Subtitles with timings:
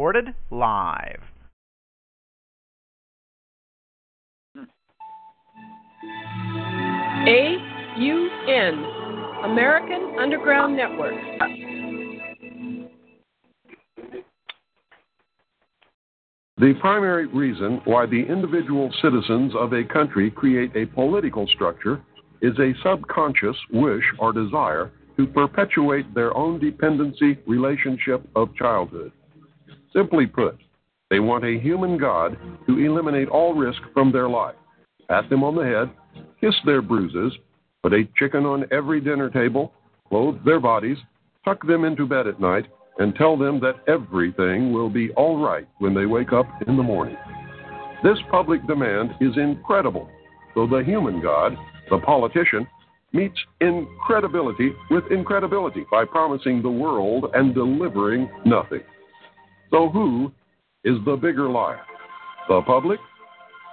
[0.00, 1.20] Recorded live.
[7.26, 8.34] AUN,
[9.44, 11.12] American Underground Network.
[16.56, 22.02] The primary reason why the individual citizens of a country create a political structure
[22.40, 29.12] is a subconscious wish or desire to perpetuate their own dependency relationship of childhood.
[29.92, 30.58] Simply put,
[31.10, 34.54] they want a human God to eliminate all risk from their life,
[35.08, 35.90] pat them on the head,
[36.40, 37.36] kiss their bruises,
[37.82, 39.72] put a chicken on every dinner table,
[40.08, 40.98] clothe their bodies,
[41.44, 42.66] tuck them into bed at night,
[42.98, 46.82] and tell them that everything will be all right when they wake up in the
[46.82, 47.16] morning.
[48.04, 50.08] This public demand is incredible,
[50.54, 51.56] so the human God,
[51.90, 52.66] the politician,
[53.12, 58.82] meets incredibility with incredibility by promising the world and delivering nothing.
[59.70, 60.32] So, who
[60.84, 61.80] is the bigger liar,
[62.48, 62.98] the public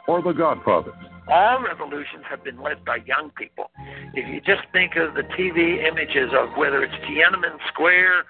[0.07, 0.91] or the Godfather?
[1.27, 3.71] All revolutions have been led by young people.
[4.13, 8.23] If you just think of the TV images of whether it's Tiananmen Square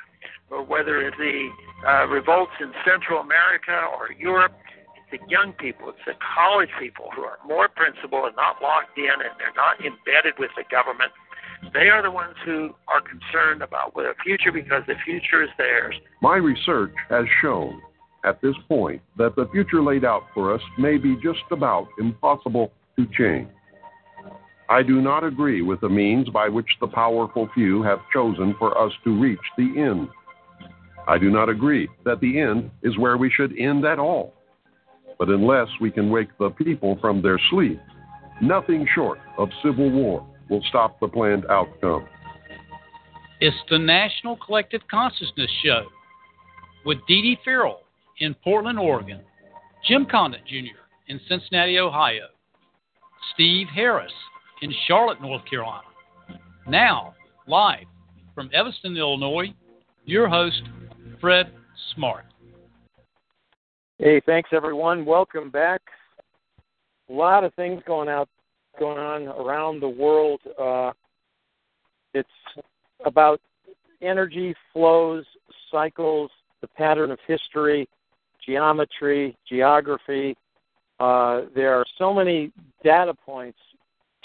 [0.49, 1.49] or whether it's the
[1.85, 4.53] uh, revolts in Central America or Europe,
[4.95, 8.97] it's the young people, it's the college people who are more principled and not locked
[8.97, 11.11] in and they're not embedded with the government.
[11.73, 15.95] They are the ones who are concerned about the future because the future is theirs.
[16.21, 17.81] My research has shown
[18.23, 22.71] at this point that the future laid out for us may be just about impossible
[22.97, 23.47] to change.
[24.69, 28.77] I do not agree with the means by which the powerful few have chosen for
[28.77, 30.09] us to reach the end.
[31.07, 34.33] I do not agree that the end is where we should end at all.
[35.17, 37.79] But unless we can wake the people from their sleep,
[38.41, 42.07] nothing short of civil war will stop the planned outcome.
[43.39, 45.85] It's the National Collective Consciousness Show
[46.85, 47.81] with Dee Dee Farrell
[48.19, 49.21] in Portland, Oregon,
[49.87, 50.79] Jim Condit Jr.
[51.07, 52.27] in Cincinnati, Ohio,
[53.33, 54.11] Steve Harris
[54.61, 55.83] in Charlotte, North Carolina.
[56.67, 57.13] Now,
[57.47, 57.85] live
[58.33, 59.53] from Evanston, Illinois,
[60.05, 60.63] your host,
[61.21, 61.51] Fred
[61.93, 62.25] Smart.
[63.99, 65.05] Hey, thanks everyone.
[65.05, 65.81] Welcome back.
[67.09, 68.29] A lot of things going out,
[68.79, 70.41] going on around the world.
[70.59, 70.91] Uh,
[72.13, 72.29] it's
[73.05, 73.39] about
[74.01, 75.25] energy flows,
[75.71, 77.87] cycles, the pattern of history,
[78.45, 80.35] geometry, geography.
[80.99, 82.51] Uh, there are so many
[82.83, 83.59] data points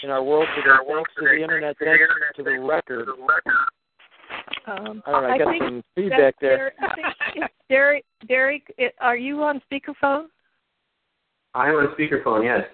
[0.02, 2.02] in our world today, thanks to the internet, thanks
[2.36, 3.08] to the record.
[4.66, 6.72] Um, All right, I got think some feedback there.
[6.80, 10.26] I think it's Derek, Derek, are you on speakerphone?
[11.54, 12.66] I'm on speakerphone, yes.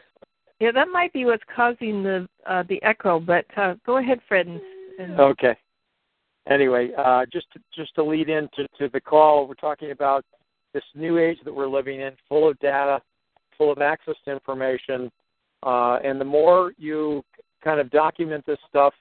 [0.60, 3.20] Yeah, that might be what's causing the uh, the echo.
[3.20, 4.46] But uh, go ahead, Fred.
[4.46, 4.60] And,
[4.98, 5.56] and Okay.
[6.48, 10.24] Anyway, uh, just to, just to lead into to the call, we're talking about
[10.72, 13.00] this new age that we're living in, full of data,
[13.56, 15.10] full of access to information,
[15.62, 17.22] uh, and the more you
[17.62, 18.94] kind of document this stuff,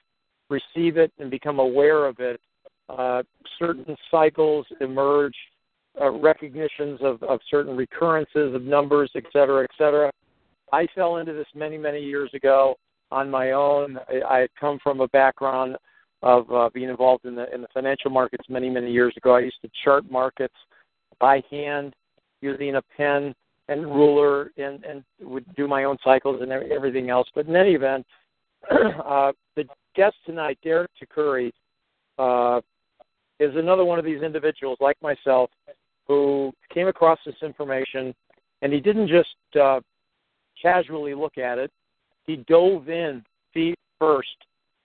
[0.50, 2.40] receive it, and become aware of it,
[2.90, 3.22] uh,
[3.58, 5.34] certain cycles emerge,
[6.00, 10.12] uh, recognitions of, of certain recurrences of numbers, et cetera, et cetera.
[10.72, 12.76] I fell into this many, many years ago
[13.10, 13.98] on my own.
[14.28, 15.76] I, had come from a background
[16.22, 19.36] of uh, being involved in the in the financial markets many, many years ago.
[19.36, 20.54] I used to chart markets
[21.20, 21.94] by hand
[22.40, 23.34] using a pen
[23.68, 27.28] and ruler and, and would do my own cycles and everything else.
[27.34, 28.06] But in any event,
[28.70, 29.64] uh, the
[29.94, 31.52] guest tonight, Derek Tikkuri,
[32.18, 32.60] uh,
[33.40, 35.50] is another one of these individuals like myself
[36.06, 38.14] who came across this information
[38.62, 39.28] and he didn't just
[39.60, 39.80] uh,
[40.60, 41.70] casually look at it.
[42.26, 43.24] He dove in
[43.54, 44.28] feet first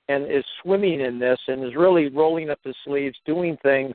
[0.10, 3.94] and is swimming in this and is really rolling up his sleeves, doing things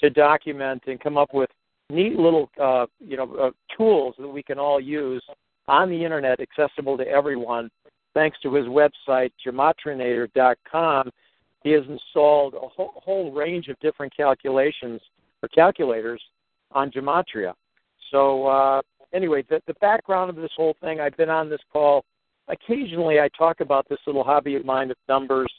[0.00, 1.50] to document and come up with
[1.90, 5.22] neat little uh, you know uh, tools that we can all use
[5.68, 7.70] on the internet, accessible to everyone.
[8.14, 11.10] Thanks to his website, gematrinator.com,
[11.62, 15.00] he has installed a whole, whole range of different calculations
[15.42, 16.22] or calculators
[16.72, 17.52] on gematria.
[18.10, 18.82] So uh,
[19.16, 22.04] anyway, the, the background of this whole thing, I've been on this call.
[22.48, 25.52] Occasionally, I talk about this little hobby of mine of numbers,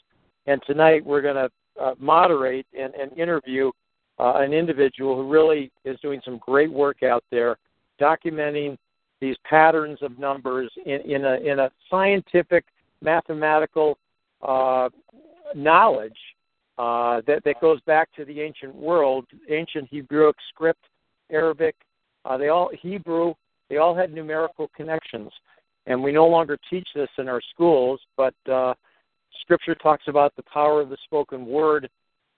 [0.46, 3.70] and tonight we're going to uh, moderate and, and interview
[4.18, 7.56] uh, an individual who really is doing some great work out there,
[8.00, 8.76] documenting
[9.20, 12.64] these patterns of numbers in, in a in a scientific,
[13.02, 13.98] mathematical
[14.42, 14.88] uh,
[15.54, 16.18] knowledge
[16.78, 20.84] uh, that that goes back to the ancient world, ancient Hebrew script,
[21.30, 21.74] Arabic.
[22.24, 23.34] Uh, they all Hebrew.
[23.68, 25.30] They all had numerical connections,
[25.86, 28.00] and we no longer teach this in our schools.
[28.16, 28.74] But uh,
[29.42, 31.88] Scripture talks about the power of the spoken word,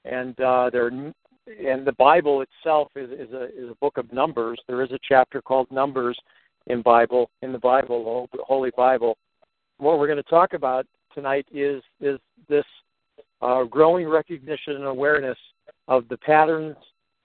[0.04, 4.60] and uh, there and the Bible itself is, is a is a book of numbers.
[4.66, 6.18] There is a chapter called Numbers
[6.66, 9.16] in Bible in the Bible, the Holy Bible.
[9.78, 12.18] What we're going to talk about tonight is is
[12.48, 12.64] this
[13.42, 15.38] uh, growing recognition and awareness
[15.88, 16.76] of the patterns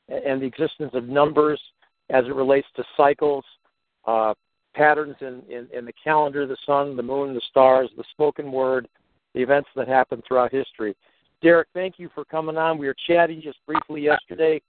[0.08, 1.62] and the existence of numbers
[2.10, 3.44] as it relates to cycles,
[4.08, 4.34] uh,
[4.74, 8.88] patterns in, in, in the calendar, the sun, the moon, the stars, the spoken word,
[9.34, 10.96] the events that happen throughout history.
[11.42, 12.78] Derek, thank you for coming on.
[12.78, 14.62] We were chatting just briefly yesterday,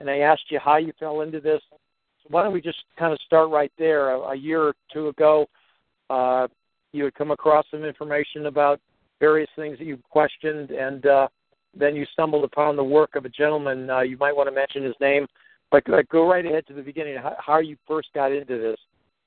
[0.00, 1.60] and I asked you how you fell into this.
[1.70, 4.10] So why don't we just kind of start right there?
[4.10, 5.46] A, a year or two ago,
[6.10, 6.48] uh,
[6.92, 8.80] you had come across some information about
[9.20, 11.28] various things that you questioned, and uh,
[11.76, 13.90] then you stumbled upon the work of a gentleman.
[13.90, 15.26] Uh, you might want to mention his name,
[15.70, 17.16] but like go right ahead to the beginning.
[17.16, 18.76] How, how you first got into this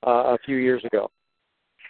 [0.05, 1.09] uh, a few years ago.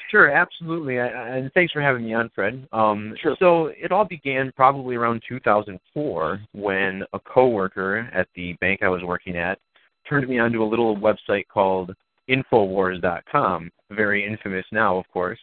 [0.09, 2.65] Sure, absolutely, I, and thanks for having me on, Fred.
[2.71, 3.35] Um, sure.
[3.39, 9.03] So it all began probably around 2004 when a coworker at the bank I was
[9.03, 9.59] working at
[10.07, 11.93] turned me onto a little website called
[12.29, 15.39] Infowars.com, very infamous now, of course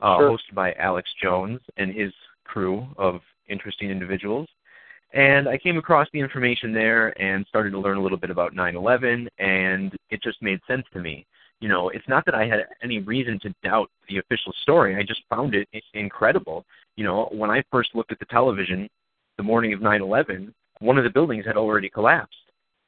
[0.00, 0.30] uh, sure.
[0.30, 2.12] hosted by Alex Jones and his
[2.44, 4.48] crew of interesting individuals.
[5.12, 8.54] And I came across the information there and started to learn a little bit about
[8.54, 11.26] 9/11, and it just made sense to me.
[11.60, 14.96] You know, it's not that I had any reason to doubt the official story.
[14.96, 16.64] I just found it incredible.
[16.96, 18.88] You know, when I first looked at the television
[19.38, 22.36] the morning of 9/11, one of the buildings had already collapsed.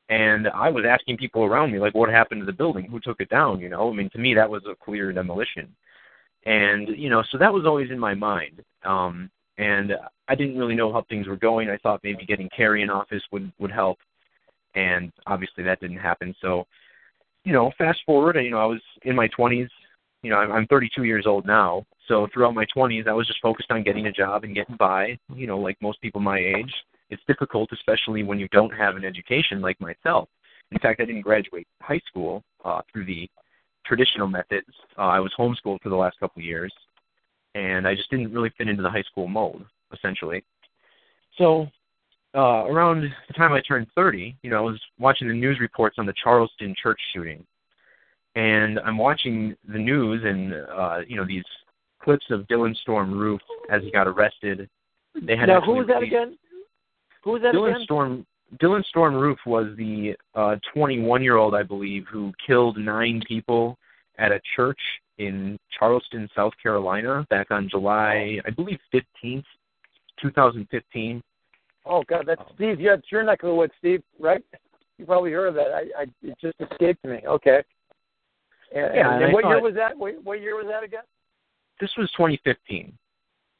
[0.08, 2.86] And I was asking people around me, like, what happened to the building?
[2.90, 3.60] Who took it down?
[3.60, 5.74] You know, I mean, to me, that was a clear demolition
[6.46, 9.92] and you know so that was always in my mind um and
[10.28, 11.68] i didn't really know how things were going.
[11.68, 13.98] I thought maybe getting kerry in office would would help
[14.74, 16.34] and obviously that didn't happen.
[16.40, 16.66] So
[17.44, 19.68] you know fast forward you know i was in my 20s
[20.22, 21.84] you know i'm, I'm 32 years old now.
[22.08, 25.18] So throughout my 20s i was just focused on getting a job and getting by
[25.34, 26.72] you know like most people my age.
[27.10, 30.28] It's difficult especially when you don't have an education like myself.
[30.72, 33.28] In fact i didn't graduate high school uh through the
[33.86, 34.68] traditional methods.
[34.98, 36.72] Uh, I was homeschooled for the last couple of years,
[37.54, 40.44] and I just didn't really fit into the high school mold, essentially.
[41.36, 41.66] So,
[42.34, 45.96] uh, around the time I turned 30, you know, I was watching the news reports
[45.98, 47.44] on the Charleston church shooting,
[48.36, 51.44] and I'm watching the news and uh, you know these
[52.02, 54.68] clips of Dylann Storm Roof as he got arrested.
[55.20, 56.38] They had now who was that again?
[57.24, 57.84] Who was that Dylann again?
[57.84, 58.26] Storm
[58.62, 60.14] Dylann Storm Roof was the
[60.74, 63.76] 21 uh, year old, I believe, who killed nine people
[64.18, 64.80] at a church
[65.20, 68.48] in Charleston, South Carolina, back on July, oh.
[68.48, 69.44] I believe, 15th,
[70.20, 71.22] 2015.
[71.86, 72.80] Oh God, that's um, Steve.
[72.80, 74.02] Yeah, it's your neck of the woods, Steve.
[74.18, 74.42] Right?
[74.98, 75.72] You probably heard of that.
[75.74, 77.20] I, I it just escaped me.
[77.26, 77.62] Okay.
[78.74, 79.96] And, yeah, and, and what thought, year was that?
[79.96, 81.02] What, what year was that again?
[81.80, 82.92] This was 2015.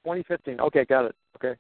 [0.05, 0.61] 2015.
[0.61, 1.15] Okay, got it.
[1.37, 1.59] Okay.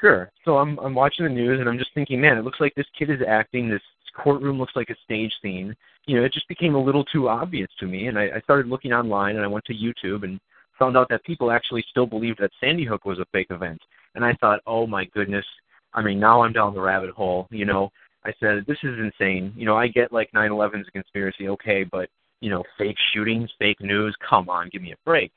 [0.00, 0.30] Sure.
[0.44, 2.86] So I'm I'm watching the news and I'm just thinking, man, it looks like this
[2.98, 3.68] kid is acting.
[3.68, 3.82] This
[4.14, 5.74] courtroom looks like a stage scene.
[6.06, 8.66] You know, it just became a little too obvious to me, and I, I started
[8.66, 10.40] looking online and I went to YouTube and
[10.78, 13.80] found out that people actually still believed that Sandy Hook was a fake event.
[14.14, 15.44] And I thought, oh my goodness.
[15.92, 17.46] I mean, now I'm down the rabbit hole.
[17.50, 17.90] You know,
[18.24, 19.52] I said this is insane.
[19.56, 22.08] You know, I get like 9/11 is a conspiracy, okay, but
[22.40, 24.16] you know, fake shootings, fake news.
[24.28, 25.30] Come on, give me a break.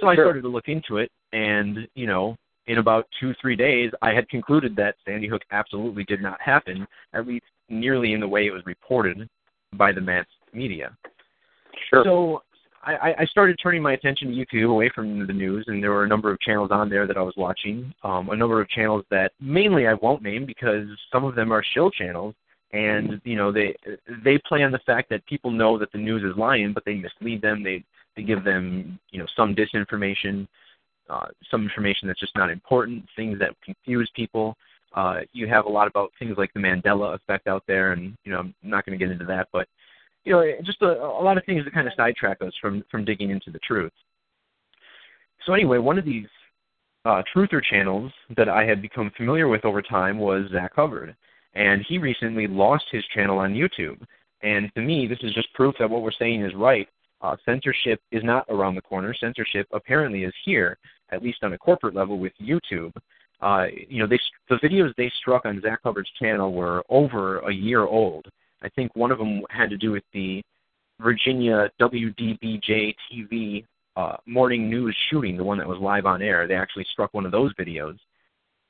[0.00, 2.36] So I started to look into it, and you know,
[2.66, 6.86] in about two, three days, I had concluded that Sandy Hook absolutely did not happen,
[7.12, 9.28] at least nearly in the way it was reported
[9.74, 10.96] by the mass media.
[11.90, 12.04] Sure.
[12.04, 12.42] So
[12.84, 16.04] I, I started turning my attention to YouTube away from the news, and there were
[16.04, 17.94] a number of channels on there that I was watching.
[18.02, 21.64] Um, a number of channels that mainly I won't name because some of them are
[21.74, 22.34] shill channels,
[22.72, 23.76] and you know they
[24.24, 26.94] they play on the fact that people know that the news is lying, but they
[26.94, 27.62] mislead them.
[27.62, 27.84] They
[28.16, 30.48] they give them you know some disinformation
[31.08, 34.56] uh, some information that's just not important, things that confuse people.
[34.94, 38.32] Uh, you have a lot about things like the Mandela effect out there, and you
[38.32, 39.66] know I'm not going to get into that, but
[40.24, 43.04] you know just a, a lot of things that kind of sidetrack us from from
[43.04, 43.92] digging into the truth.
[45.46, 46.26] So anyway, one of these
[47.04, 51.16] uh, truther channels that I had become familiar with over time was Zach Hubbard,
[51.54, 54.00] and he recently lost his channel on YouTube.
[54.42, 56.88] And to me, this is just proof that what we're saying is right.
[57.20, 59.14] Uh, censorship is not around the corner.
[59.14, 60.76] Censorship apparently is here,
[61.10, 62.92] at least on a corporate level with YouTube.
[63.42, 67.52] Uh, you know, they the videos they struck on Zach Hubbard's channel were over a
[67.52, 68.26] year old.
[68.62, 70.42] I think one of them had to do with the
[71.00, 73.64] Virginia WDBJ TV
[73.96, 76.46] uh, morning news shooting, the one that was live on air.
[76.46, 77.98] They actually struck one of those videos,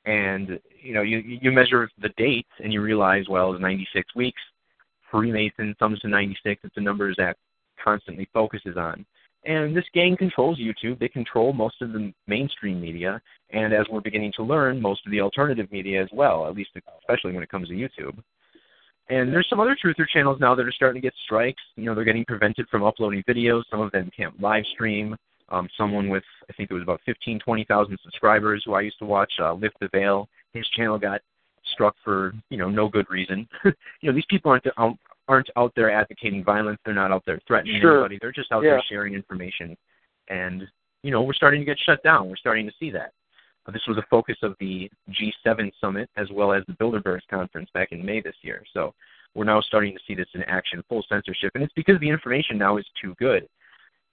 [0.05, 4.41] and you know, you you measure the dates and you realize, well, it's 96 weeks.
[5.11, 6.61] Freemason sums to 96.
[6.63, 7.37] It's the numbers that
[7.81, 9.05] constantly focuses on.
[9.45, 10.99] And this gang controls YouTube.
[10.99, 13.21] They control most of the mainstream media,
[13.51, 16.69] and as we're beginning to learn, most of the alternative media as well, at least
[17.01, 18.17] especially when it comes to YouTube.
[19.09, 21.61] And there's some other truther channels now that are starting to get strikes.
[21.75, 23.63] You know, they're getting prevented from uploading videos.
[23.69, 25.15] Some of them can't live stream.
[25.49, 29.05] Um, someone with, I think it was about 15, 20,000 subscribers who I used to
[29.05, 31.21] watch, uh, Lift the Veil, his channel got
[31.73, 33.47] struck for, you know, no good reason.
[33.65, 33.73] you
[34.03, 36.79] know, these people aren't out, aren't out there advocating violence.
[36.85, 37.99] They're not out there threatening sure.
[37.99, 38.19] anybody.
[38.21, 38.71] They're just out yeah.
[38.71, 39.77] there sharing information.
[40.29, 40.63] And,
[41.01, 42.29] you know, we're starting to get shut down.
[42.29, 43.11] We're starting to see that.
[43.65, 47.69] Uh, this was a focus of the G7 summit as well as the Bilderberg conference
[47.73, 48.63] back in May this year.
[48.73, 48.93] So
[49.35, 51.51] we're now starting to see this in action, full censorship.
[51.55, 53.47] And it's because the information now is too good.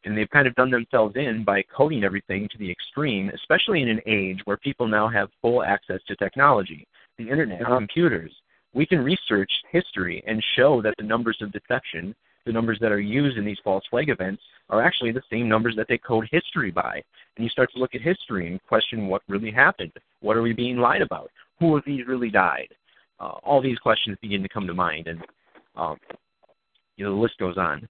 [0.05, 3.89] And they've kind of done themselves in by coding everything to the extreme, especially in
[3.89, 6.87] an age where people now have full access to technology,
[7.19, 7.77] the internet, uh-huh.
[7.77, 8.33] computers
[8.73, 12.15] we can research history and show that the numbers of deception,
[12.47, 15.75] the numbers that are used in these false flag events, are actually the same numbers
[15.77, 17.03] that they code history by.
[17.37, 19.93] And you start to look at history and question what really happened.
[20.21, 21.31] What are we being lied about?
[21.59, 22.69] Who of these really died?
[23.19, 25.23] Uh, all these questions begin to come to mind, and
[25.77, 25.99] um,
[26.97, 27.87] you know the list goes on.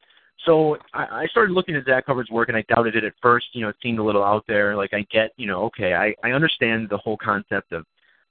[0.46, 3.46] So I, started looking at Zach Hubbard's work, and I doubted it at first.
[3.52, 4.74] You know, it seemed a little out there.
[4.74, 7.84] Like I get, you know, okay, I, I understand the whole concept of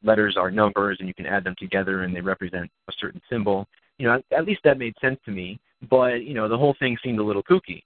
[0.03, 3.67] letters are numbers and you can add them together and they represent a certain symbol.
[3.97, 5.59] You know, at least that made sense to me.
[5.89, 7.83] But, you know, the whole thing seemed a little kooky.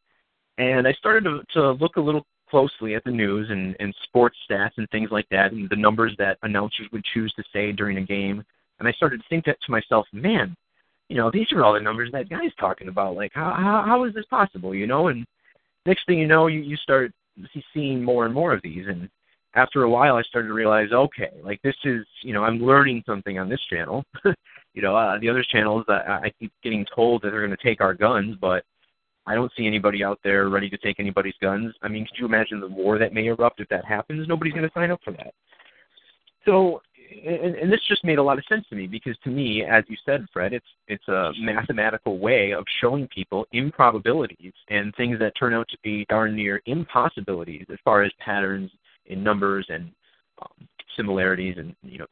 [0.57, 4.37] And I started to, to look a little closely at the news and, and sports
[4.49, 7.97] stats and things like that and the numbers that announcers would choose to say during
[7.97, 8.43] a game.
[8.79, 10.55] And I started to think that to myself, man,
[11.09, 13.15] you know, these are all the numbers that guy's talking about.
[13.15, 15.07] Like, how, how, how is this possible, you know?
[15.07, 15.25] And
[15.85, 17.11] next thing you know, you, you start
[17.73, 18.85] seeing more and more of these.
[18.87, 19.09] And
[19.55, 23.03] after a while, I started to realize, okay, like this is, you know, I'm learning
[23.05, 24.03] something on this channel.
[24.73, 27.63] you know, uh, the other channels, I, I keep getting told that they're going to
[27.63, 28.63] take our guns, but
[29.25, 31.73] I don't see anybody out there ready to take anybody's guns.
[31.81, 34.27] I mean, could you imagine the war that may erupt if that happens?
[34.27, 35.33] Nobody's going to sign up for that.
[36.45, 36.81] So,
[37.25, 39.83] and, and this just made a lot of sense to me because to me, as
[39.87, 45.33] you said, Fred, it's it's a mathematical way of showing people improbabilities and things that
[45.39, 48.71] turn out to be darn near impossibilities as far as patterns
[49.07, 49.91] in numbers and
[50.41, 52.07] um, similarities and you know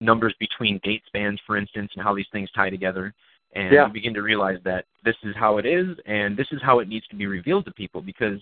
[0.00, 3.14] numbers between date spans, for instance, and how these things tie together.
[3.54, 3.86] And yeah.
[3.86, 6.88] you begin to realize that this is how it is, and this is how it
[6.88, 8.02] needs to be revealed to people.
[8.02, 8.40] Because,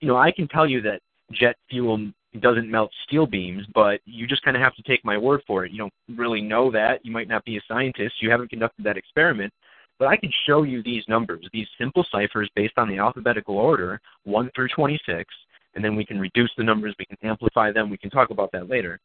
[0.00, 1.00] you know, I can tell you that
[1.32, 5.18] jet fuel doesn't melt steel beams, but you just kind of have to take my
[5.18, 5.72] word for it.
[5.72, 7.04] You don't really know that.
[7.04, 8.14] You might not be a scientist.
[8.20, 9.52] You haven't conducted that experiment.
[9.98, 14.00] But I can show you these numbers, these simple ciphers based on the alphabetical order,
[14.24, 15.32] 1 through 26,
[15.74, 18.52] and then we can reduce the numbers, we can amplify them, we can talk about
[18.52, 19.00] that later.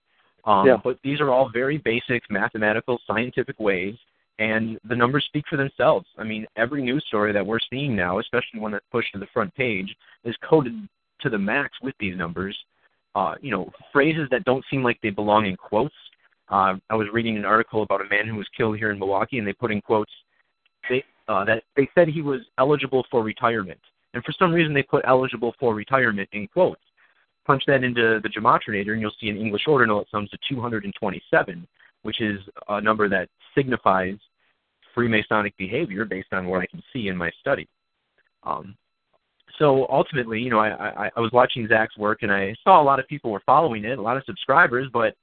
[0.46, 0.78] Um, yeah.
[0.82, 3.96] But these are all very basic mathematical, scientific ways,
[4.40, 6.06] and the numbers speak for themselves.
[6.18, 9.28] I mean, every news story that we're seeing now, especially one that's pushed to the
[9.34, 9.94] front page,
[10.24, 10.88] is coded
[11.22, 12.58] to the max with these numbers.
[13.16, 15.96] Uh, you know, phrases that don't seem like they belong in quotes.
[16.50, 19.40] Uh, I was reading an article about a man who was killed here in Milwaukee,
[19.40, 20.12] and they put in quotes
[20.88, 23.80] they, uh, that they said he was eligible for retirement.
[24.14, 26.82] And for some reason, they put eligible for retirement in quotes.
[27.46, 31.68] Punch that into the Gematrinator, and you'll see an English ordinal that sums to 227,
[32.04, 34.16] which is a number that signifies
[34.96, 37.68] Freemasonic behavior based on what I can see in my study.
[38.44, 38.76] Um,
[39.60, 42.84] so ultimately, you know, I, I, I was watching Zach's work, and I saw a
[42.84, 45.16] lot of people were following it, a lot of subscribers, but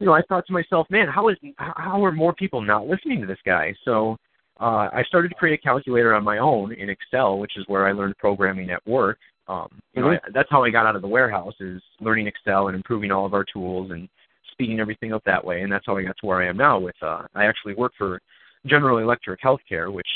[0.00, 3.20] you know, I thought to myself, man, how is how are more people not listening
[3.20, 3.74] to this guy?
[3.84, 4.16] So
[4.60, 7.86] uh, I started to create a calculator on my own in Excel, which is where
[7.86, 9.18] I learned programming at work.
[9.48, 10.26] Um, you know, Mm-hmm.
[10.26, 13.26] I, that's how I got out of the warehouse is learning Excel and improving all
[13.26, 14.08] of our tools and
[14.52, 15.62] speeding everything up that way.
[15.62, 16.78] And that's how I got to where I am now.
[16.78, 18.20] With uh, I actually work for
[18.66, 20.08] General Electric Healthcare, which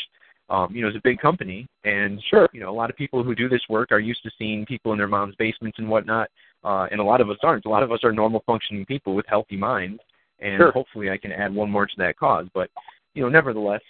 [0.49, 2.49] um, you know is a big company, and Sure.
[2.53, 4.93] you know a lot of people who do this work are used to seeing people
[4.93, 6.31] in their mom's basements and whatnot.
[6.65, 7.67] Uh, and a lot of us aren't.
[7.67, 10.01] A lot of us are normal functioning people with healthy minds,
[10.41, 10.73] and Sure.
[10.73, 12.47] hopefully I can add one more to that cause.
[12.55, 12.71] But
[13.15, 13.83] you know, nevertheless,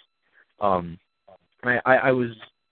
[0.61, 0.97] um,
[1.63, 2.29] I, I, was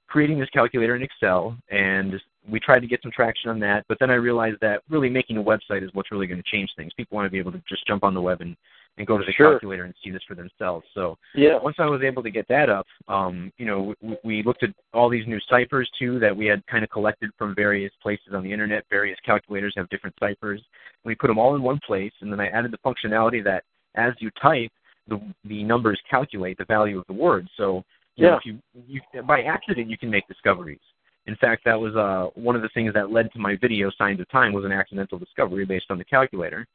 [0.08, 2.14] creating this calculator in Excel, and
[2.50, 3.86] we tried to get some traction on that.
[3.90, 6.70] But then I realized that really making a website is what's really going to change
[6.78, 6.94] things.
[6.96, 8.56] People want to be able to just jump on the web and
[8.98, 9.52] and go to the Sure.
[9.52, 10.86] calculator and see this for themselves.
[10.94, 11.58] So Yeah.
[11.58, 14.74] once I was able to get that up, um, you know, we, we looked at
[14.94, 18.44] all these new ciphers too that we had kind of collected from various places on
[18.44, 18.86] the internet.
[18.90, 20.64] Various calculators have different ciphers.
[21.04, 23.64] We put them all in one place, and then I added the functionality that
[23.96, 24.72] as you type,
[25.08, 27.48] the the numbers calculate the value of the word.
[27.58, 27.84] So
[28.16, 28.38] you know, Yeah.
[28.38, 30.80] if you, you by accident you can make discoveries.
[31.28, 34.20] In fact, that was uh, one of the things that led to my video Signs
[34.22, 36.66] of Time was an accidental discovery based on the calculator.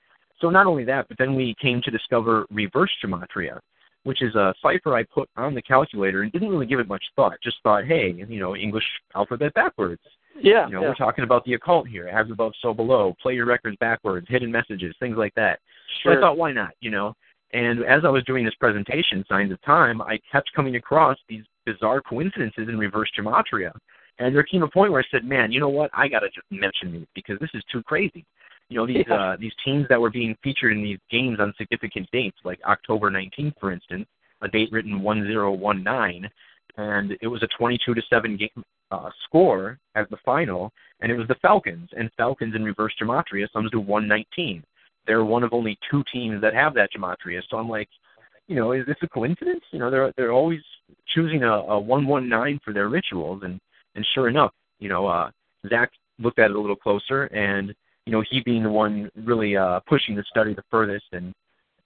[0.40, 3.60] So not only that, but then we came to discover reverse gematria,
[4.04, 7.04] which is a cipher I put on the calculator and didn't really give it much
[7.16, 7.38] thought.
[7.42, 8.84] Just thought, hey, you know, English
[9.14, 10.02] alphabet backwards.
[10.40, 10.66] Yeah.
[10.66, 10.88] You know, yeah.
[10.88, 12.08] we're talking about the occult here.
[12.08, 13.14] As above, so below.
[13.22, 14.26] Play your records backwards.
[14.28, 15.60] Hidden messages, things like that.
[16.04, 16.18] So Sure.
[16.18, 16.72] I thought, why not?
[16.80, 17.14] You know.
[17.52, 21.44] And as I was doing this presentation, Signs of Time, I kept coming across these
[21.66, 23.72] bizarre coincidences in reverse gematria.
[24.18, 25.90] And there came a point where I said, "Man, you know what?
[25.92, 28.24] I got to just mention these because this is too crazy."
[28.68, 29.14] You know, these Yeah.
[29.14, 33.10] uh, these teams that were being featured in these games on significant dates, like October
[33.10, 34.06] 19th, for instance,
[34.40, 36.30] a date written 1019,
[36.76, 41.16] and it was a 22 to seven game uh, score as the final, and it
[41.16, 41.88] was the Falcons.
[41.96, 44.62] And Falcons in reverse gematria sums to 119.
[45.06, 47.40] They're one of only two teams that have that gematria.
[47.50, 47.88] So I'm like,
[48.48, 49.64] you know, is this a coincidence?
[49.70, 50.60] You know, they're they're always
[51.14, 53.60] choosing a, a 119 for their rituals, and
[53.94, 55.30] and sure enough, you know, uh,
[55.68, 57.74] Zach looked at it a little closer, and
[58.06, 61.32] you know, he being the one really uh, pushing the study the furthest and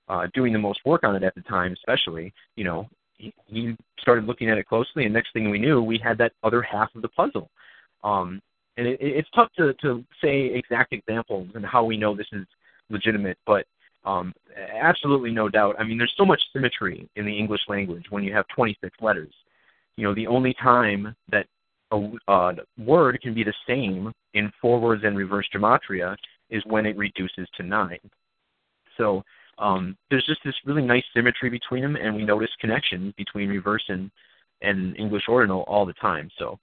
[0.08, 3.76] uh, doing the most work on it at the time, especially, you know, he, he
[3.99, 6.94] started looking at it closely, and next thing we knew, we had that other half
[6.94, 7.50] of the puzzle.
[8.04, 8.40] Um,
[8.76, 12.46] and it, it's tough to, to say exact examples and how we know this is
[12.90, 13.66] legitimate, but
[14.05, 14.33] um,
[14.81, 15.76] absolutely no doubt.
[15.78, 19.35] I mean, there's so much symmetry in the English language when you have 26 letters.
[19.97, 21.47] You know, the only time that
[21.93, 26.16] a uh, word can be the same in forwards and reverse gematria
[26.50, 27.99] is when it reduces to nine.
[28.97, 29.23] So
[29.59, 33.85] um, there's just this really nice symmetry between them, and we notice connections between reverse
[33.88, 34.11] and,
[34.62, 36.28] and English ordinal all the time.
[36.38, 36.59] So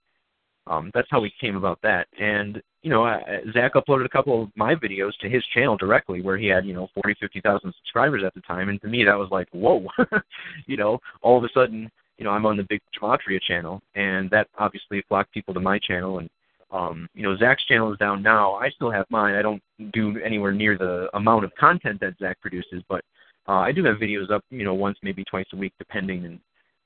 [0.68, 2.08] um, that's how we came about that.
[2.20, 3.20] And you know, uh,
[3.54, 6.74] Zach uploaded a couple of my videos to his channel directly, where he had you
[6.74, 9.86] know forty, fifty thousand subscribers at the time, and to me that was like, whoa,
[10.68, 14.30] you know, all of a sudden, you know, I'm on the big gematria channel, and
[14.32, 16.30] that obviously flocked people to my channel, and
[16.72, 18.54] um, you know, Zach's channel is down now.
[18.54, 19.36] I still have mine.
[19.36, 19.62] I don't
[19.94, 23.04] do anywhere near the amount of content that Zach produces, but
[23.48, 26.40] uh, I do have videos up, you know, once maybe twice a week, depending, and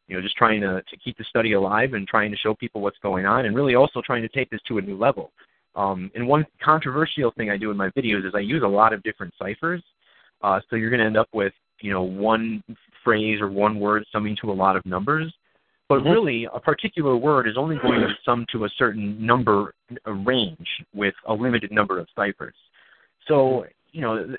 [0.08, 2.82] you know, just trying to to keep the study alive and trying to show people
[2.82, 5.32] what's going on, and really also trying to take this to a new level.
[5.76, 8.93] Um, and one controversial thing I do in my videos is I use a lot
[8.93, 9.84] of different ciphers.
[10.41, 12.63] Uh, so you're going to end up with, you know, one
[13.04, 15.32] phrase or one word summing to a lot of numbers.
[15.89, 16.12] But Mhm.
[16.12, 19.74] really, a particular word is only going to sum to a certain number
[20.06, 22.56] a range with a limited number of ciphers.
[23.28, 24.36] So, you know,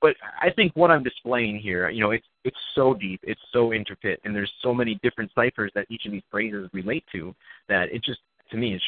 [0.00, 3.72] but I think what I'm displaying here, you know, it's it's so deep, it's so
[3.72, 7.34] intricate, and there's so many different ciphers that each of these phrases relate to
[7.68, 8.82] that it just, to me, it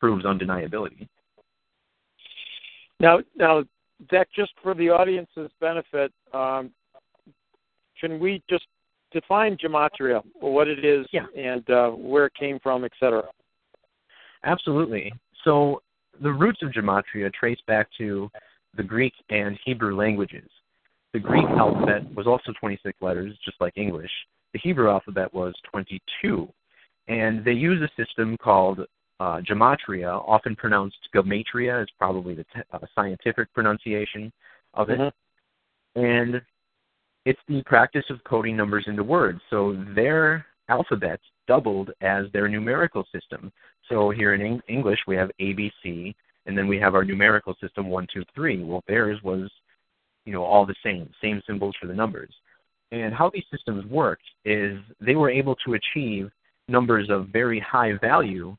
[0.00, 1.08] proves undeniability.
[3.00, 3.64] Now, now,
[4.10, 6.70] Zach, just for the audience's benefit, um,
[8.00, 8.66] can we just
[9.12, 11.26] define gematria, what it is, Yeah.
[11.36, 13.24] and uh, where it came from, et cetera?
[14.44, 15.12] Absolutely.
[15.44, 15.82] So
[16.22, 18.30] the roots of gematria trace back to
[18.76, 20.48] the Greek and Hebrew languages.
[21.12, 24.10] The Greek alphabet was also 26 letters, just like English.
[24.52, 26.48] The Hebrew alphabet was 22.
[27.08, 28.80] And they use a system called
[29.18, 34.30] uh, gematria, often pronounced gematria is probably the te- uh, scientific pronunciation
[34.74, 34.98] of it.
[34.98, 35.12] Mhm.
[35.94, 36.42] And
[37.24, 39.40] it's the practice of coding numbers into words.
[39.48, 43.52] So their alphabets doubled as their numerical system.
[43.88, 46.14] So here in Eng- English, we have ABC,
[46.46, 48.62] and then we have our numerical system one, two, three.
[48.62, 49.50] Well, theirs was,
[50.24, 52.32] you know, all the same, same symbols for the numbers.
[52.92, 56.30] And how these systems worked is they were able to achieve
[56.68, 58.56] numbers of very high value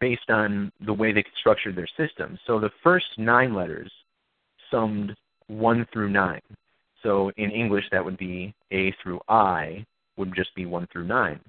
[0.00, 2.38] based on the way they structured their system.
[2.46, 3.90] So the first nine letters
[4.70, 5.16] summed
[5.46, 6.42] one through nine.
[7.02, 11.40] So in English, that would be A through I, would just be 1 through 9.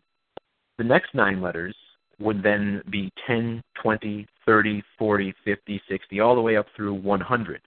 [0.78, 1.76] The next nine letters
[2.20, 7.62] would then be 10, 20, 30, 40, 50, 60, all the way up through 100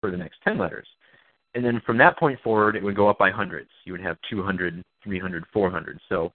[0.00, 0.88] for the next 10 letters.
[1.54, 3.70] And then from that point forward, it would go up by hundreds.
[3.84, 6.00] You would have 200, 300, 400.
[6.08, 6.32] So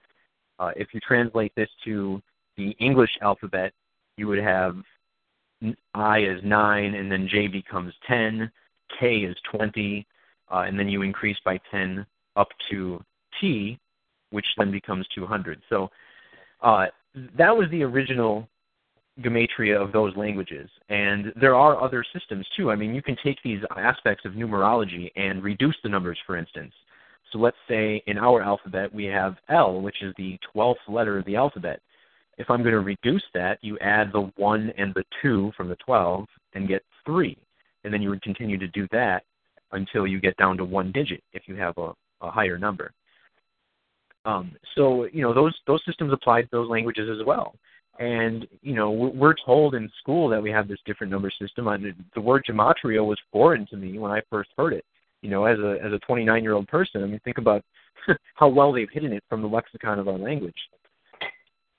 [0.60, 2.22] uh, if you translate this to
[2.56, 3.74] the English alphabet,
[4.16, 4.78] you would have
[5.94, 8.50] I is 9, and then J becomes 10,
[8.98, 10.08] K is 20,
[10.50, 12.06] uh, and then you increase by 10
[12.38, 13.04] up to
[13.42, 13.78] T,
[14.30, 15.62] which then becomes 200.
[15.70, 15.90] So
[16.62, 16.86] uh,
[17.38, 18.48] that was the original
[19.22, 20.70] gematria of those languages.
[20.90, 22.72] And there are other systems too.
[22.72, 26.74] I mean, you can take these aspects of numerology and reduce the numbers, for instance.
[27.32, 31.26] So let's say in our alphabet we have L, which is the 12th letter of
[31.26, 31.80] the alphabet.
[32.38, 35.78] If I'm going to reduce that, you add the 1 and the 2 from the
[35.78, 37.38] 12 and get 3.
[37.84, 39.24] And then you would continue to do that
[39.72, 42.92] until you get down to one digit if you have a, a higher number.
[44.26, 47.56] Um, so you know those those systems apply to those languages as well.
[48.02, 51.68] And you know we're told in school that we have this different number system.
[51.68, 54.84] And the word gematria was foreign to me when I first heard it.
[55.22, 57.64] You know, as a as a 29 year old person, I mean, think about
[58.34, 60.56] how well they've hidden it from the lexicon of our language.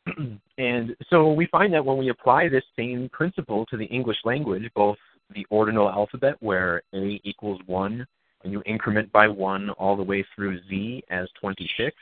[0.59, 4.71] and so we find that when we apply this same principle to the English language,
[4.77, 4.99] both
[5.35, 8.07] the ordinal alphabet, where A equals 1,
[8.45, 11.97] and you increment by 1 all the way through Z as 26.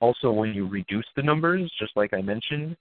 [0.00, 2.76] Also, when you reduce the numbers, just like I mentioned,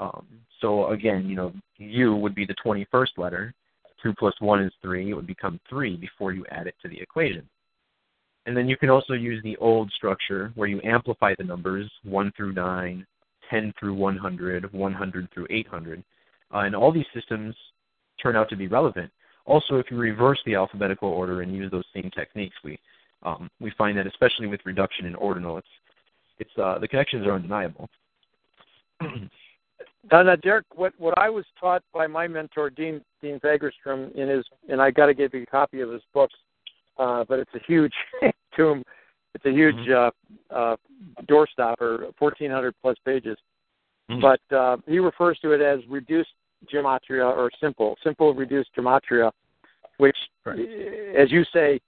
[0.00, 0.26] um,
[0.60, 3.54] so again, you know, U would be the 21st letter.
[4.02, 5.10] 2 plus 1 is 3.
[5.10, 7.46] It would become 3 before you add it to the equation.
[8.46, 12.32] And then you can also use the old structure where you amplify the numbers 1
[12.36, 13.06] through 9,
[13.50, 16.02] 10 through 100, 100 through 800.
[16.52, 17.54] Uh, and all these systems
[18.22, 19.10] turn out to be relevant.
[19.44, 22.78] Also, if you reverse the alphabetical order and use those same techniques, we
[23.22, 25.68] um, we find that especially with reduction in ordinal, it's
[26.38, 27.88] it's uh, the connections are undeniable.
[30.10, 34.28] now, now, Derek, what what I was taught by my mentor Dean Dean Fagerstrom in
[34.28, 36.34] his and I got to give you a copy of his books,
[36.98, 37.92] uh, but it's a huge
[38.56, 38.82] tomb.
[39.34, 40.54] It's a huge mm-hmm.
[40.54, 40.76] uh, uh,
[41.28, 43.38] doorstopper, 1,400 plus pages.
[44.10, 44.20] Mm-hmm.
[44.20, 46.30] But uh, he refers to it as reduced
[46.72, 49.30] gematria or simple, simple reduced gematria,
[49.98, 50.58] which, right.
[51.16, 51.80] as you say,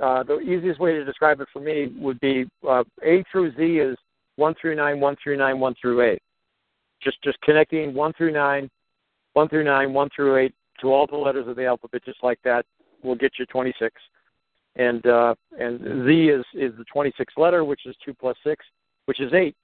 [0.00, 3.62] uh, the easiest way to describe it for me would be uh, A through Z
[3.62, 3.98] is
[4.36, 6.22] one through nine, one through nine, one through eight.
[7.02, 8.70] Just just connecting one through nine,
[9.34, 12.38] one through nine, one through eight to all the letters of the alphabet, just like
[12.44, 12.64] that,
[13.02, 13.94] will get you 26.
[14.76, 18.64] And uh, and Z is is the 26th letter, which is two plus six,
[19.06, 19.56] which is eight.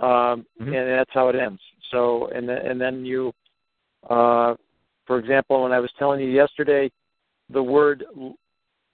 [0.00, 0.72] Um, mm-hmm.
[0.72, 1.60] And that's how it ends.
[1.90, 3.32] So and then, and then you
[4.08, 4.54] uh,
[5.06, 6.90] for example, when I was telling you yesterday,
[7.50, 8.04] the word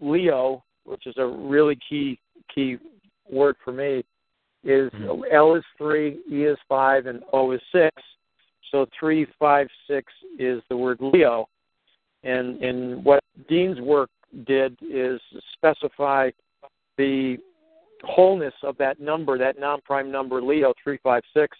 [0.01, 2.19] Leo, which is a really key
[2.53, 2.79] key
[3.31, 4.05] word for me,
[4.65, 5.23] is mm-hmm.
[5.33, 7.95] L is three, E is five, and O is six.
[8.73, 11.49] So three, five, six is the word Leo.
[12.25, 14.11] And and what Dean's work
[14.47, 15.21] did is
[15.55, 16.31] specify
[16.99, 17.37] the
[18.03, 21.57] wholeness of that number, that non-prime number Leo three five six,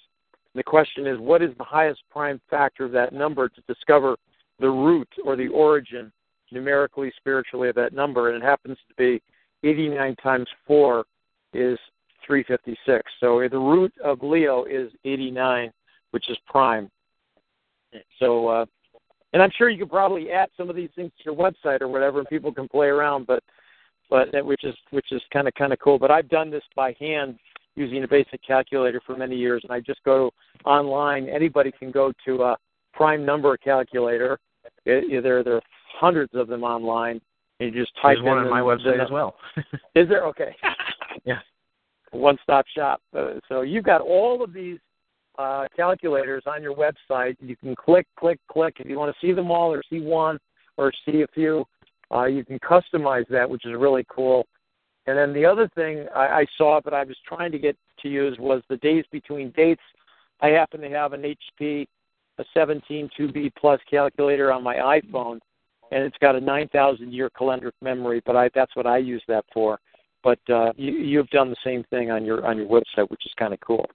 [0.57, 4.17] the question is, what is the highest prime factor of that number to discover
[4.59, 6.11] the root or the origin
[6.51, 8.33] numerically, spiritually of that number?
[8.33, 9.23] And it happens to be
[9.69, 11.05] 89 times 4
[11.53, 11.79] is
[12.27, 13.03] 356.
[13.21, 15.71] So the root of Leo is 89,
[16.11, 16.91] which is prime.
[18.19, 18.67] So, uh,
[19.33, 21.89] and I'm sure you could probably add some of these things to your website or
[21.89, 23.27] whatever, and people can play around.
[23.27, 23.43] But,
[24.09, 25.99] but which is which is kind of kind of cool.
[25.99, 27.39] But I've done this by hand
[27.75, 30.31] using a basic calculator for many years, and I just go
[30.65, 31.29] online.
[31.29, 32.57] Anybody can go to a
[32.93, 34.39] prime number calculator.
[34.85, 35.63] It, there, there are
[35.99, 37.21] hundreds of them online.
[37.59, 39.37] And you just type There's one on my website as well.
[39.95, 40.25] is there?
[40.27, 40.55] Okay.
[41.25, 41.39] yeah.
[42.17, 43.01] One stop shop.
[43.17, 44.79] Uh, so you've got all of these
[45.39, 47.37] uh, calculators on your website.
[47.41, 48.77] You can click, click, click.
[48.79, 50.39] If you want to see them all or see one
[50.77, 51.65] or see a few,
[52.13, 54.47] uh, you can customize that, which is really cool.
[55.07, 58.09] And then the other thing I, I saw, but I was trying to get to
[58.09, 59.83] use, was the days between dates.
[60.41, 61.87] I happen to have an HP,
[62.39, 65.39] a 17 2B plus calculator on my iPhone,
[65.93, 68.21] and it's got a 9,000 year calendric memory.
[68.27, 69.79] But I, that's what I use that for.
[70.23, 73.33] But uh, you, you've done the same thing on your on your website, which is
[73.39, 73.87] kind of cool.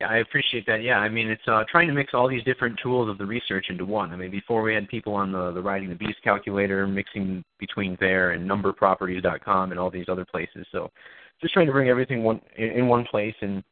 [0.00, 0.82] Yeah, I appreciate that.
[0.82, 3.66] Yeah, I mean, it's uh, trying to mix all these different tools of the research
[3.68, 4.12] into one.
[4.12, 7.98] I mean, before we had people on the the Riding the Beast calculator, mixing between
[8.00, 10.66] there and numberproperties.com and all these other places.
[10.72, 10.90] So,
[11.42, 13.34] just trying to bring everything one in, in one place.
[13.42, 13.62] And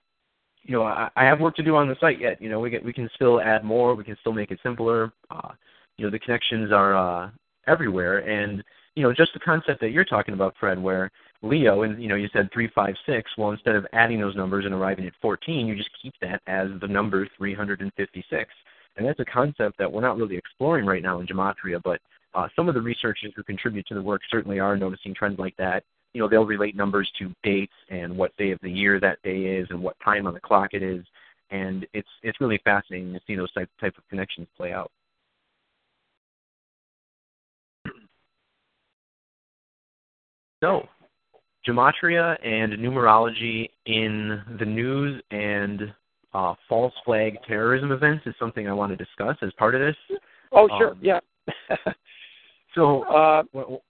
[0.64, 2.42] you know, I, I have work to do on the site yet.
[2.42, 3.94] You know, we get we can still add more.
[3.94, 5.12] We can still make it simpler.
[5.30, 5.52] Uh,
[5.96, 7.30] you know, the connections are uh,
[7.66, 8.62] everywhere, and
[8.98, 12.16] you know, just the concept that you're talking about, Fred, where Leo, and you know,
[12.16, 13.30] you said three, five, six.
[13.38, 16.66] Well, instead of adding those numbers and arriving at 14, you just keep that as
[16.80, 18.50] the number 356.
[18.96, 22.00] And that's a concept that we're not really exploring right now in gematria, but
[22.34, 25.56] uh, some of the researchers who contribute to the work certainly are noticing trends like
[25.58, 25.84] that.
[26.12, 29.42] You know, they'll relate numbers to dates and what day of the year that day
[29.42, 31.04] is and what time on the clock it is,
[31.50, 34.90] and it's it's really fascinating to see those type type of connections play out.
[40.60, 40.88] So,
[41.66, 45.92] gematria and numerology in the news and
[46.34, 49.96] uh, false flag terrorism events is something I want to discuss as part of this.
[50.52, 50.92] Oh, sure.
[50.92, 51.20] Um, yeah.
[52.74, 53.82] So, uh, well,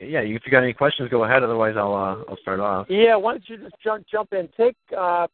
[0.00, 1.42] yeah, if you got any questions, go ahead.
[1.44, 2.86] Otherwise, I'll uh, I'll start off.
[2.88, 4.48] Yeah, why don't you just jump jump in?
[4.56, 5.26] Take uh,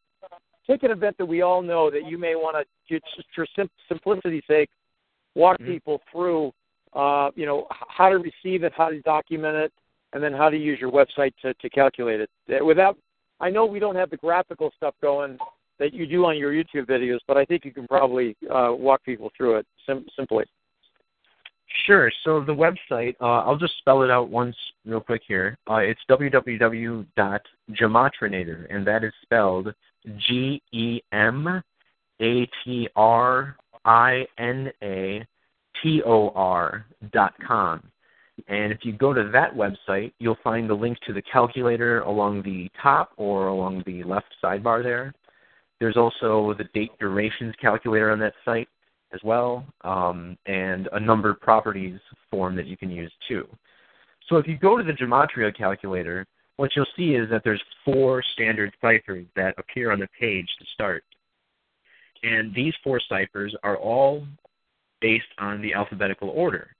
[0.67, 3.69] take an event that we all know that you may want to, just for sim-
[3.87, 4.69] simplicity's sake,
[5.35, 5.71] walk Mm-hmm.
[5.71, 6.51] people through.
[6.93, 9.73] Uh, you know how to receive it, how to document it,
[10.17, 12.27] and then how to use your website to, to calculate it.
[12.65, 12.97] Without,
[13.39, 15.37] I know we don't have the graphical stuff going
[15.77, 19.03] that you do on your YouTube videos, but I think you can probably uh, walk
[19.03, 20.45] people through it sim- simply.
[21.85, 22.11] Sure.
[22.23, 24.55] So the website, uh, I'll just spell it out once
[24.87, 25.59] real quick here.
[25.69, 29.71] Uh, it's www.gematrinator, and that is spelled
[30.17, 31.61] G E M
[32.23, 35.23] A T R I N A
[35.83, 37.83] T O R dot com.
[38.47, 42.43] And if you go to that website, you'll find the link to the calculator along
[42.43, 45.13] the top or along the left sidebar there.
[45.79, 48.67] There's also the date durations calculator on that site
[49.13, 53.47] as well, um, and a numbered properties form that you can use too.
[54.27, 56.25] So if you go to the Gematria calculator,
[56.57, 60.65] what you'll see is that there's four standard ciphers that appear on the page to
[60.73, 61.03] start.
[62.23, 64.25] And these four ciphers are all
[64.99, 66.75] based on the alphabetical order.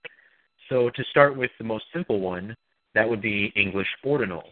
[0.69, 2.56] So to start with the most simple one,
[2.93, 4.43] that would be English ordinal,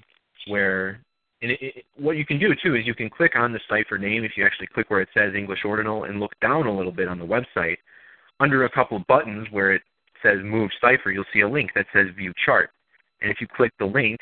[0.47, 0.99] where
[1.41, 3.97] and it, it, what you can do too is you can click on the cipher
[3.97, 6.91] name if you actually click where it says English ordinal and look down a little
[6.91, 7.77] bit on the website.
[8.39, 9.81] Under a couple of buttons where it
[10.23, 12.69] says Move Cipher, you'll see a link that says View Chart.
[13.21, 14.17] And if you click the link,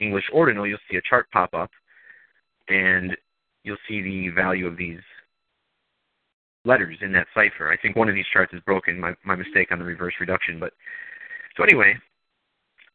[0.00, 1.70] English ordinal, you'll see a chart pop up,
[2.68, 3.16] and
[3.62, 5.00] you'll see the value of these
[6.64, 7.70] letters in that cipher.
[7.70, 8.98] I think one of these charts is broken.
[8.98, 10.72] My my mistake on the reverse reduction, but
[11.56, 11.94] so anyway,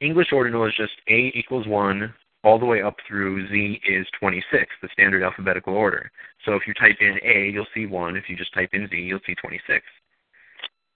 [0.01, 4.65] English ordinal is just A equals one all the way up through Z is 26,
[4.81, 6.09] the standard alphabetical order.
[6.45, 8.15] So if you type in A, you'll see 1.
[8.15, 9.83] If you just type in Z, you'll see 26.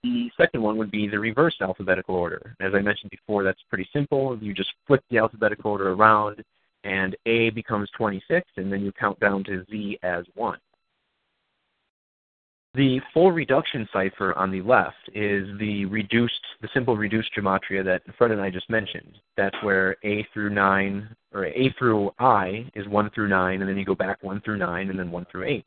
[0.04, 2.56] The second one would be the reverse alphabetical order.
[2.60, 4.38] As I mentioned before, that's pretty simple.
[4.41, 6.43] You just flip the alphabetical order around,
[6.84, 10.58] and A becomes 26, and then you count down to Z as 1.
[12.75, 18.01] The full reduction cipher on the left is the reduced, the simple reduced gematria that
[18.17, 19.19] Fred and I just mentioned.
[19.38, 23.77] That's where A through 9, or A through I is 1 through 9, and then
[23.77, 25.65] you go back 1 through 9, and then 1 through 8.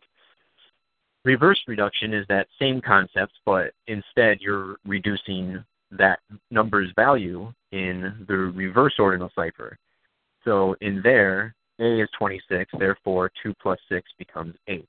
[1.24, 6.18] Reverse reduction is that same concept, but instead you're reducing that
[6.50, 9.78] number's value in the reverse ordinal cipher.
[10.44, 14.88] So in there, A is 26, therefore 2 plus 6 becomes 8.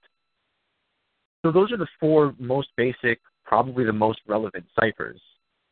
[1.44, 5.22] So those are the four most basic, probably the most relevant ciphers.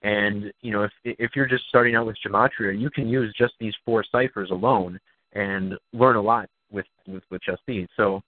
[0.03, 3.53] And you know, if if you're just starting out with gematria, you can use just
[3.59, 4.99] these four ciphers alone
[5.33, 7.87] and learn a lot with with, with just these.
[7.97, 8.21] So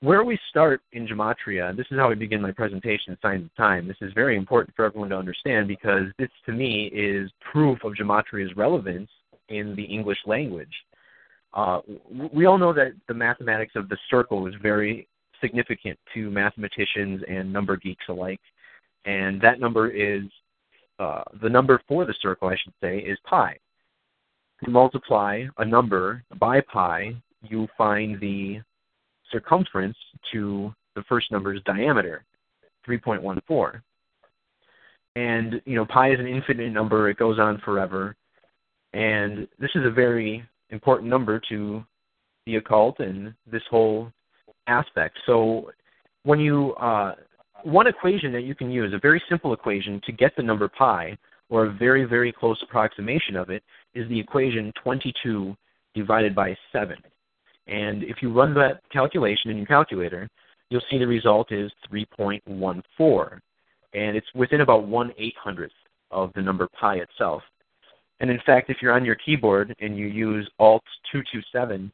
[0.00, 3.88] where we start in gematria, this is how I begin my presentation, Signs of Time.
[3.88, 7.94] This is very important for everyone to understand because this, to me, is proof of
[7.94, 9.08] gematria's relevance
[9.48, 10.72] in the English language.
[11.54, 11.80] Uh,
[12.32, 15.08] we all know that the mathematics of the circle is very
[15.40, 18.40] significant to mathematicians and number geeks alike.
[19.04, 20.22] And that number is
[20.98, 23.56] uh, the number for the circle, I should say, is pi.
[24.62, 28.60] You multiply a number by pi, you find the
[29.30, 29.96] circumference
[30.32, 32.24] to the first number's diameter,
[32.88, 33.80] 3.14.
[35.14, 38.16] And, you know, pi is an infinite number, it goes on forever.
[38.92, 41.84] And this is a very important number to
[42.46, 44.10] the occult and this whole
[44.66, 45.18] aspect.
[45.26, 45.70] So
[46.24, 47.14] when you uh,
[47.62, 51.16] one equation that you can use, a very simple equation to get the number pi,
[51.48, 53.62] or a very very close approximation of it,
[53.94, 55.56] is the equation 22
[55.94, 56.96] divided by 7.
[57.66, 60.28] And if you run that calculation in your calculator,
[60.70, 63.40] you'll see the result is 3.14,
[63.94, 65.72] and it's within about one eight hundredth
[66.10, 67.42] of the number pi itself.
[68.20, 71.90] And in fact, if you're on your keyboard and you use Alt 227,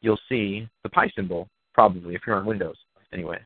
[0.00, 2.76] you'll see the pi symbol probably if you're on Windows
[3.12, 3.38] anyway.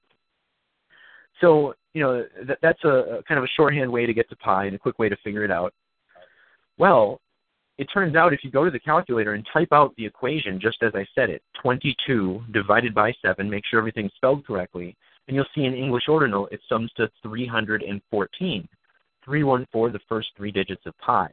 [1.41, 4.37] So you know that, that's a, a kind of a shorthand way to get to
[4.37, 5.73] pi and a quick way to figure it out.
[6.79, 7.21] Well,
[7.79, 10.83] it turns out if you go to the calculator and type out the equation just
[10.83, 15.47] as I said it, 22 divided by 7, make sure everything's spelled correctly, and you'll
[15.55, 18.69] see in English ordinal it sums to 314.
[19.25, 21.29] 314, the first three digits of pi.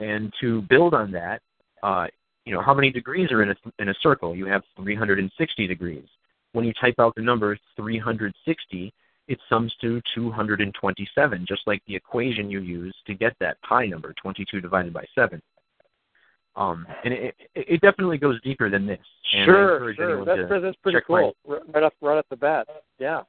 [0.00, 1.42] And to build on that,
[1.82, 2.06] uh,
[2.44, 4.34] you know, how many degrees are in a, in a circle?
[4.34, 6.04] You have 360 degrees.
[6.52, 8.92] When you type out the number 360,
[9.28, 14.12] it sums to 227, just like the equation you use to get that pi number,
[14.20, 15.40] 22 divided by 7.
[16.54, 18.98] Um, and it, it, it definitely goes deeper than this.
[19.44, 20.24] Sure, sure.
[20.24, 21.60] That's, that's pretty check my- cool.
[21.72, 22.66] Right off, right off the bat.
[22.98, 23.22] Yeah.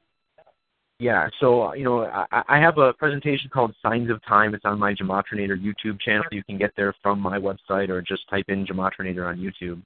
[1.00, 4.54] Yeah, so uh, you know, I, I have a presentation called Signs of Time.
[4.54, 6.24] It's on my Gematrinator YouTube channel.
[6.30, 9.82] You can get there from my website or just type in Gematrinator on YouTube.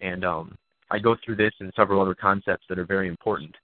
[0.00, 0.56] And um,
[0.90, 3.54] I go through this and several other concepts that are very important.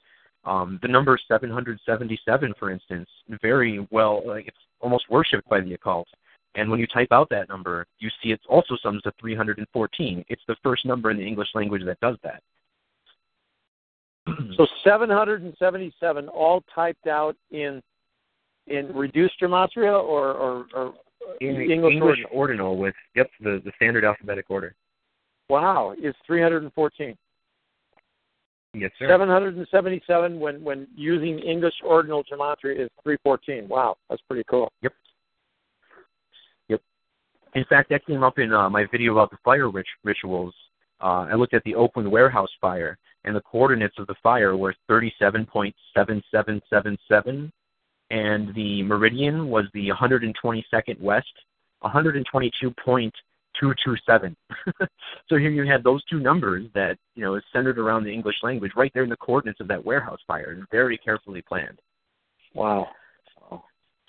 [0.44, 3.08] Um, the number 777, for instance,
[3.42, 6.08] very well, like it's almost worshipped by the occult.
[6.54, 10.24] And when you type out that number, you see it also sums to 314.
[10.28, 12.42] It's the first number in the English language that does that.
[14.56, 17.80] So 777 all typed out in
[18.66, 20.94] in reduced gematria or or, or
[21.40, 22.76] In English, English ordinal?
[22.76, 24.74] with, yep, the, the standard alphabetic order.
[25.48, 27.16] Wow, is 314.
[28.74, 29.08] Yes, sir.
[29.08, 33.68] 777 when when using English ordinal gematria is 314.
[33.68, 34.70] Wow, that's pretty cool.
[34.82, 34.92] Yep.
[36.68, 36.82] Yep.
[37.54, 40.54] In fact, that came up in uh, my video about the fire rit- rituals.
[41.00, 44.76] Uh, I looked at the Oakland warehouse fire, and the coordinates of the fire were
[44.88, 47.50] 37.7777,
[48.10, 51.26] and the meridian was the 122nd west,
[51.82, 53.12] 122.227.
[55.28, 58.36] so here you had those two numbers that you know is centered around the English
[58.42, 61.78] language, right there in the coordinates of that warehouse fire, and very carefully planned.
[62.54, 62.88] Wow.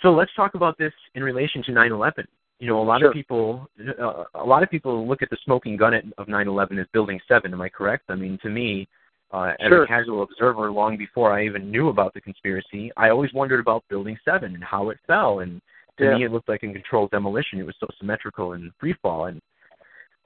[0.01, 2.25] So let's talk about this in relation to 9/11.
[2.59, 3.09] You know, a lot Sure.
[3.09, 3.69] of people,
[3.99, 7.19] uh, a lot of people look at the smoking gun at, of 9/11 as Building
[7.27, 7.53] Seven.
[7.53, 8.05] Am I correct?
[8.09, 8.87] I mean, to me,
[9.31, 9.83] uh, as Sure.
[9.83, 13.83] a casual observer, long before I even knew about the conspiracy, I always wondered about
[13.87, 15.39] Building Seven and how it fell.
[15.39, 15.61] And
[15.97, 16.15] to Yeah.
[16.17, 17.59] me, it looked like a controlled demolition.
[17.59, 19.25] It was so symmetrical and free fall.
[19.25, 19.41] And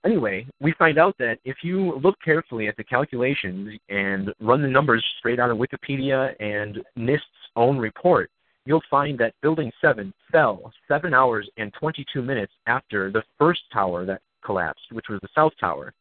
[0.03, 4.67] anyway, we find out that if you look carefully at the calculations and run the
[4.67, 8.31] numbers straight out of Wikipedia and NIST's own report,
[8.65, 14.05] you'll find that Building 7 fell 7 hours and 22 minutes after the first tower
[14.05, 15.93] that collapsed, which was the South Tower,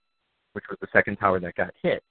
[0.53, 2.03] which was the second tower that got hit.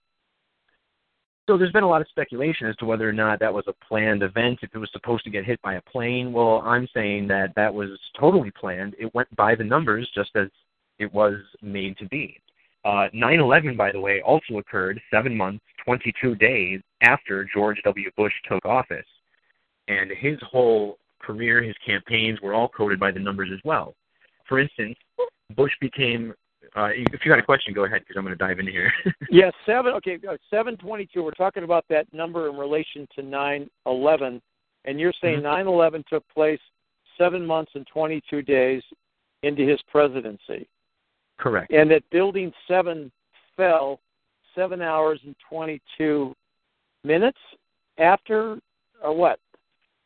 [1.48, 3.86] So there's been a lot of speculation as to whether or not that was a
[3.86, 6.32] planned event, if it was supposed to get hit by a plane.
[6.32, 8.96] Well, I'm saying that that was totally planned.
[9.00, 10.48] It went by the numbers just as
[11.00, 12.40] it was made to be.
[12.86, 18.10] Uh, 9/11, by the way, also occurred seven months, 22 days after George W.
[18.16, 19.06] Bush took office,
[19.88, 23.96] and his whole career, his campaigns were all coded by the numbers as well.
[24.48, 24.98] For instance,
[25.56, 26.34] Bush became.
[26.76, 28.92] Uh, if you got a question, go ahead because I'm going to dive in here.
[29.30, 29.94] Yeah, seven.
[29.94, 31.24] Okay, uh, seven twenty-two.
[31.24, 34.42] We're talking about that number in relation to nine eleven,
[34.86, 35.44] and you're saying Mhm.
[35.44, 36.60] nine eleven took place
[37.18, 38.84] seven months and twenty-two days
[39.44, 40.68] into his presidency,
[41.38, 41.72] Correct.
[41.72, 43.12] and that Building Seven
[43.58, 44.00] fell
[44.54, 46.36] seven hours and twenty-two
[47.04, 47.40] minutes
[47.98, 48.60] after,
[49.04, 49.40] or what?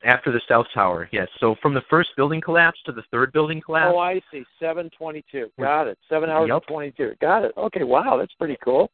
[0.03, 1.27] After the South Tower, yes.
[1.39, 4.43] So from the first building collapse to the third building collapse, Oh, I see.
[4.59, 5.49] Seven twenty-two.
[5.59, 5.97] Got it.
[6.09, 6.63] Seven hours Yep.
[6.67, 7.13] twenty-two.
[7.21, 7.53] Got it.
[7.57, 7.83] Okay.
[7.83, 8.91] Wow, that's pretty cool.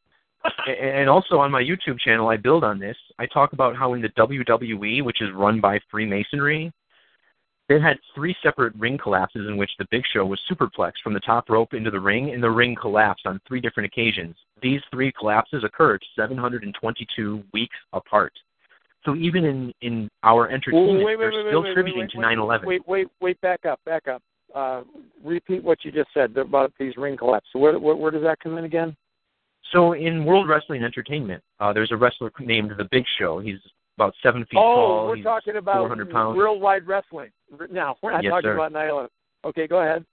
[0.66, 2.96] And also on my YouTube channel, I build on this.
[3.18, 6.72] I talk about how in the WWE, which is run by Freemasonry,
[7.68, 11.20] they had three separate ring collapses in which the Big Show was superplexed from the
[11.20, 14.34] top rope into the ring, and the ring collapsed on three different occasions.
[14.60, 18.32] These three collapses occurred 722 weeks apart.
[19.04, 22.64] So even in in our entertainment, wait, wait, they're wait, still wait, to wait, 9/11.
[22.64, 24.22] Wait, wait, wait, back up, back up.
[24.54, 24.82] Uh,
[25.24, 27.48] repeat what you just said about these ring collapses.
[27.52, 28.94] So where, where, where does that come in again?
[29.72, 33.38] So in World Wrestling Entertainment, uh, there's a wrestler named the Big Show.
[33.38, 33.58] He's
[33.96, 35.06] about seven feet oh, tall.
[35.08, 36.36] we're He's talking about 400 pounds.
[36.36, 37.30] worldwide wrestling.
[37.70, 38.54] Now, we're not Yes, talking sir.
[38.54, 39.08] about 9/11.
[39.46, 40.04] Okay, go ahead.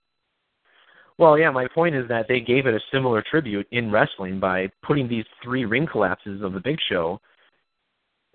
[1.18, 4.70] Well, yeah, my point is that they gave it a similar tribute in wrestling by
[4.82, 7.20] putting these three ring collapses of the Big Show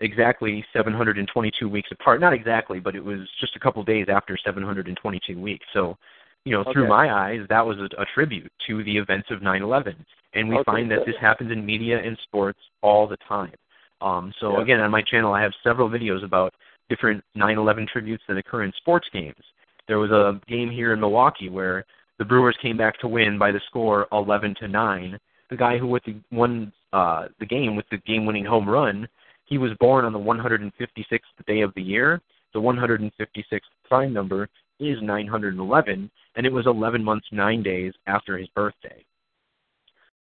[0.05, 2.21] exactly 722 weeks apart.
[2.21, 5.67] Not exactly, but it was just a couple days after 722 weeks.
[5.73, 5.97] So,
[6.45, 9.97] you know, through my eyes, that was a, a tribute to the events of 9/11,
[10.35, 13.55] and we Okay, find that this happens in media and sports all the time.
[14.01, 14.63] Um, so Yeah.
[14.63, 16.53] again, on my channel, I have several videos about
[16.91, 19.43] different 9/11 tributes that occur in sports games.
[19.89, 21.85] There was a game here in Milwaukee where
[22.19, 25.19] the Brewers came back to win by the score 11 to 9.
[25.51, 29.09] The guy who with the won uh, the game with the game-winning home run,
[29.45, 32.21] he was born on the 156th day of the year.
[32.53, 34.49] The 156th prime number
[34.81, 39.05] is 911, and it was 11 months 9 days after his birthday.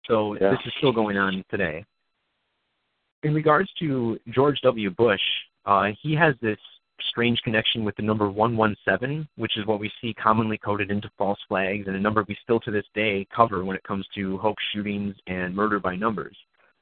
[0.05, 0.51] So Yeah.
[0.51, 1.85] this is still going on today.
[3.23, 4.89] In regards to George W.
[4.91, 5.21] Bush,
[5.65, 6.59] uh, he has this
[7.09, 11.39] strange connection with the number 117, which is what we see commonly coded into false
[11.47, 14.63] flags and a number we still to this day cover when it comes to hoax
[14.71, 16.37] shootings and murder by numbers.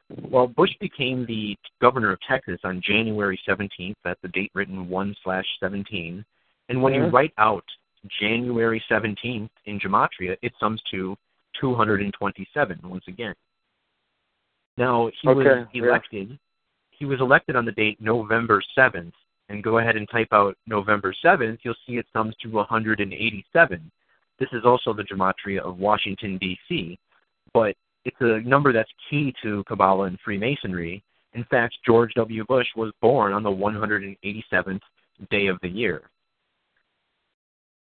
[0.10, 3.96] Well, Bush became the governor of Texas on January 17th.
[4.04, 6.24] That's the date written 1 slash 17.
[6.70, 7.64] And when you write out
[8.20, 11.16] January 17th in Gematria, it sums to
[11.60, 13.34] 227 once again.
[14.78, 15.84] Now he Okay, was yeah.
[15.84, 16.38] elected.
[16.92, 19.14] He was elected on the date November 7th,
[19.50, 21.60] and go ahead and type out November 7th.
[21.64, 23.92] You'll see it sums to 187.
[24.40, 27.00] This is also the gematria of Washington D.C.,
[27.54, 27.76] but
[28.06, 31.04] it's a number that's key to Kabbalah and Freemasonry.
[31.34, 32.46] In fact, George W.
[32.46, 34.80] Bush was born on the 187th
[35.30, 36.04] day of the year.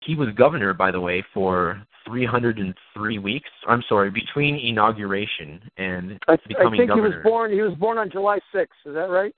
[0.01, 3.49] He was governor, by the way, for 303 weeks.
[3.67, 6.95] I'm sorry, between inauguration and I, I think governor.
[6.95, 7.51] he was born.
[7.51, 8.67] He was born on July 6th.
[8.85, 9.35] Is that right?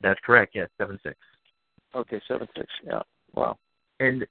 [0.00, 0.52] That's correct.
[0.54, 1.16] Yes, seven six.
[1.94, 2.66] Okay, seven six.
[2.84, 3.02] Yeah.
[3.34, 3.58] Wow.
[4.00, 4.24] And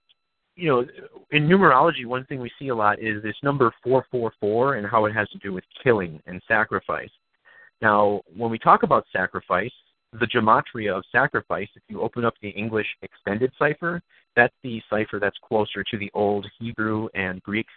[0.57, 0.85] you know,
[1.31, 4.87] in numerology, one thing we see a lot is this number four four four and
[4.87, 7.11] how it has to do with killing and sacrifice.
[7.81, 9.71] Now, when we talk about sacrifice,
[10.19, 14.01] the gematria of sacrifice, if you open up the English extended cipher,
[14.35, 17.67] that's the cipher that's closer to the old Hebrew and Greek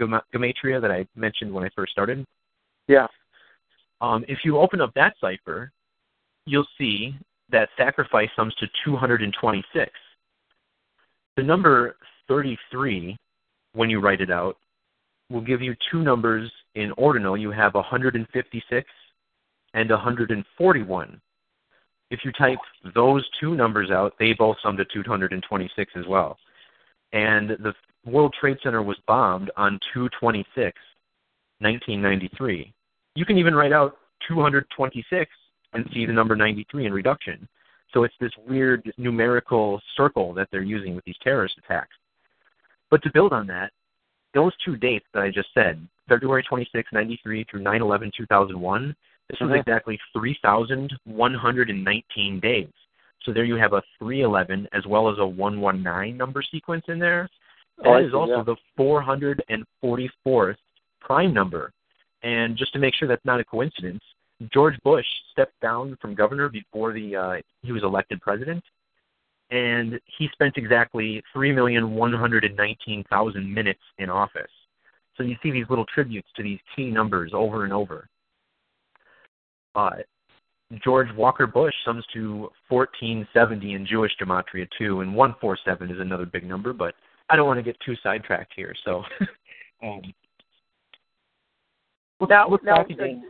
[0.00, 2.24] gematria that I mentioned when I first started.
[2.88, 3.06] Yeah.
[4.00, 5.72] Um, if you open up that cipher,
[6.46, 7.14] you'll see
[7.50, 9.90] that sacrifice sums to 226.
[11.36, 11.96] The number
[12.30, 13.16] 33,
[13.74, 14.56] when you write it out,
[15.30, 17.36] will give you two numbers in ordinal.
[17.36, 18.88] You have 156
[19.74, 21.20] and 141.
[22.12, 22.58] If you type
[22.94, 26.38] those two numbers out, they both sum to 226 as well.
[27.12, 27.74] And the
[28.04, 30.54] World Trade Center was bombed on 226,
[31.58, 32.72] 1993.
[33.16, 33.96] You can even write out
[34.28, 35.30] 226
[35.72, 37.48] and see the number 93 in reduction.
[37.92, 41.96] So it's this weird numerical circle that they're using with these terrorist attacks.
[42.90, 43.72] But to build on that,
[44.34, 48.94] those two dates that I just said, February 26, 93 through 9 11, 2001,
[49.28, 49.60] this was Mhm.
[49.60, 52.68] exactly 3,119 days.
[53.22, 57.28] So there you have a 311 as well as a 119 number sequence in there.
[57.84, 58.42] Oh, That is also yeah.
[58.42, 60.58] the 444th
[61.00, 61.72] prime number.
[62.22, 64.02] And just to make sure that's not a coincidence,
[64.52, 68.62] George Bush stepped down from governor before the uh, he was elected president,
[69.50, 74.50] and he spent exactly three million one hundred and nineteen thousand minutes in office.
[75.16, 78.08] So you see these little tributes to these key numbers over and over.
[79.74, 79.90] Uh,
[80.84, 86.46] George Walker Bush sums to 1470 in Jewish gematria too, and 147 is another big
[86.46, 86.94] number, but
[87.28, 88.74] I don't want to get too sidetracked here.
[88.84, 89.02] So,
[89.82, 90.00] um,
[92.20, 93.24] let's Now, now, again.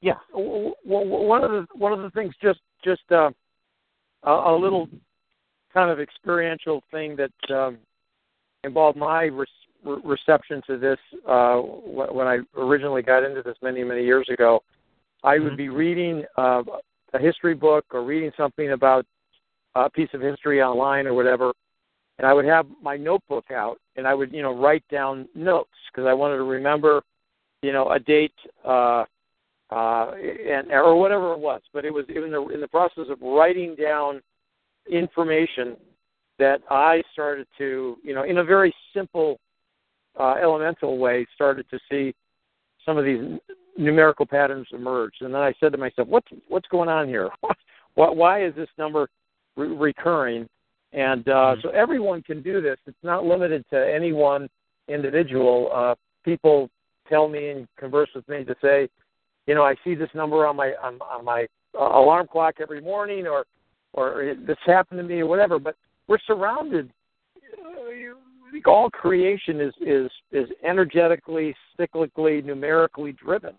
[0.00, 0.14] Yeah.
[0.32, 3.30] one of the one of the things just just uh,
[4.22, 4.88] a, a little
[5.72, 7.78] kind of experiential thing that um,
[8.64, 9.46] involved my re-
[9.84, 10.98] re- reception to this
[11.28, 14.62] uh, when I originally got into this many many years ago.
[15.22, 16.62] I would be reading uh,
[17.12, 19.04] a history book or reading something about
[19.74, 21.52] a piece of history online or whatever,
[22.18, 25.70] and I would have my notebook out and I would you know write down notes
[25.92, 27.02] because I wanted to remember
[27.62, 28.34] you know a date.
[28.64, 29.04] Uh,
[29.72, 31.60] uh, and or whatever it was.
[31.72, 34.20] But it was in the in the process of writing down
[34.90, 35.76] information
[36.38, 39.38] that I started to, you know, in a very simple,
[40.18, 42.14] uh, elemental way, started to see
[42.84, 43.38] some of these
[43.76, 45.14] numerical patterns emerge.
[45.20, 47.30] And then I said to myself, "What's what's going on here?
[47.94, 49.08] why, why is this number
[49.56, 50.48] re- recurring?"
[50.92, 52.78] And uh, so everyone can do this.
[52.86, 54.48] It's not limited to any one
[54.88, 55.70] individual.
[55.72, 56.68] Uh, people
[57.08, 58.88] tell me and converse with me to say,
[59.46, 61.46] you know, I see this number on my on, on my
[61.78, 63.44] uh, alarm clock every morning, or
[63.92, 65.58] or this happened to me, or whatever.
[65.58, 65.76] But
[66.06, 66.92] we're surrounded.
[67.46, 73.54] I think all creation is is is energetically, cyclically, numerically driven,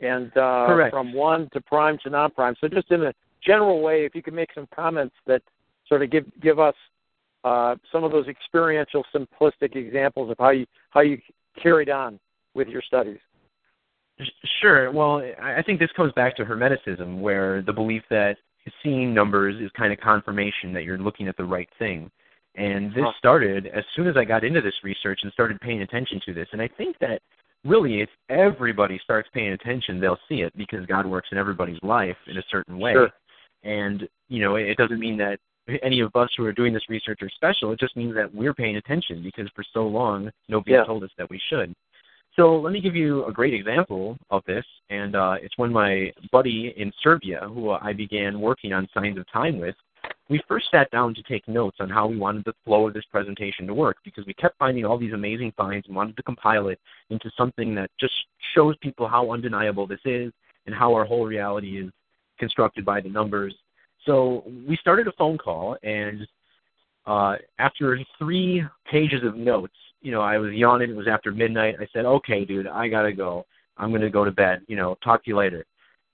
[0.00, 0.92] and uh, Correct.
[0.92, 2.54] from one to prime to non-prime.
[2.60, 5.42] So, just in a general way, if you could make some comments that
[5.88, 6.74] sort of give give us
[7.44, 11.18] uh, some of those experiential, simplistic examples of how you how you
[11.60, 12.20] carried on
[12.54, 13.18] with your studies.
[14.60, 14.92] Sure.
[14.92, 18.36] Well, I think this comes back to Hermeticism, where the belief that
[18.82, 22.10] seeing numbers is kind of confirmation that you're looking at the right thing.
[22.56, 26.20] And this started as soon as I got into this research and started paying attention
[26.26, 26.48] to this.
[26.52, 27.22] And I think that
[27.64, 32.16] really, if everybody starts paying attention, they'll see it because God works in everybody's life
[32.26, 32.92] in a certain way.
[32.92, 33.10] Sure.
[33.62, 35.38] And, you know, it doesn't mean that
[35.82, 37.70] any of us who are doing this research are special.
[37.72, 40.84] It just means that we're paying attention because for so long, nobody Yeah.
[40.84, 41.74] told us that we should.
[42.36, 46.12] So let me give you a great example of this, and uh, it's when my
[46.30, 49.74] buddy in Serbia, who I began working on Signs of Time with,
[50.28, 53.04] we first sat down to take notes on how we wanted the flow of this
[53.10, 56.68] presentation to work because we kept finding all these amazing finds and wanted to compile
[56.68, 56.78] it
[57.10, 58.14] into something that just
[58.54, 60.32] shows people how undeniable this is
[60.66, 61.90] and how our whole reality is
[62.38, 63.54] constructed by the numbers.
[64.06, 66.26] So we started a phone call, and
[67.06, 70.90] uh, after three pages of notes, you know, I was yawning.
[70.90, 71.76] It was after midnight.
[71.80, 73.46] I said, "Okay, dude, I gotta go.
[73.76, 74.62] I'm gonna go to bed.
[74.66, 75.64] You know, talk to you later."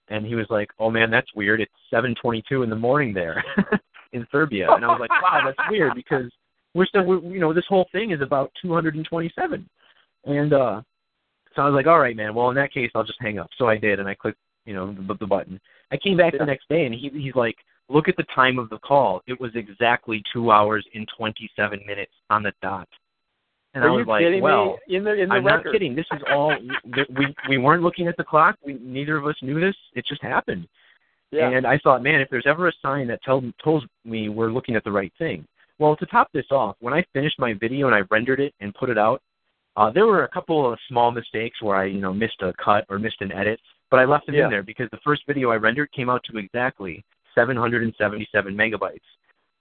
[0.08, 1.60] And he was like, "Oh man, that's weird.
[1.60, 3.44] It's 7:22 in the morning there
[4.12, 6.30] in Serbia." And I was like, "Wow, that's weird because
[6.74, 9.68] we're still, we're, you know, this whole thing is about 227."
[10.24, 10.82] And uh
[11.54, 12.34] so I was like, "All right, man.
[12.34, 14.74] Well, in that case, I'll just hang up." So I did, and I clicked, you
[14.74, 15.58] know, the, the button.
[15.90, 16.40] I came back Yeah.
[16.40, 17.56] the next day, and he he's like,
[17.88, 19.22] "Look at the time of the call.
[19.26, 22.88] It was exactly two hours and 27 minutes on the dot."
[23.76, 24.96] And Are I was you like, kidding "Well." me?
[24.96, 25.66] In the in the I'm record.
[25.66, 25.94] not kidding.
[25.94, 26.50] This is all
[27.14, 28.56] we we weren't looking at the clock.
[28.64, 29.76] We neither of us knew this.
[29.94, 30.66] It just happened.
[31.30, 31.50] Yeah.
[31.50, 34.76] And I thought, man, if there's ever a sign that tells tells me we're looking
[34.76, 35.46] at the right thing.
[35.78, 38.74] Well, to top this off, when I finished my video and I rendered it and
[38.74, 39.20] put it out,
[39.76, 42.86] uh, there were a couple of small mistakes where I, you know, missed a cut
[42.88, 43.60] or missed an edit,
[43.90, 44.44] but I left them Yeah.
[44.44, 47.04] in there because the first video I rendered came out to exactly
[47.34, 49.00] 777 megabytes.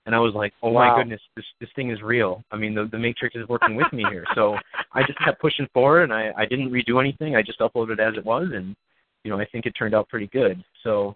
[0.06, 0.90] And I was like, oh Wow.
[0.96, 2.44] my goodness, this this thing is real.
[2.52, 4.26] I mean, the the Matrix is working with me here.
[4.36, 4.56] So
[4.94, 7.36] I just kept pushing forward, and I I didn't redo anything.
[7.36, 8.76] I just uploaded it as it was, and
[9.24, 10.64] you know I think it turned out pretty good.
[10.84, 11.16] So,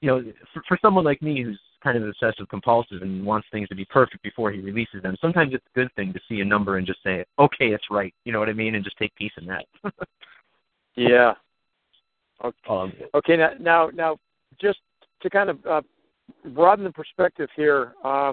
[0.00, 0.22] you know,
[0.54, 3.84] for, for someone like me who's kind of obsessive compulsive and wants things to be
[3.84, 6.86] perfect before he releases them, sometimes it's a good thing to see a number and
[6.86, 8.14] just say, okay, it's right.
[8.24, 9.66] You know what I mean, and just take peace in that.
[10.96, 11.34] Yeah.
[12.44, 12.56] Okay.
[12.68, 13.36] um, Okay.
[13.36, 14.18] Now, now, now,
[14.60, 14.80] just
[15.20, 15.82] to kind of uh,
[16.54, 17.92] broaden the perspective here.
[18.04, 18.32] Uh,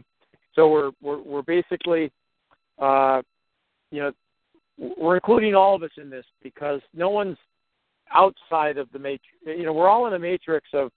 [0.56, 2.12] so we're we're we're basically,
[2.80, 3.22] uh,
[3.92, 4.12] you know,
[4.98, 7.38] we're including all of us in this because no one's
[8.14, 9.36] outside of the matrix.
[9.46, 10.92] You know, we're all in a matrix of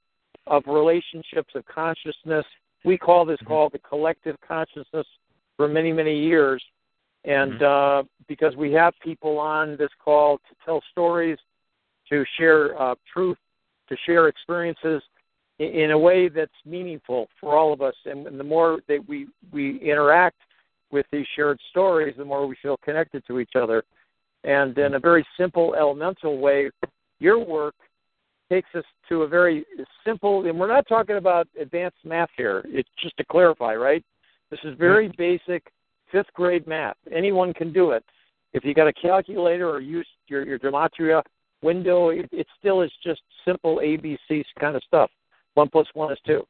[0.46, 2.44] of relationships of consciousness.
[2.84, 5.06] We call this call the collective consciousness
[5.56, 6.62] for many many years,
[7.24, 11.38] and uh, because we have people on this call to tell stories,
[12.08, 13.38] to share uh, truth,
[13.88, 15.02] to share experiences
[15.62, 17.94] in, a way that's meaningful for all of us.
[18.04, 20.36] And, and the more that we we interact
[20.90, 23.82] with these shared stories, the more we feel connected to each other.
[24.44, 26.70] And in a very simple, elemental way,
[27.18, 27.74] your work
[28.50, 29.64] takes us to a very
[30.04, 32.62] simple, and we're not talking about advanced math here.
[32.66, 34.04] It's just to clarify, right?
[34.50, 35.16] This is very mm-hmm.
[35.16, 35.72] basic
[36.10, 36.96] fifth grade math.
[37.10, 38.04] Anyone can do it.
[38.52, 41.22] If you got a calculator or use your, your gematria
[41.62, 45.10] window, it, it still is just simple ABC kind of stuff.
[45.54, 46.46] One plus one is two.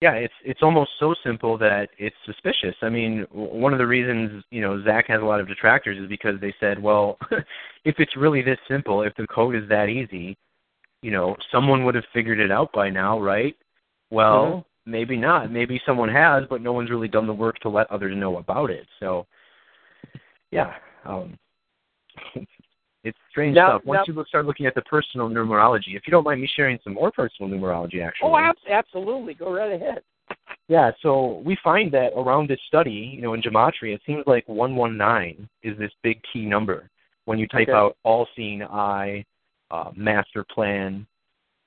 [0.00, 2.74] Yeah, it's it's almost so simple that it's suspicious.
[2.82, 6.08] I mean, one of the reasons you know Zach has a lot of detractors is
[6.08, 7.18] because they said, well,
[7.84, 10.36] if it's really this simple, if the code is that easy,
[11.02, 13.54] you know, someone would have figured it out by now, right?
[14.10, 15.52] Well, maybe not.
[15.52, 18.70] Maybe someone has, but no one's really done the work to let others know about
[18.70, 18.86] it.
[19.00, 19.26] So,
[20.50, 20.74] yeah,
[21.04, 21.38] um,
[23.04, 23.84] it's strange Now- stuff.
[23.84, 26.46] Once now- you look, start looking at the personal numerology, if you don't mind me
[26.46, 28.30] sharing some more personal numerology, actually.
[28.30, 29.34] Oh, ab- absolutely.
[29.34, 30.02] Go right ahead.
[30.68, 34.48] Yeah, so we find that around this study, you know, in gematria, it seems like
[34.48, 36.88] 119 is this big key number.
[37.24, 37.76] When you type Okay.
[37.76, 39.24] out all-seeing eye,
[39.70, 41.06] uh, master plan,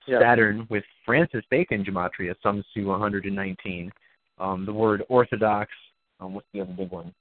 [0.08, 0.20] Yeah.
[0.20, 3.92] Saturn with Francis Bacon gematria sums to 119.
[4.38, 5.72] Um, the word orthodox,
[6.20, 7.14] um, what's the other big one?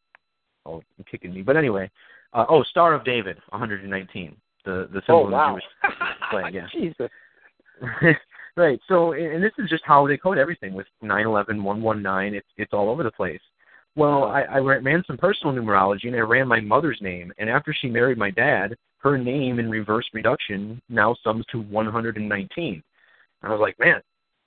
[0.67, 1.41] Oh, you're kicking me.
[1.43, 1.91] But anyway,
[2.35, 4.37] uh, oh, Star of David, 119.
[4.65, 5.57] The the symbol Oh, wow.
[5.57, 6.55] of the Jewish flag.
[6.55, 6.67] Yeah.
[6.73, 7.11] Jesus.
[8.57, 8.81] right.
[8.89, 12.35] So, and this is just how they code everything with 911, 119.
[12.35, 13.41] It's it's all over the place.
[13.97, 17.33] Well, I, I ran ran some personal numerology, and I ran my mother's name.
[17.39, 22.75] And after she married my dad, her name in reverse reduction now sums to 119.
[22.75, 22.83] And
[23.43, 24.01] I was like, man,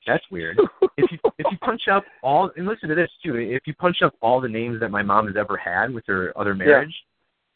[0.07, 0.59] that's weird.
[0.97, 3.97] if you if you punch up all and listen to this too, if you punch
[4.03, 6.93] up all the names that my mom has ever had with her other marriage,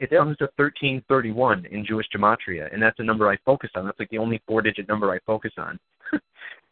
[0.02, 0.20] it Yep.
[0.20, 3.84] comes to 1331 in Jewish gematria, and that's the number I focus on.
[3.84, 5.78] That's like the only four-digit number I focus on.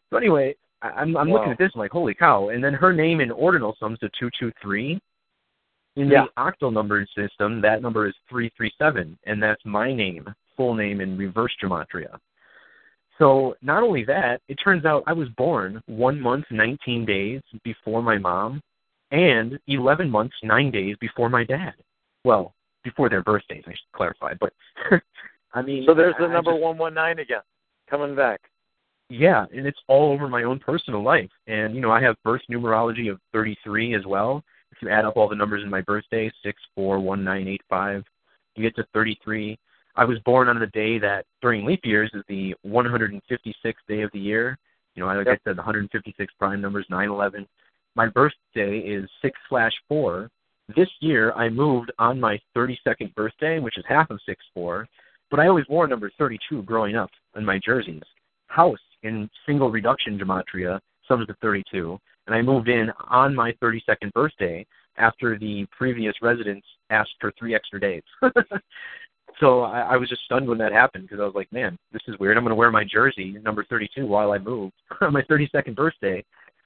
[0.09, 1.37] so anyway, I, I'm I'm Wow.
[1.37, 2.49] looking at this I'm like, holy cow!
[2.49, 4.99] And then her name in ordinal sums to 223.
[5.97, 6.25] In Yeah.
[6.25, 11.17] the octal numbered system, that number is 337, and that's my name, full name in
[11.17, 12.17] reverse gematria.
[13.17, 18.01] So not only that, it turns out I was born one month, 19 days before
[18.01, 18.61] my mom,
[19.11, 21.73] and 11 months, nine days before my dad.
[22.23, 22.53] Well,
[22.83, 24.33] before their birthdays, I should clarify.
[24.39, 24.53] But
[25.53, 27.41] I mean, So there's the I number 119 again,
[27.89, 28.41] coming back.
[29.09, 31.29] yeah, and it's all over my own personal life.
[31.47, 34.43] And you know, I have birth numerology of 33 as well.
[34.71, 37.61] If you add up all the numbers in my birthday, six, four, one, nine, eight,
[37.69, 38.03] five,
[38.55, 39.57] you get to 33.
[39.97, 44.11] I was born on the day that during leap years is the 156th day of
[44.13, 44.57] the year.
[44.95, 45.41] You know, like Yep.
[45.45, 47.45] I said, the 156 prime numbers, 9/11.
[47.95, 50.29] My birthday is six slash four.
[50.75, 54.87] This year, I moved on my 32nd birthday, which is half of six four.
[55.29, 58.03] But I always wore number 32 growing up in my jerseys.
[58.47, 61.97] House in single reduction gematria sums to 32,
[62.27, 64.65] and I moved in on my 32nd birthday.
[64.97, 68.03] after the previous residents asked for three extra days.
[69.39, 72.01] so I, I was just stunned when that happened because I was like, man, this
[72.07, 72.37] is weird.
[72.37, 76.23] I'm going to wear my jersey, number 32, while I move on my 32nd birthday.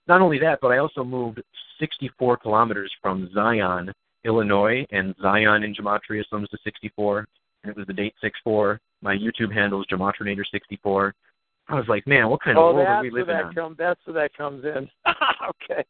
[0.08, 1.42] Not only that, but I also moved
[1.80, 3.92] 64 kilometers from Zion,
[4.24, 7.28] Illinois, and Zion in Gematria sums to 64,
[7.64, 8.80] and it was the date 64.
[9.02, 11.12] My YouTube handle is Gematrinator64.
[11.68, 13.54] I was like, man, what kind oh, of world are we living that in?
[13.54, 14.88] Come, that's where that comes in.
[15.72, 15.84] okay.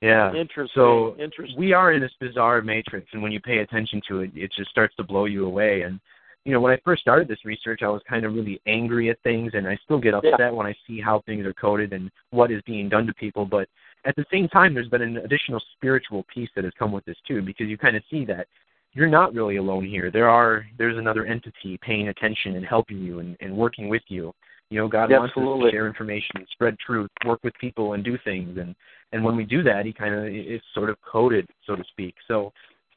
[0.00, 0.34] Yeah.
[0.34, 0.68] Interesting.
[0.74, 1.58] So Interesting.
[1.58, 4.70] we are in this bizarre matrix, and when you pay attention to it, it just
[4.70, 5.82] starts to blow you away.
[5.82, 6.00] And
[6.44, 9.20] you know, when I first started this research, I was kind of really angry at
[9.22, 10.50] things, and I still get upset Yeah.
[10.50, 13.44] when I see how things are coded and what is being done to people.
[13.44, 13.68] But
[14.04, 17.18] at the same time, there's been an additional spiritual piece that has come with this
[17.26, 18.46] too, because you kind of see that
[18.92, 20.10] you're not really alone here.
[20.10, 24.32] There are there's another entity paying attention and helping you and, and working with you.
[24.70, 25.70] You know, God wants us Absolutely.
[25.70, 28.56] to share information, spread truth, work with people, and do things.
[28.58, 28.74] And
[29.12, 32.14] and when we do that, he kind of it's sort of coded, so to speak.
[32.26, 32.52] So,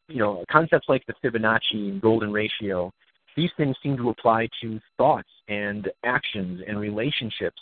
[0.08, 2.91] you know, concepts like the Fibonacci and golden ratio,
[3.36, 7.61] these things seem to apply to thoughts and actions and relationships,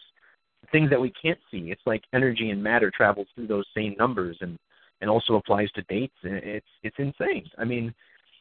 [0.71, 1.71] things that we can't see.
[1.71, 4.57] It's like energy and matter travels through those same numbers, and
[5.01, 6.15] and also applies to dates.
[6.23, 7.49] It's it's insane.
[7.57, 7.93] I mean,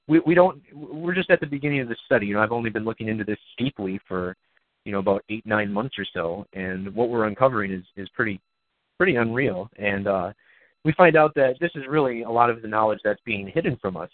[0.09, 2.27] we we don't we're just at the beginning of this study.
[2.27, 4.37] You know, I've only been looking into this deeply for
[4.85, 8.41] you know about eight nine months or so, and what we're uncovering is is pretty
[8.99, 9.71] pretty unreal.
[9.79, 10.33] And uh,
[10.85, 13.79] we find out that this is really a lot of the knowledge that's being hidden
[13.81, 14.11] from us.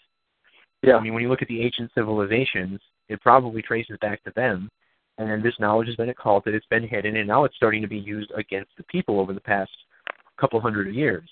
[0.81, 0.95] Yeah.
[0.95, 2.79] I mean, when you look at the ancient civilizations,
[3.09, 4.69] it probably traces back to them.
[5.17, 7.97] And this knowledge has been occulted, it's been hidden, and now it's starting to be
[7.97, 9.71] used against the people over the past
[10.39, 11.27] couple hundred years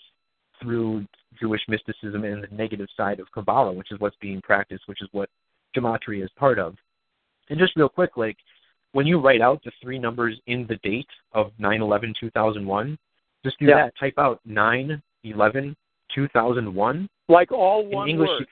[0.61, 1.05] through
[1.39, 5.09] Jewish mysticism and the negative side of Kabbalah, which is what's being practiced, which is
[5.11, 5.29] what
[5.75, 6.75] Gematria is part of.
[7.49, 8.37] And just real quick, like
[8.93, 12.97] when you write out the three numbers in the date of 9/11/2001,
[13.43, 13.75] just do Yeah.
[13.75, 13.95] that.
[13.97, 17.07] Type out 9/11/2001.
[17.27, 18.47] Like all In one English, word.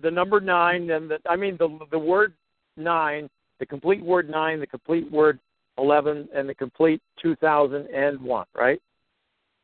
[0.00, 2.32] The number nine, and the I mean the the word
[2.78, 3.28] nine,
[3.60, 5.38] the complete word nine, the complete word
[5.76, 8.80] eleven, and the complete two thousand and one, right?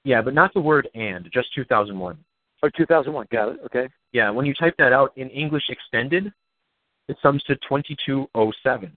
[0.04, 2.18] Yeah, but not the word and, just 2001.
[2.62, 3.26] Or two thousand one.
[3.32, 3.60] Got it.
[3.66, 3.88] Okay.
[4.12, 6.32] Yeah, when you type that out in English extended,
[7.08, 8.92] it sums to 2207.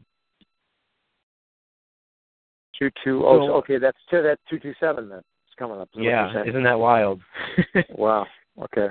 [2.77, 3.47] Two two oh.
[3.47, 4.21] So- okay, that's two.
[4.21, 5.09] That's two two seven.
[5.09, 5.89] Then it's coming up.
[5.95, 7.21] Yeah, isn't that wild?
[7.89, 8.27] Wow.
[8.59, 8.87] Okay.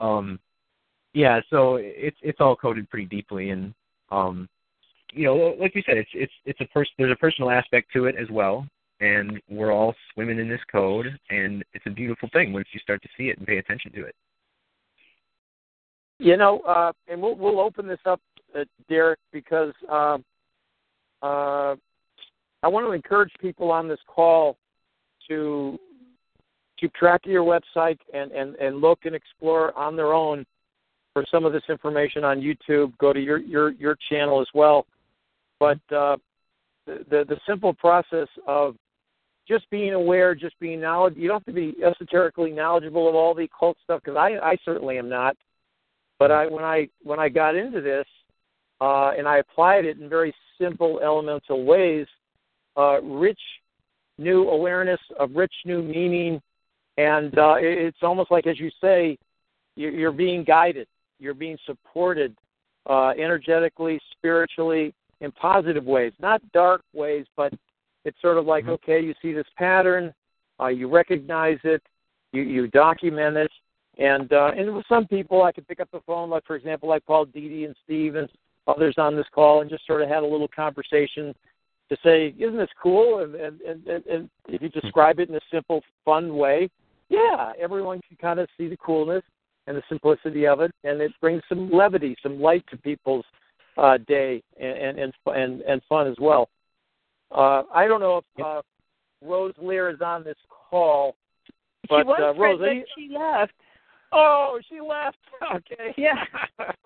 [0.00, 0.38] um
[1.14, 3.72] yeah so it's it's all coded pretty deeply and
[4.10, 4.48] um
[5.12, 8.06] you know like you said it's it's it's a pers- there's a personal aspect to
[8.06, 8.66] it as well
[9.00, 13.02] and we're all swimming in this code and it's a beautiful thing once you start
[13.02, 14.14] to see it and pay attention to it.
[16.18, 18.20] You know, uh, and we'll we'll open this up,
[18.56, 20.24] uh, Derek, because um,
[21.22, 21.74] uh,
[22.62, 24.56] I want to encourage people on this call
[25.28, 25.78] to
[26.78, 30.46] keep track of your website and, and, and look and explore on their own
[31.14, 32.92] for some of this information on YouTube.
[32.98, 34.86] Go to your your, your channel as well.
[35.58, 36.18] But uh,
[36.86, 38.76] the, the simple process of
[39.48, 41.22] just being aware, just being knowledgeable.
[41.22, 44.56] You don't have to be esoterically knowledgeable of all the occult stuff because I, I
[44.64, 45.36] certainly am not.
[46.18, 48.06] But I when I when I got into this
[48.80, 52.06] uh, and I applied it in very simple elemental ways,
[52.76, 53.40] uh, rich
[54.18, 56.40] new awareness of rich new meaning,
[56.96, 59.18] and uh, it, it's almost like as you say,
[59.76, 60.86] you're, you're being guided,
[61.18, 62.36] you're being supported
[62.88, 67.52] uh, energetically, spiritually, in positive ways, not dark ways, but
[68.04, 70.12] it's sort of like okay, you see this pattern,
[70.60, 71.82] uh, you recognize it,
[72.32, 73.50] you you document it,
[73.98, 76.88] and uh, and with some people, I could pick up the phone, like for example,
[76.88, 78.28] like Paul Didi and Steve and
[78.66, 81.34] others on this call, and just sort of had a little conversation
[81.90, 83.20] to say, isn't this cool?
[83.20, 86.68] And and and, and, and if you describe it in a simple, fun way,
[87.08, 89.22] yeah, everyone can kind of see the coolness
[89.66, 93.24] and the simplicity of it, and it brings some levity, some light to people's
[93.78, 96.48] uh, day, and and and and fun as well.
[97.30, 98.62] Uh, I don't know if uh,
[99.22, 100.36] Rose Lear is on this
[100.70, 101.16] call,
[101.88, 103.52] but she was, uh, Rose, are you- she left.
[104.12, 105.16] Oh, she left.
[105.56, 105.92] Okay.
[105.96, 106.24] Yeah.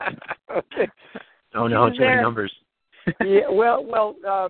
[0.50, 0.88] okay.
[1.54, 2.52] oh no She was too many numbers
[3.20, 3.48] Yeah.
[3.50, 4.16] Well, well.
[4.26, 4.48] Uh,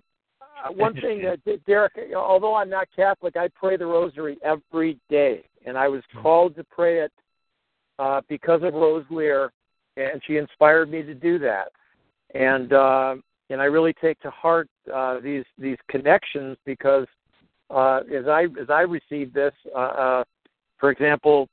[0.74, 1.92] one thing, uh, D- Derek.
[2.16, 6.64] Although I'm not Catholic, I pray the Rosary every day, and I was called to
[6.64, 7.12] pray it
[7.98, 9.52] uh, because of Rose Lear,
[9.96, 11.72] and she inspired me to do that.
[12.34, 13.16] And uh,
[13.50, 17.06] and I really take to heart uh, these these connections because
[17.70, 20.24] uh, as I as I receive this, uh, uh,
[20.78, 21.48] for example,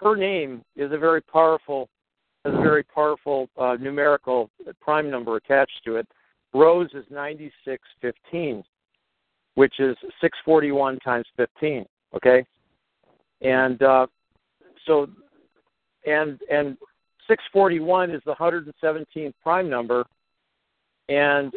[0.00, 1.88] her name is a very powerful
[2.44, 6.06] has a very powerful uh, numerical prime number attached to it.
[6.52, 8.62] Rose is 9615,
[9.54, 11.86] which is 641 times 15.
[12.14, 12.44] Okay,
[13.40, 14.06] and uh,
[14.86, 15.08] so
[16.06, 16.76] and and
[17.28, 20.04] 641 is the 117th prime number,
[21.08, 21.52] and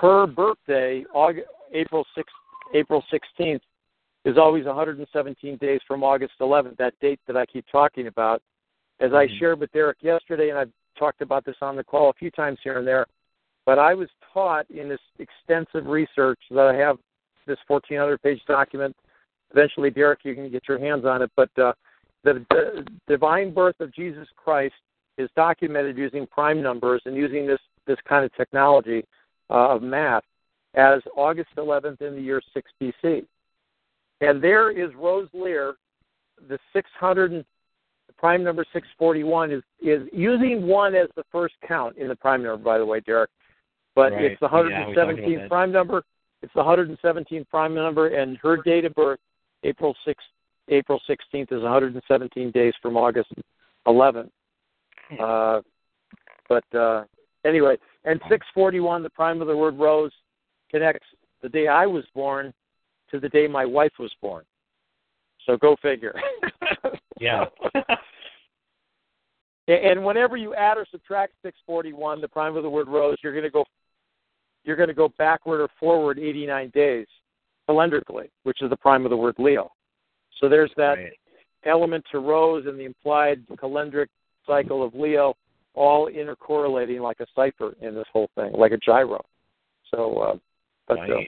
[0.00, 2.32] her birthday, August, April 6,
[2.74, 3.60] April 16th,
[4.24, 6.76] is always 117 days from August 11th.
[6.76, 8.42] That date that I keep talking about,
[9.00, 9.38] as I Mhm.
[9.38, 12.58] shared with Derek yesterday, and I've talked about this on the call a few times
[12.62, 13.06] here and there.
[13.64, 16.98] But I was taught in this extensive research that I have
[17.46, 18.96] this 1,400 page document.
[19.52, 21.30] Eventually, Derek, you can get your hands on it.
[21.36, 21.72] But uh,
[22.34, 24.74] the, the divine birth of Jesus Christ
[25.18, 29.04] is documented using prime numbers and using this this kind of technology
[29.48, 30.24] uh, of math
[30.74, 33.24] as August 11th in the year 6 BC.
[34.20, 35.74] And there is Rose Lear,
[36.48, 37.44] the 600
[38.18, 42.62] prime number 641 is is using one as the first count in the prime number
[42.62, 43.30] by the way Derek
[43.94, 44.24] but Right.
[44.24, 45.48] it's the Yeah, we talked about 117th that.
[45.48, 46.02] prime number
[46.42, 49.20] it's the 117th prime number and her date of birth
[49.64, 50.14] April 6th
[50.68, 53.30] April 16th is 117 days from August
[53.86, 54.30] 11th
[55.20, 55.60] uh
[56.48, 57.04] but uh
[57.44, 60.10] anyway and 641 the prime of the word rose
[60.70, 61.06] connects
[61.42, 62.52] the day I was born
[63.10, 64.44] to the day my wife was born.
[65.46, 66.14] So go figure.
[67.18, 67.46] Yeah.
[69.68, 73.42] and whenever you add or subtract 641, the prime of the word rose, you're going
[73.42, 73.64] to go
[74.64, 77.06] you're going to go backward or forward 89 days
[77.70, 79.72] calendarically, which is the prime of the word Leo.
[80.40, 81.18] So there's that Right.
[81.64, 84.08] element to rose and the implied calendric
[84.46, 85.34] cycle of Leo,
[85.74, 89.24] all intercorrelating like a cipher in this whole thing, like a gyro.
[89.90, 90.38] So, uh,
[90.86, 91.20] but uh,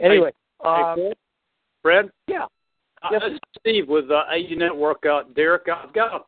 [0.00, 1.16] anyway, Hey, um, Fred?
[1.82, 2.10] Fred?
[2.26, 2.46] yeah,
[3.02, 5.04] Uh, Yes, this is Steve with uh, AU Network.
[5.04, 6.24] Uh, Derek, I've got a,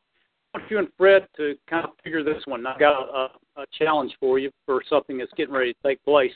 [0.54, 2.66] I want you and Fred to kind of figure this one.
[2.66, 6.32] I've got a, a challenge for you for something that's getting ready to take place.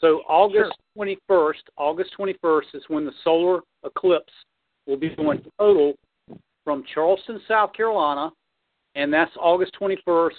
[0.00, 4.32] So August 21st, August 21st is when the solar eclipse
[4.86, 5.94] will be going total
[6.64, 8.30] from Charleston, South Carolina,
[8.94, 10.30] and that's August 21st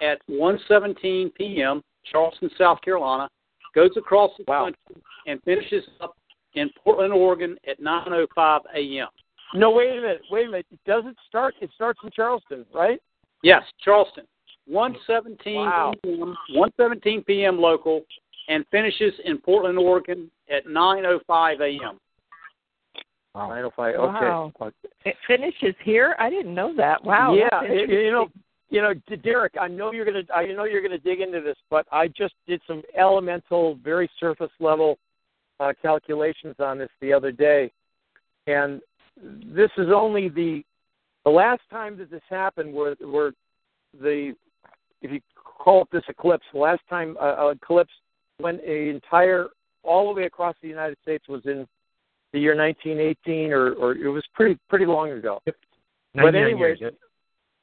[0.00, 1.82] at 1:17 p.m.
[2.10, 3.28] Charleston, South Carolina.
[3.74, 4.64] Goes across the Wow.
[4.64, 6.16] country and finishes up
[6.54, 9.08] in Portland, Oregon at 9:05 a.m.
[9.54, 10.66] no, wait a minute, wait a minute.
[10.72, 11.54] It doesn't start?
[11.60, 13.00] It starts in Charleston, right?
[13.42, 14.24] Yes, Charleston.
[14.70, 15.94] 1:17 Wow.
[16.02, 16.36] p.m.
[16.54, 17.58] 1:17 p.m.
[17.58, 18.02] local,
[18.48, 21.98] and finishes in Portland, Oregon at 9:05 a.m.
[23.34, 23.48] Wow.
[23.48, 23.94] 905.
[23.98, 24.52] Wow.
[25.04, 26.16] It finishes here.
[26.18, 27.04] I didn't know that.
[27.04, 27.34] Wow.
[27.34, 28.28] yeah, that's you- you know,
[28.70, 28.92] you know,
[29.22, 32.34] Derek, I know you're gonna, I know you're gonna dig into this, but I just
[32.46, 34.98] did some elemental, very surface level
[35.60, 37.70] uh, calculations on this the other day,
[38.46, 38.80] and
[39.22, 40.62] this is only the
[41.24, 43.32] the last time that this happened, where where
[44.00, 44.34] the
[45.02, 47.92] if you call it this eclipse, the last time uh, uh, eclipse
[48.40, 49.48] went a entire
[49.82, 51.66] all the way across the United States was in
[52.32, 55.40] the year 1918, or or it was pretty pretty long ago.
[56.14, 56.94] But anyway, yep.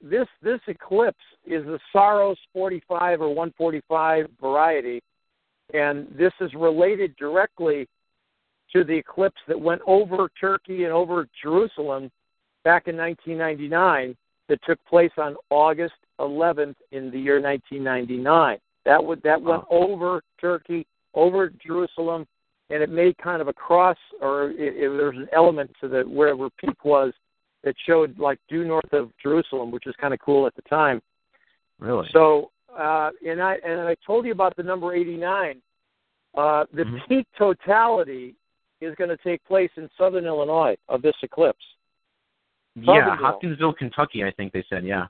[0.01, 5.01] this this eclipse is the Saros 45 or 145 variety,
[5.73, 7.87] and this is related directly
[8.73, 12.11] to the eclipse that went over Turkey and over Jerusalem
[12.63, 14.15] back in 1999
[14.49, 18.57] that took place on August 11th in the year 1999.
[18.85, 22.27] That would that went over Turkey, over Jerusalem,
[22.69, 25.87] and it made kind of a cross, or it, it, there was an element to
[25.87, 27.11] the where where peak was
[27.63, 31.01] that showed like due north of Jerusalem, which was kind of cool at the time.
[31.79, 32.07] Really?
[32.13, 35.61] So, uh, and I and I told you about the number 89.
[36.35, 37.07] Uh, the Mhm.
[37.07, 38.35] peak totality
[38.81, 41.65] is going to take place in southern Illinois of this eclipse.
[42.77, 45.07] yeah, Hopkinsville, Kentucky, I think they said, yeah.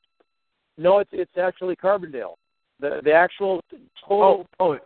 [0.78, 2.36] No, it's it's actually Carbondale.
[2.80, 3.61] The the actual
[4.07, 4.45] total.
[4.59, 4.78] Oh,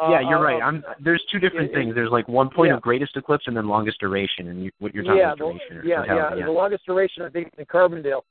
[0.00, 0.62] uh, yeah, you're right.
[0.62, 1.94] uh, I'm there's two different it- things.
[1.94, 2.76] There's like one point yeah.
[2.76, 5.80] of greatest eclipse and then longest duration, and you, what you're talking yeah, about duration
[5.82, 8.22] the, yeah, yeah, The longest duration, I think, in Carbondale.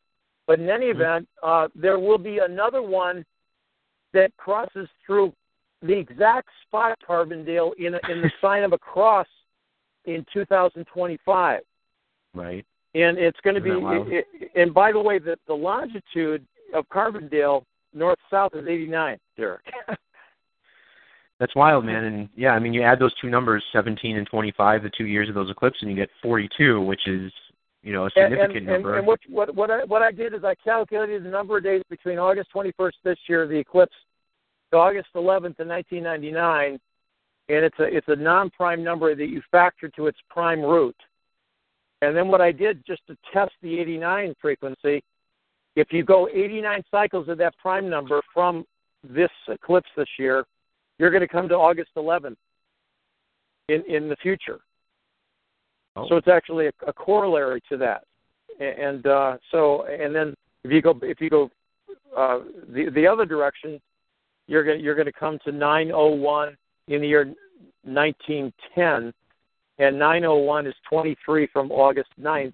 [0.47, 0.95] But in any Mhm.
[0.95, 3.23] event, uh, there will be another one
[4.13, 5.33] that crosses through
[5.81, 9.27] the exact spot Carbondale in a, in the sign of a cross
[10.05, 11.61] in 2025,
[12.33, 12.65] right?
[12.95, 13.69] and it's going to be.
[13.69, 14.11] Isn't?
[14.11, 17.63] It, it, and by the way, the, the longitude of Carbondale
[17.93, 19.65] north south is 89, Derek.
[21.39, 22.03] That's wild, man.
[22.03, 25.29] And yeah, I mean, you add those two numbers, 17 and 25, the two years
[25.29, 27.31] of those eclipses, and you get 42, which is,
[27.81, 28.97] you know, a significant and, number.
[28.97, 31.63] And, and what what what I, what I did is I calculated the number of
[31.63, 33.95] days between August 21st this year, the eclipse,
[34.71, 36.77] to August 11th in 1999,
[37.47, 40.95] and it's a it's a non-prime number that you factor to its prime root.
[42.01, 45.03] And then what I did just to test the 89 frequency,
[45.79, 48.65] if you go 89 cycles of that prime number from
[49.03, 50.45] this eclipse this year,
[50.97, 52.35] you're going to come to August 11th
[53.69, 54.59] in in the future.
[55.95, 56.07] Oh.
[56.09, 58.03] So it's actually a, a corollary to that.
[58.59, 61.49] and uh, so and then if you go if you go
[62.15, 62.39] uh,
[62.73, 63.79] the the other direction,
[64.47, 66.57] you're going you're going to come to 901
[66.87, 67.25] in the year
[67.83, 69.13] 1910,
[69.77, 72.53] and 901 is 23 from August 9th,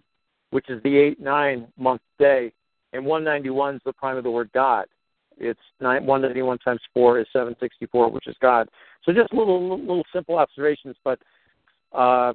[0.52, 2.52] which is the 8 9 month day,
[2.96, 4.86] and 191 is the prime of the word God.
[5.38, 8.70] It's nine, 191 times 4 is 764, which is God.
[9.04, 11.20] So just little little simple observations, but
[11.92, 12.34] uh,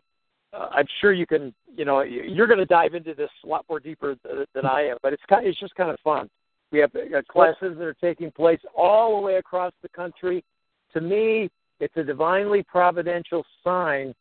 [0.53, 1.55] I'm sure you can.
[1.75, 4.17] You know, you're going to dive into this a lot more deeper
[4.55, 5.47] than I am, but it's kind.
[5.47, 6.29] It's just kind of fun.
[6.73, 10.45] We have uh, classes that are taking place all the way across the country.
[10.93, 11.51] To me,
[11.81, 14.15] it's a divinely providential sign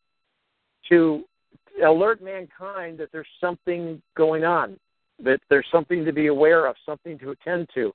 [0.88, 1.24] to
[1.84, 4.78] alert mankind that there's something going on,
[5.24, 7.92] that there's something to be aware of, something to attend to.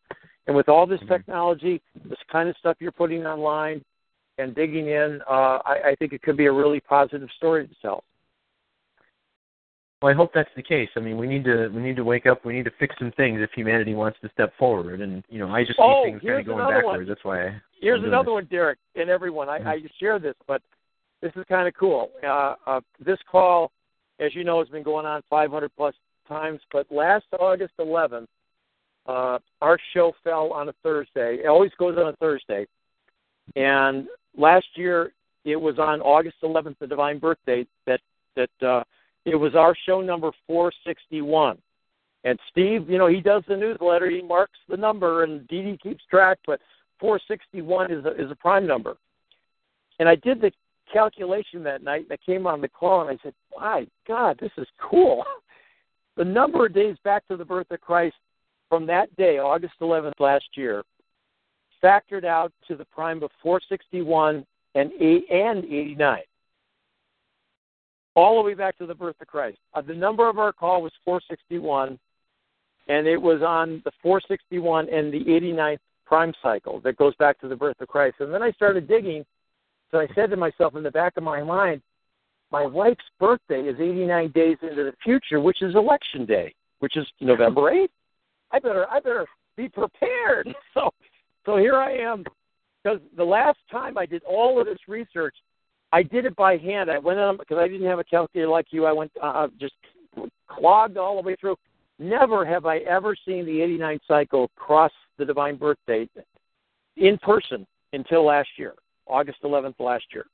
[0.48, 1.14] And with all this mm-hmm.
[1.14, 3.84] technology, this kind of stuff you're putting online
[4.38, 7.76] and digging in, uh, I, I think it could be a really positive story to
[7.82, 8.04] tell.
[10.02, 10.90] Well, I hope that's the case.
[10.98, 12.46] I mean, we need to we need to wake up.
[12.46, 15.02] We need to fix some things if humanity wants to step forward.
[15.02, 16.98] And you know, I just see oh, things kind of going backwards.
[17.00, 17.08] One.
[17.08, 17.48] That's why.
[17.48, 18.34] I, here's another this.
[18.34, 19.50] one, Derek, and everyone.
[19.50, 19.68] I, mm-hmm.
[19.68, 20.62] I share this, but
[21.22, 22.12] this is kind of cool.
[22.24, 23.72] Uh, uh, this call,
[24.20, 25.96] as you know, has been going on 500 plus
[26.28, 26.60] times.
[26.72, 28.28] But last August 11th,
[29.08, 31.40] uh, our show fell on a Thursday.
[31.44, 32.66] It always goes on a Thursday.
[33.56, 34.08] And
[34.38, 35.14] last year,
[35.44, 38.00] it was on August 11th, the divine birthday, that
[38.36, 38.84] that uh,
[39.26, 41.58] it was our show number 461.
[42.24, 44.10] And Steve, you know, he does the newsletter.
[44.10, 46.40] He marks the number, and Dee Dee keeps track.
[46.46, 46.60] But
[47.00, 48.98] 461 is a, is a prime number.
[50.00, 50.52] And I did the
[50.92, 54.52] calculation that night, and I came on the call, and I said, "My God, this
[54.58, 55.24] is cool."
[56.18, 58.16] The number of days back to the birth of Christ
[58.70, 60.84] from that day, August 11th last year,
[61.84, 64.46] factored out to the prime of 461
[64.76, 66.22] and eight and 89
[68.16, 69.58] all the way back to the birth of Christ.
[69.74, 72.00] Uh, the number of our call was 461,
[72.88, 77.48] and it was on the 461 and the 89th prime cycle that goes back to
[77.48, 78.18] the birth of Christ.
[78.20, 79.26] And then I started digging,
[79.92, 81.82] so I said to myself in the back of my mind,
[82.52, 87.06] my wife's birthday is 89 days into the future, which is election day, which is
[87.20, 87.88] November 8th.
[88.52, 89.26] I better, I better
[89.58, 90.54] be prepared.
[90.74, 90.92] So,
[91.46, 92.26] so here I am,
[92.84, 95.36] because the last time I did all of this research,
[95.94, 96.92] I did it by hand.
[96.92, 98.86] I went on because I didn't have a calculator like you.
[98.86, 99.76] I went uh, uh, just
[100.50, 101.56] clogged all the way through.
[102.00, 106.12] Never have I ever seen the 89 cycle cross the divine birth date
[106.98, 108.74] in person until last year,
[109.08, 110.26] August 11th last year.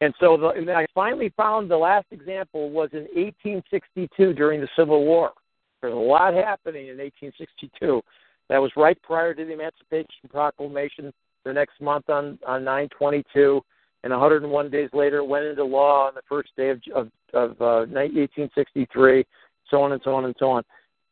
[0.00, 4.68] And so the, and I finally found the last example was in 1862 during the
[4.76, 5.32] Civil War.
[5.80, 8.02] There's a lot happening in 1862.
[8.48, 11.12] That was right prior to the Emancipation Proclamation.
[11.44, 13.62] The next month on on 922
[14.02, 17.86] and 101 days later went into law on the first day of, of, of uh,
[17.92, 19.26] 1863,
[19.70, 20.62] so on and so on and so on.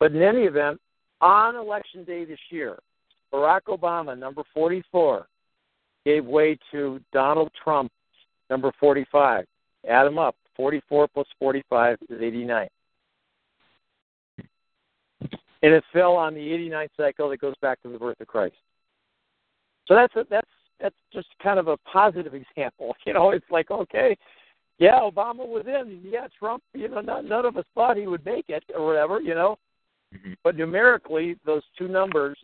[0.00, 0.80] But in any event,
[1.20, 2.78] on election day this year,
[3.32, 5.26] Barack Obama, number 44,
[6.04, 7.92] gave way to Donald Trump,
[8.50, 9.44] number 45.
[9.88, 10.36] Add them up.
[10.56, 12.68] 44 plus 45 is 89.
[15.60, 18.54] And it fell on the 89th cycle that goes back to the birth of Christ.
[19.86, 20.48] So that's a, that's
[20.80, 22.94] that's just kind of a positive example.
[23.04, 24.16] You know, it's like okay,
[24.78, 26.62] yeah, Obama was in, yeah, Trump.
[26.74, 29.20] You know, not, none of us thought he would make it or whatever.
[29.20, 29.58] You know,
[30.14, 30.34] mm-hmm.
[30.44, 32.38] but numerically, those two numbers,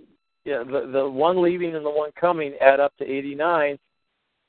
[0.45, 3.79] yeah, the the one leaving and the one coming, add up to 89,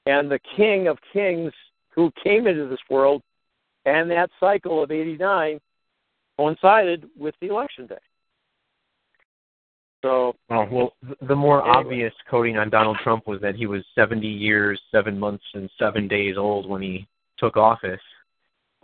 [0.05, 1.51] and the King of Kings
[1.89, 3.21] who came into this world,
[3.85, 5.59] and that cycle of 89
[6.37, 7.95] coincided with the election day.
[10.03, 11.77] So, oh, well, the more anyway.
[11.77, 16.07] obvious coding on Donald Trump was that he was 70 years, seven months, and seven
[16.07, 17.07] days old when he
[17.39, 17.99] took office.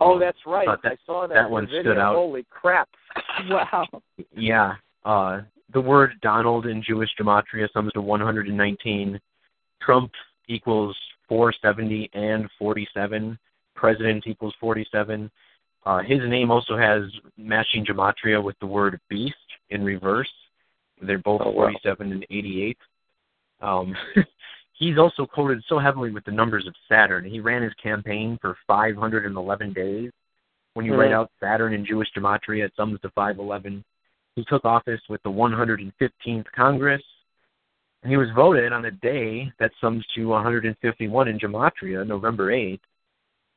[0.00, 0.66] Oh, that's right.
[0.82, 1.34] That, I saw that.
[1.34, 1.82] That one video.
[1.82, 2.16] stood out.
[2.16, 2.88] Holy crap!
[3.48, 3.86] wow.
[4.36, 4.74] Yeah.
[5.04, 5.42] Uh,
[5.72, 9.20] the word Donald in Jewish gematria sums to 119.
[9.80, 10.10] Trump
[10.48, 10.96] equals
[11.32, 13.38] 470 and 47.
[13.74, 15.30] President equals 47.
[15.86, 17.04] Uh, his name also has
[17.38, 19.34] matching gematria with the word beast
[19.70, 20.30] in reverse.
[21.00, 22.76] They're both oh, 47 and 88.
[23.62, 23.96] Um,
[24.74, 27.24] he's also coded so heavily with the numbers of Saturn.
[27.24, 30.10] He ran his campaign for 511 days.
[30.74, 31.00] When you mm-hmm.
[31.00, 33.82] write out Saturn in Jewish gematria, it sums to 511.
[34.36, 37.02] He took office with the 115th Congress.
[38.02, 42.80] And he was voted on a day that sums to 151 in gematria, November 8th.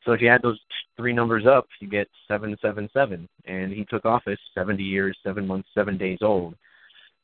[0.06, 0.60] So if you add those
[0.96, 3.28] three numbers up, you get 777.
[3.46, 6.56] And he took office 70 years, 7 months, 7 days old.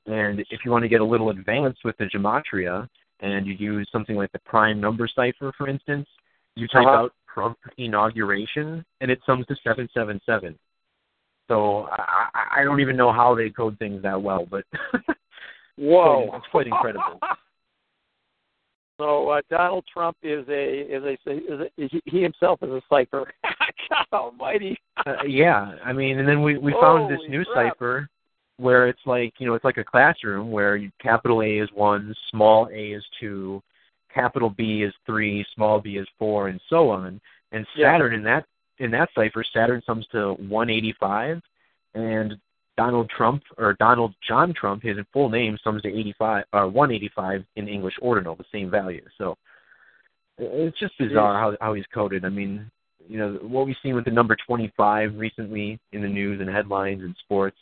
[0.07, 2.87] And if you want to get a little advanced with the gematria,
[3.21, 6.07] and you use something like the prime number cipher, for instance,
[6.55, 7.03] you type uh-huh.
[7.03, 10.57] out Trump inauguration, and it sums to 777.
[11.47, 14.63] So I, I don't even know how they code things that well, but
[15.81, 17.19] Whoa, it's quite incredible.
[18.97, 22.81] So uh, Donald Trump is a is a, is a he, he himself is a
[22.87, 23.33] cipher.
[23.89, 24.77] God Almighty.
[25.03, 27.73] Uh, yeah, I mean, and then we we found this new crap.
[27.73, 28.09] cipher
[28.57, 32.13] where it's like you know it's like a classroom where you, capital A is one,
[32.29, 33.63] small a is two,
[34.13, 37.19] capital B is three, small b is four, and so on.
[37.53, 37.95] And Yeah.
[37.95, 38.45] Saturn in that
[38.77, 41.41] in that cipher, Saturn sums to 185,
[41.95, 42.39] and
[42.77, 47.67] Donald Trump or Donald John Trump, his full name sums to 85 or 185 in
[47.67, 49.03] English ordinal, the same value.
[49.17, 49.37] So
[50.37, 52.25] it's just bizarre how how he's coded.
[52.25, 52.69] I mean,
[53.07, 57.01] you know what we've seen with the number 25 recently in the news and headlines
[57.03, 57.57] and sports.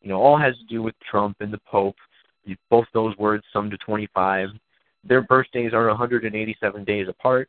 [0.00, 1.96] You know, all has to do with Trump and the Pope.
[2.70, 4.48] Both those words sum to 25.
[5.04, 7.48] Their birthdays are 187 days apart.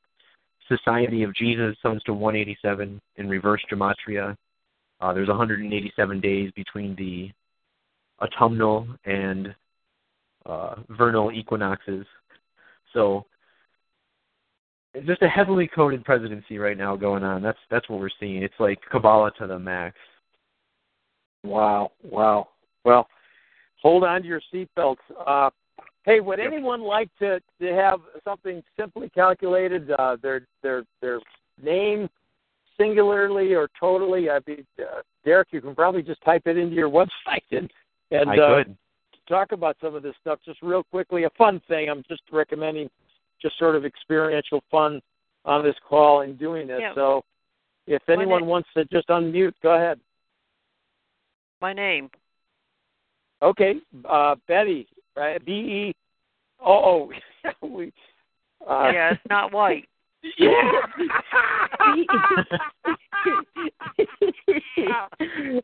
[0.68, 4.36] Society of Jesus sums to 187 in reverse gematria.
[5.04, 7.30] Uh, there's 187 days between the
[8.24, 9.54] autumnal and
[10.46, 12.06] uh, vernal equinoxes.
[12.94, 13.26] So
[14.94, 17.42] it's just a heavily coded presidency right now going on.
[17.42, 18.44] That's that's what we're seeing.
[18.44, 19.98] It's like Kabbalah to the max.
[21.44, 22.48] Wow, wow.
[22.86, 23.08] Well,
[23.82, 24.96] hold on to your seatbelts.
[25.28, 25.50] Uh,
[26.06, 29.92] hey, would anyone like to to have something simply calculated?
[29.92, 31.20] Uh, their their their
[31.62, 32.10] name
[32.78, 34.30] singularly or totally?
[34.30, 36.90] I mean, uh, Derek, you can probably just type it into your
[37.28, 37.72] website and
[38.12, 38.64] and I uh,
[39.28, 41.24] talk about some of this stuff just real quickly.
[41.24, 41.90] A fun thing.
[41.90, 42.90] I'm just recommending
[43.42, 45.02] just sort of experiential fun
[45.46, 46.80] on this call and doing this.
[46.80, 46.94] Yeah.
[46.96, 47.24] So,
[47.88, 50.00] if anyone wants to just unmute, go ahead.
[51.62, 52.10] My name.
[53.42, 53.76] Okay,
[54.10, 55.44] uh, Betty, right?
[55.44, 55.96] B E.
[56.66, 57.10] Oh,
[57.62, 57.92] oh, we.
[58.66, 59.88] Uh, yeah, it's not white.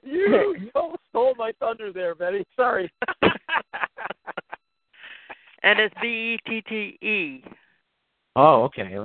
[0.03, 2.45] you stole- stole my thunder there, Betty.
[2.55, 2.91] Sorry.
[5.63, 7.43] And it's B E T T E.
[8.35, 8.97] Oh, okay.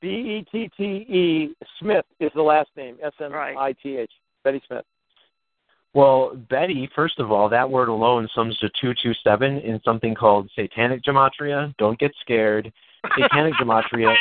[0.00, 2.96] B E T T E Smith is the last name.
[3.02, 4.10] S M I T H.
[4.44, 4.84] Betty Smith.
[5.94, 11.02] Well, Betty, first of all, that word alone sums to 227 in something called satanic
[11.02, 11.74] gematria.
[11.78, 12.70] Don't get scared.
[13.18, 14.14] Satanic gematria,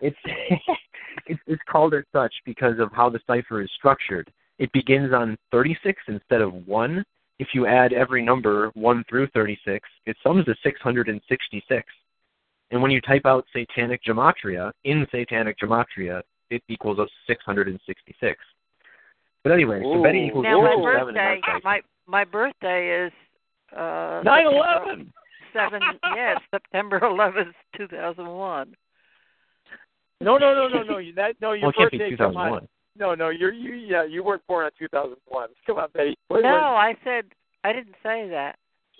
[0.00, 0.16] it's,
[1.26, 4.30] it's it's called as such because of how the cipher is structured.
[4.58, 7.04] It begins on 36 instead of 1.
[7.38, 11.84] If you add every number 1 through 36, it sums to 666.
[12.70, 18.38] And when you type out satanic gematria in satanic gematria, it equals a 666.
[19.44, 23.12] But anyway, so Betty equals now my birthday, my my birthday is
[23.76, 25.12] uh Nine eleven.
[25.52, 25.80] Seven,
[26.16, 28.74] yes, September eleventh, two thousand one.
[30.20, 30.98] No, no, no, no, no.
[30.98, 32.16] You, that, no, your Well, it can't be birthday.
[32.16, 32.68] come 2001.
[32.98, 33.74] No, no, you're you.
[33.74, 35.48] Yeah, you weren't born in 2001.
[35.66, 36.16] Come on, Betty.
[36.30, 36.54] Wait, No, wait.
[36.54, 37.24] I said
[37.64, 38.56] I didn't say that.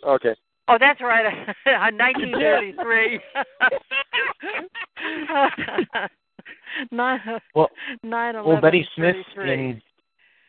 [0.06, 0.34] Okay.
[0.68, 1.46] Oh, that's right.
[1.94, 3.20] Nineteen thirty-three.
[6.90, 7.20] Nine.
[7.54, 7.68] Well,
[8.02, 9.54] Nine well, Betty Smith 33.
[9.54, 9.82] in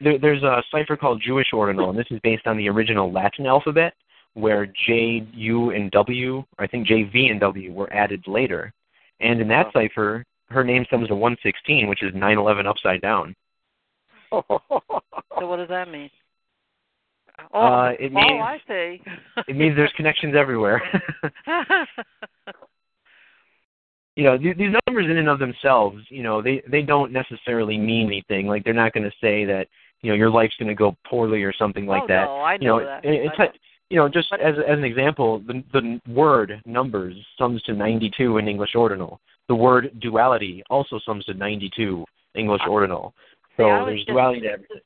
[0.02, 3.46] there, there's a cipher called Jewish ordinal, and this is based on the original Latin
[3.46, 3.94] alphabet,
[4.34, 8.74] where J, U, and W, or I think J, V, and W were added later.
[9.20, 9.82] And in that uh-huh.
[9.82, 13.36] cipher, her name sums to 116, which is 9/11 upside down.
[14.30, 14.44] So
[15.48, 16.10] what does that mean?
[17.54, 19.02] Oh, Uh, it oh, means- I see.
[19.48, 20.82] It means there's connections everywhere.
[24.16, 27.78] you know, these, these numbers in and of themselves, you know, they they don't necessarily
[27.78, 28.48] mean anything.
[28.48, 29.68] Like they're not going to say that
[30.02, 32.26] you know your life's going to go poorly or something like Oh, that.
[32.26, 33.06] no, I you know, know that.
[33.06, 33.54] it- it's I like-
[33.90, 38.48] you know, just as as an example, the the word numbers sums to 92 in
[38.48, 39.22] English ordinal.
[39.48, 43.14] The word duality also sums to 92 English ordinal.
[43.56, 44.78] So See, there's just- duality to everything.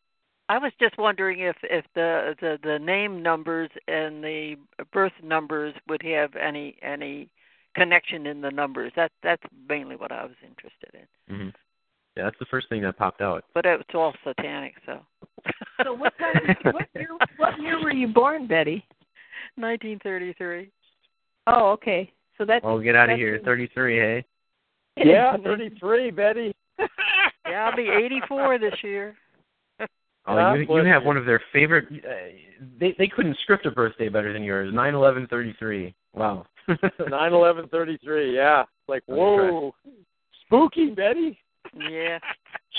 [0.50, 4.56] I was just wondering if if the, the the name numbers and the
[4.92, 7.30] birth numbers would have any any
[7.74, 8.92] connection in the numbers.
[8.98, 10.92] That that's mainly what I was interested
[11.30, 11.36] in.
[11.36, 11.50] hmm
[12.18, 13.46] Yeah, that's the first thing that popped out.
[13.54, 15.00] But it's all satanic, so.
[15.86, 16.56] So what time?
[16.74, 17.08] What year?
[17.38, 18.84] What year were you born, Betty?
[19.56, 20.70] 1933.
[21.48, 22.12] Oh, okay.
[22.38, 22.64] So that's.
[22.66, 24.26] Well, get out of that's- here, 33, hey.
[24.98, 26.56] Yeah, 33, Betty.
[27.50, 29.16] Yeah, I'll be 84 this year.
[30.28, 31.88] Oh, you you have one of their favorite.
[31.92, 32.12] Uh,
[32.80, 34.72] they they couldn't script a birthday better than yours.
[34.72, 35.96] Nine eleven thirty three.
[36.14, 36.46] Wow.
[36.68, 38.64] 9 11 33, yeah.
[38.88, 39.74] Like, whoa.
[40.46, 41.40] Spooky, Betty.
[41.76, 42.20] Yeah.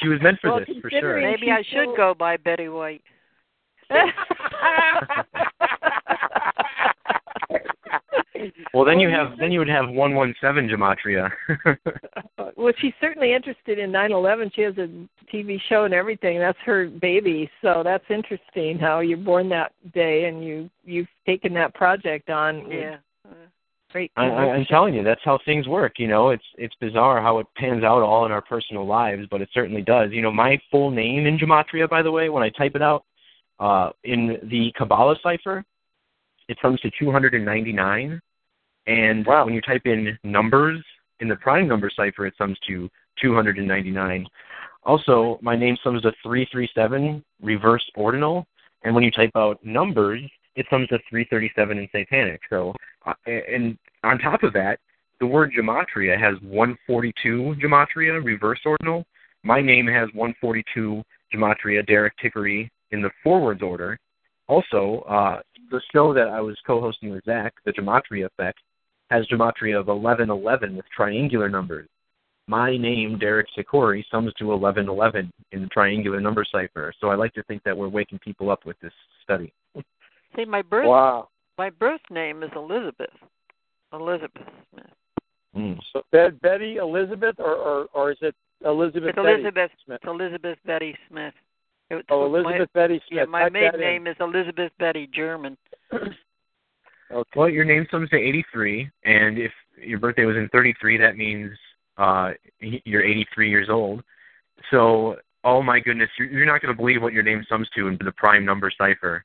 [0.01, 1.21] She was meant for Well, this for sure.
[1.21, 3.03] Maybe I should go by Betty White.
[8.75, 11.31] Well, then you have then you would have one one seven gematria.
[12.57, 14.53] well, she's certainly interested in 9/11.
[14.55, 14.89] She has a
[15.35, 16.39] TV show and everything.
[16.39, 17.51] That's her baby.
[17.61, 22.71] So that's interesting how you're born that day and you you've taken that project on.
[22.71, 22.97] Yeah.
[23.93, 24.11] Great.
[24.17, 25.99] I, I, I'm telling you, that's how things work.
[25.99, 29.43] You know, it's it's bizarre how it pans out all in our personal lives, but
[29.43, 30.11] it certainly does.
[30.13, 33.05] You know, my full name in gematria, by the way, when I type it out
[33.61, 35.63] uh, in the Kabbalah cipher,
[36.49, 38.21] it comes to 299,
[38.87, 39.45] and Wow.
[39.45, 40.85] when you type in numbers
[41.21, 44.27] in the prime number cipher, it sums to 299.
[44.85, 48.47] Also, my name sums to 337 reverse ordinal,
[48.83, 50.21] and when you type out numbers,
[50.57, 52.41] it sums to 337 in satanic.
[52.51, 52.75] So,
[53.07, 54.81] uh, and on top of that,
[55.21, 59.05] the word gematria has 142 gematria reverse ordinal.
[59.45, 61.03] My name has 142
[61.33, 63.99] gematria Derek Tikkuri in the forwards order.
[64.49, 68.59] Also, uh, the show that I was co-hosting with Zach, the Gematria Effect,
[69.13, 71.87] has gematria of 1111 with triangular numbers.
[72.49, 76.93] My name, Derek Tikkuri, sums to 1111 in the triangular number cipher.
[77.01, 78.93] So I like to think that we're waking people up with this
[79.23, 79.53] study.
[80.37, 81.29] See, my birth Wow.
[81.59, 83.11] my birth name is Elizabeth.
[83.93, 84.87] Elizabeth Smith.
[85.55, 85.79] Mm.
[85.93, 88.35] So Be- Betty Elizabeth, or, or or is it
[88.65, 89.11] Elizabeth?
[89.11, 89.71] It's Betty Elizabeth.
[89.85, 90.01] Smith?
[90.03, 91.35] It's Elizabeth Betty Smith.
[91.91, 93.19] It- Oh, my- Elizabeth Betty Smith.
[93.19, 93.81] Yeah, my Type maiden that in.
[93.81, 95.57] name is Elizabeth Betty German.
[97.13, 97.31] Okay.
[97.37, 101.51] Well, your name sums to 83, and if your birthday was in 33, that means
[101.99, 104.03] uh, you're 83 years old.
[104.71, 107.89] So, oh my goodness, you're, you're not going to believe what your name sums to
[107.89, 109.25] in the prime number cipher.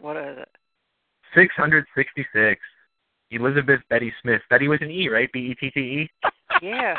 [0.00, 0.48] What is it?
[1.34, 2.60] 666.
[3.30, 4.40] Elizabeth Betty Smith.
[4.48, 5.30] Betty with an E, right?
[5.32, 6.10] B E T T E.
[6.62, 6.94] Yeah.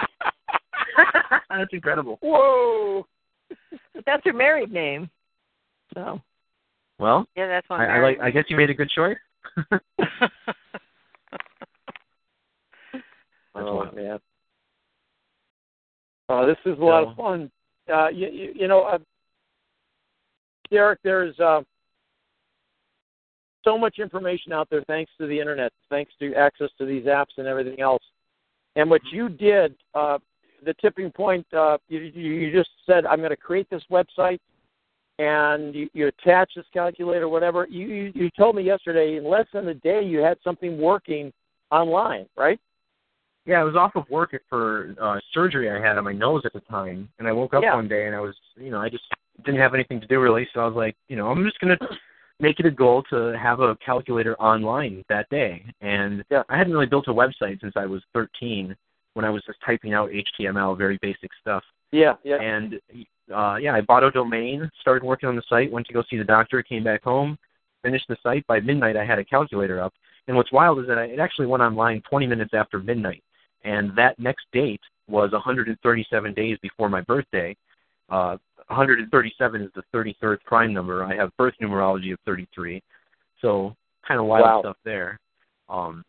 [1.50, 2.20] That's incredible.
[2.22, 3.06] Whoa.
[3.96, 5.10] But that's her married name.
[5.96, 6.22] So
[7.00, 8.20] Well, Yeah, that's my I, I like.
[8.22, 9.18] I guess you made a good choice.
[13.56, 14.20] Oh man.
[16.28, 17.52] Uh, this is a lot of fun.
[17.92, 19.00] Uh, you, you, you know, uh,
[20.70, 21.62] Derek, there's uh,
[23.64, 27.38] so much information out there thanks to the internet, thanks to access to these apps
[27.38, 28.04] and everything else.
[28.76, 30.20] And what you did, uh,
[30.64, 34.40] the tipping point, uh, you you just said, I'm going to create this website,
[35.20, 37.68] and you, you attach this calculator, whatever.
[37.70, 41.32] You, you you told me yesterday, in less than a day, you had something working
[41.72, 42.60] online, right?
[43.46, 46.54] Yeah, I was off of work for uh, surgery I had on my nose at
[46.54, 47.76] the time, and I woke up Yeah.
[47.76, 49.04] one day and I was, you know, I just
[49.44, 51.78] didn't have anything to do really, so I was like, you know, I'm just gonna
[52.40, 55.66] make it a goal to have a calculator online that day.
[55.82, 56.44] And Yeah.
[56.48, 58.76] I hadn't really built a website since I was 13,
[59.16, 61.64] when I was just typing out HTML, very basic stuff.
[61.92, 62.38] Yeah, yeah.
[62.38, 62.80] And
[63.34, 66.18] uh, yeah, I bought a domain, started working on the site, went to go see
[66.18, 67.38] the doctor, came back home,
[67.84, 68.46] finished the site.
[68.48, 69.94] By midnight, I had a calculator up.
[70.28, 73.24] And what's wild is that I, it actually went online 20 minutes after midnight.
[73.64, 77.56] And that next date was 137 days before my birthday.
[78.10, 81.04] Uh, 137 is the 33rd prime number.
[81.04, 82.82] I have birth numerology of 33.
[83.42, 83.76] So
[84.08, 84.62] kind of wild Wow.
[84.62, 85.20] stuff there.
[85.70, 86.04] Um,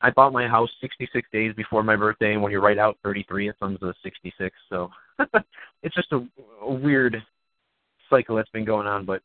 [0.00, 3.48] I bought my house 66 days before my birthday, and when you write out 33,
[3.48, 4.56] it comes to 66.
[4.68, 4.90] So
[5.82, 6.26] it's just a,
[6.62, 7.16] a weird
[8.10, 9.04] cycle that's been going on.
[9.04, 9.22] But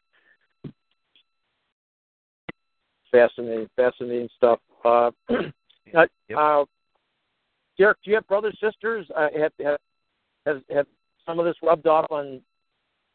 [3.13, 4.59] Fascinating, fascinating stuff.
[4.83, 6.37] Uh, uh, Yep.
[6.37, 6.65] uh,
[7.77, 9.05] Derek, do you have brothers, sisters?
[9.15, 9.79] Uh, have, have
[10.45, 10.87] have have
[11.25, 12.41] some of this rubbed off on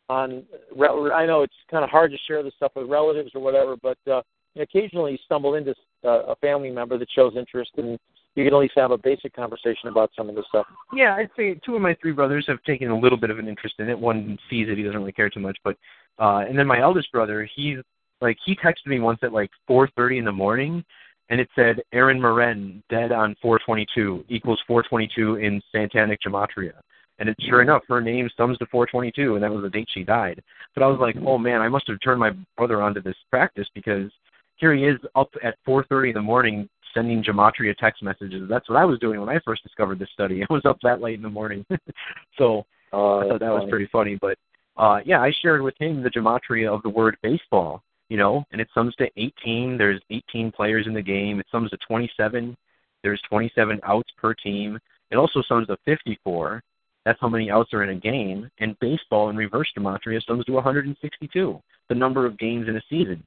[0.09, 0.45] on?
[0.81, 3.99] I know it's kind of hard to share this stuff with relatives or whatever, but
[4.11, 4.22] uh,
[4.57, 5.74] occasionally you stumble into
[6.05, 7.99] uh, a family member that shows interest, and
[8.39, 10.64] you can at least have a basic conversation about some of this stuff.
[10.95, 13.49] yeah, I'd say two of my three brothers have taken a little bit of an
[13.49, 13.99] interest in it.
[13.99, 15.59] One sees it; he doesn't really care too much.
[15.64, 15.76] But
[16.20, 17.78] uh, and then my eldest brother, he's
[18.20, 20.84] like he texted me once at like 4:30 in the morning,
[21.30, 26.75] and it said Erin Moran dead on 422 equals 422 in satanic gematria.
[27.18, 30.04] And it, sure enough, her name sums to 422, and that was the date she
[30.04, 30.41] died.
[30.76, 33.67] But I was like, oh man, I must have turned my brother onto this practice
[33.75, 34.13] because
[34.58, 36.68] here he is up at 4:30 in the morning
[36.99, 38.49] sending gematria text messages.
[38.49, 40.42] That's what I was doing when I first discovered this study.
[40.50, 41.64] I was up that late in the morning,
[42.38, 44.16] so Uh, I thought that was pretty funny.
[44.20, 44.37] But
[44.76, 48.61] uh, yeah, I shared with him the gematria of the word baseball, you know, and
[48.61, 49.76] it sums to 18.
[49.76, 51.38] There's 18 players in the game.
[51.38, 52.57] It sums to 27.
[53.03, 54.79] There's 27 outs per team.
[55.11, 56.62] It also sums to 54.
[57.04, 58.50] That's how many outs are in a game.
[58.58, 63.22] And baseball in reverse gematria sums to 162, the number of games in a season.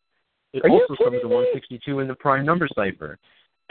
[0.53, 3.17] It Are also sums to 162 in the prime number cipher.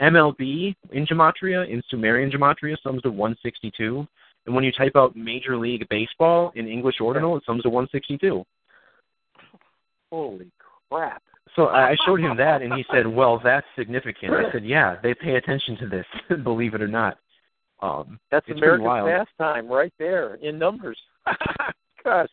[0.01, 4.07] MLB in gematria, in Sumerian gematria, sums to 162.
[4.45, 8.43] And when you type out Major League Baseball in English ordinal, it sums to 162.
[10.11, 10.51] Holy
[10.89, 11.21] crap!
[11.55, 14.97] So I I showed him that, and he said, "Well, that's significant." I said, "Yeah,
[15.01, 16.05] they pay attention to this,
[16.43, 17.17] believe it or not."
[17.81, 20.99] Um, That's it's America's pastime right there in numbers.
[22.03, 22.29] Gosh.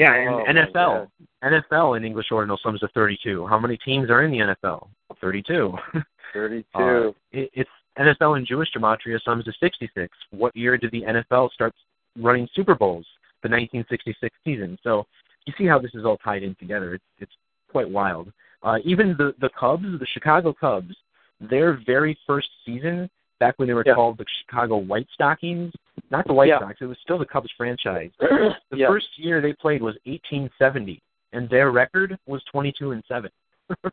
[0.00, 1.08] Yeah, and Oh, my NFL.
[1.44, 3.46] NFL in English ordinal sums to 32.
[3.46, 4.88] How many teams are in the NFL?
[5.20, 5.74] 32.
[6.32, 6.64] 32.
[6.74, 10.16] Uh, it, it's NFL in Jewish gematria sums to 66.
[10.30, 11.74] What year did the NFL start
[12.18, 13.06] running Super Bowls?
[13.42, 14.78] The 1966 season.
[14.82, 15.06] So
[15.46, 16.94] you see how this is all tied in together.
[16.94, 17.32] It's it's
[17.70, 18.32] quite wild.
[18.62, 20.94] Uh, even the the Cubs, the Chicago Cubs,
[21.40, 23.08] their very first season,
[23.38, 23.94] back when they were Yeah.
[23.94, 25.72] called the Chicago White Stockings,
[26.10, 26.60] not the White Yeah.
[26.60, 28.10] Sox, it was still the Cubs franchise.
[28.20, 28.88] The Yeah.
[28.88, 31.02] first year they played was 1870,
[31.32, 33.30] and their record was 22 and seven.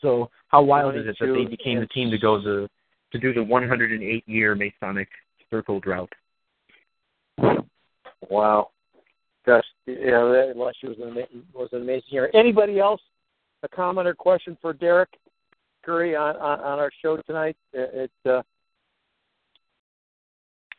[0.00, 2.68] so how wild is it that they became the team to go the
[3.12, 5.08] to do the 108 year Masonic
[5.50, 6.12] circle drought?
[8.30, 8.70] Wow.
[9.44, 12.30] Gosh, yeah, that last year was an, ama- was an amazing year.
[12.32, 13.00] Anybody else?
[13.64, 15.10] A comment or question for Derek
[15.84, 17.56] Curry on, on, on our show tonight?
[17.72, 18.42] It, it uh,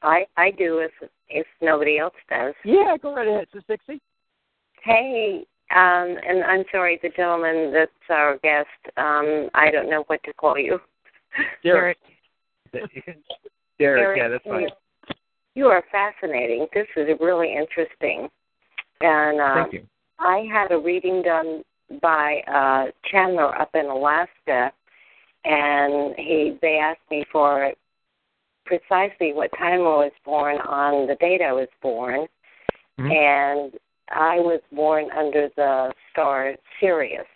[0.04, 0.92] I I do if
[1.30, 2.54] if nobody else does.
[2.64, 4.02] yeah, go right ahead, Sis Dixie.
[4.84, 8.68] Hey, um, and I'm sorry, the gentleman that's our guest.
[8.98, 10.80] Um, I don't know what to call you.
[11.64, 11.98] Derek.
[13.80, 14.68] Derek, yeah, that's fine.
[15.56, 16.68] You are fascinating.
[16.74, 18.28] This is really interesting.
[19.02, 19.88] And uh, Thank you.
[20.20, 21.64] I had a reading done
[22.02, 24.72] by uh, Chandler up in Alaska,
[25.44, 27.72] and he they asked me for
[28.66, 32.28] precisely what time I was born on the date I was born,
[33.00, 33.12] Mhm.
[33.12, 33.80] and
[34.10, 37.28] I was born under the star Sirius.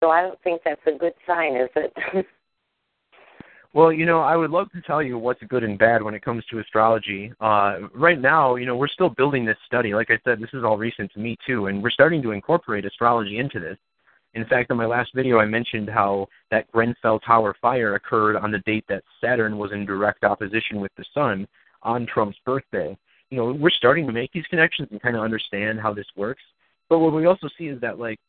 [0.00, 2.26] So I don't think that's a good sign, is it?
[3.74, 6.22] Well, you know, I would love to tell you what's good and bad when it
[6.22, 7.32] comes to astrology.
[7.40, 9.94] Uh, right now, you know, we're still building this study.
[9.94, 12.84] Like I said, this is all recent to me too, and we're starting to incorporate
[12.84, 13.78] astrology into this.
[14.34, 18.50] In fact, on my last video, I mentioned how that Grenfell Tower fire occurred on
[18.50, 21.46] the date that Saturn was in direct opposition with the Sun
[21.82, 22.96] on Trump's birthday.
[23.30, 26.42] You know, we're starting to make these connections and kind of understand how this works.
[26.88, 28.20] But what we also see is that, like,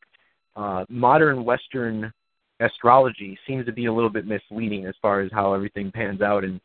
[0.56, 2.12] uh, modern Western
[2.60, 6.44] astrology seems to be a little bit misleading as far as how everything pans out
[6.44, 6.60] and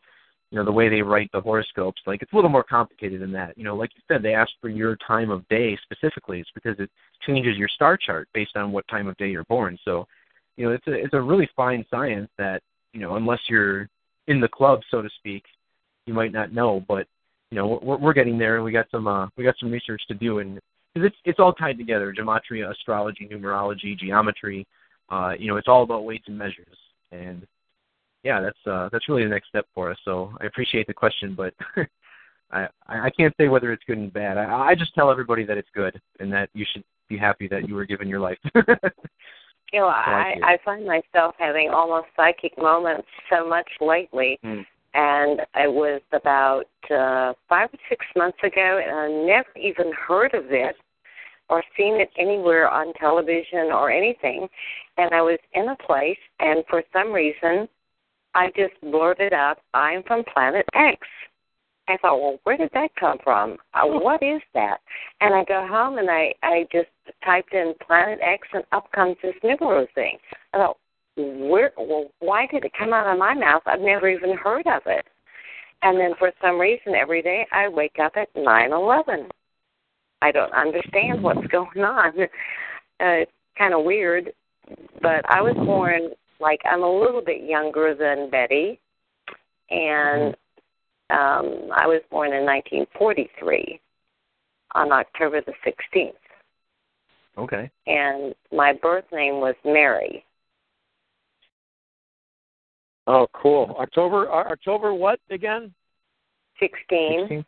[0.50, 3.32] you know the way they write the horoscopes like it's a little more complicated than
[3.32, 3.56] that.
[3.56, 6.40] You know like you said they ask for your time of day specifically.
[6.40, 6.90] It's because it
[7.26, 9.78] changes your star chart based on what time of day you're born.
[9.84, 10.06] So
[10.56, 12.62] you know it's a it's a really fine science that
[12.92, 13.88] you know unless you're
[14.26, 15.44] in the club so to speak
[16.06, 16.84] you might not know.
[16.88, 17.06] But
[17.50, 20.02] you know we're we're getting there and we got some uh we got some research
[20.08, 20.60] to do and
[20.94, 24.66] because it's it's all tied together gematria astrology numerology geometry
[25.10, 26.76] uh, you know, it's all about weights and measures.
[27.12, 27.46] And
[28.22, 29.98] yeah, that's uh, that's really the next step for us.
[30.04, 31.54] So I appreciate the question, but
[32.50, 34.38] I I can't say whether it's good and bad.
[34.38, 37.68] I, I just tell everybody that it's good and that you should be happy that
[37.68, 38.38] you were given your life.
[39.72, 40.52] You know, I I.
[40.52, 44.38] I find myself having almost psychic moments so much lately.
[44.44, 44.64] Mm.
[44.94, 50.34] And it was about uh, five or six months ago, and I never even heard
[50.34, 50.74] of it
[51.48, 54.48] or seen it anywhere on television or anything.
[54.96, 57.68] And I was in a place, and for some reason,
[58.34, 60.98] I just blurted out, I'm from planet X.
[61.88, 63.56] I thought, well, where did that come from?
[63.74, 64.78] Uh, what is that?
[65.20, 66.88] And I go home and I I just
[67.24, 70.18] typed in Planet X, and up comes this Nibiru thing.
[70.54, 70.76] I thought,
[71.16, 71.72] where?
[71.76, 73.62] Well, why did it come out of my mouth?
[73.66, 75.04] I've never even heard of it.
[75.82, 79.28] And then for some reason, every day I wake up at nine eleven.
[80.22, 82.12] I don't understand what's going on.
[83.02, 84.30] Uh, it's kind of weird,
[85.00, 86.10] but I was born
[86.40, 88.80] like I'm a little bit younger than Betty,
[89.70, 90.34] and
[91.10, 93.80] um, I was born in 1943
[94.74, 96.12] on October the 16th,
[97.38, 97.70] okay.
[97.86, 100.24] and my birth name was Mary.
[103.06, 103.76] Oh, cool.
[103.80, 105.74] October, uh, October what again?
[106.60, 107.28] 16.
[107.28, 107.44] 16th.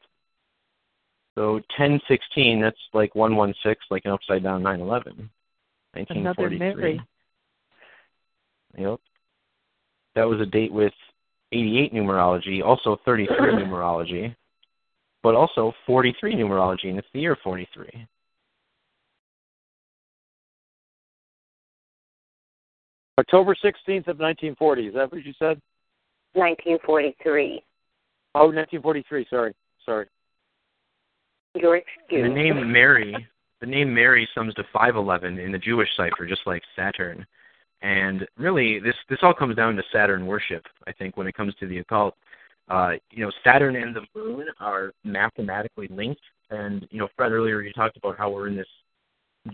[1.35, 5.31] So ten sixteen, that's like one one six, like an upside down nine eleven.
[5.95, 6.59] Nineteen Another forty
[8.75, 8.83] three.
[8.83, 8.91] Mary.
[8.91, 9.01] Yep.
[10.15, 10.93] That was a date with
[11.53, 14.35] 88 numerology, also 33 numerology,
[15.23, 18.07] but also 43 numerology, and it's the year 43.
[23.19, 24.87] October 16th of 1940.
[24.87, 25.61] Is that what you said?
[26.35, 27.63] 1943.
[28.35, 29.27] Oh, 1943.
[29.29, 29.55] Sorry.
[29.85, 30.07] Sorry.
[31.55, 32.23] Your excuse.
[32.23, 33.15] the name Mary,
[33.61, 37.27] the name Mary sums to 511 in the Jewish cipher, just like Saturn.
[37.83, 40.65] And really, this this all comes down to Saturn worship.
[40.87, 42.15] I think when it comes to the occult,
[42.69, 46.21] uh, you know, Saturn and the Moon are mathematically linked.
[46.51, 48.67] And you know, Fred earlier you talked about how we're in this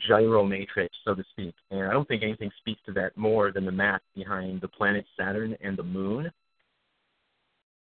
[0.07, 1.55] gyro matrix, so to speak.
[1.71, 5.07] And I don't think anything speaks to that more than the math behind the planet
[5.19, 6.31] Saturn and the Moon.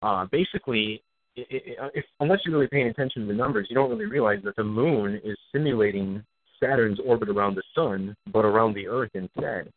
[0.02, 1.02] uh, basically,
[1.36, 4.40] it, it, if, unless you're really paying attention to the numbers, you don't really realize
[4.44, 6.24] that the moon is simulating
[6.60, 9.72] Saturn's orbit around the sun, but around the Earth instead.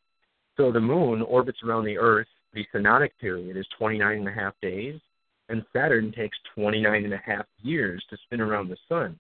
[0.59, 2.27] So the moon orbits around the Earth.
[2.53, 5.01] The synodic period is 29 and a half days,
[5.49, 9.17] and Saturn takes 29 and a half years to spin around the sun.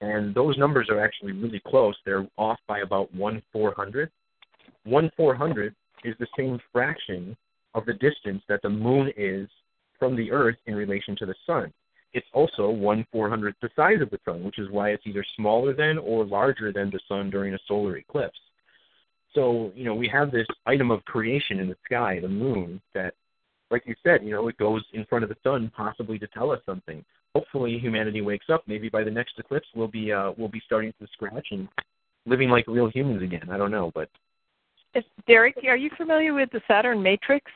[0.00, 1.94] And those numbers are actually really close.
[2.04, 4.10] They're off by about one four hundred.
[4.84, 7.36] One four hundred is the same fraction
[7.74, 9.48] of the distance that the moon is
[9.98, 11.72] from the Earth in relation to the sun.
[12.14, 15.24] It's also one four hundredth the size of the sun, which is why it's either
[15.36, 18.38] smaller than or larger than the sun during a solar eclipse.
[19.34, 23.14] So, you know, we have this item of creation in the sky, the moon, that
[23.70, 26.50] like you said, you know, it goes in front of the sun possibly to tell
[26.50, 27.04] us something.
[27.34, 28.62] Hopefully humanity wakes up.
[28.68, 31.68] Maybe by the next eclipse we'll be uh we'll be starting from scratch and
[32.26, 33.48] living like real humans again.
[33.50, 34.08] I don't know, but
[35.26, 37.50] Derek, are you familiar with the Saturn matrix?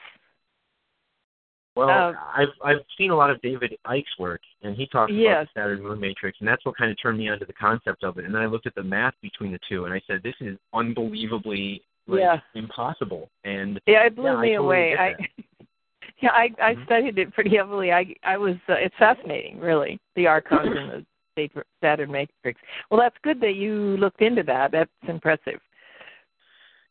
[1.78, 5.46] Well, Uh, I've I've seen a lot of David Icke's work, and he talks Yes.
[5.54, 8.02] about the Saturn Moon Matrix, and that's what kind of turned me onto the concept
[8.02, 8.24] of it.
[8.24, 10.58] And then I looked at the math between the two, and I said, "This is
[10.74, 12.40] unbelievably like, Yeah.
[12.54, 14.96] impossible." And Yeah, it blew yeah, me totally away.
[14.98, 15.16] I
[16.18, 16.84] yeah, I I Mhm.
[16.86, 17.92] studied it pretty heavily.
[17.92, 21.06] I I was uh, it's fascinating, really, the archons and
[21.36, 22.60] the Sat- Saturn matrix.
[22.90, 24.72] Well, that's good that you looked into that.
[24.72, 25.60] That's impressive.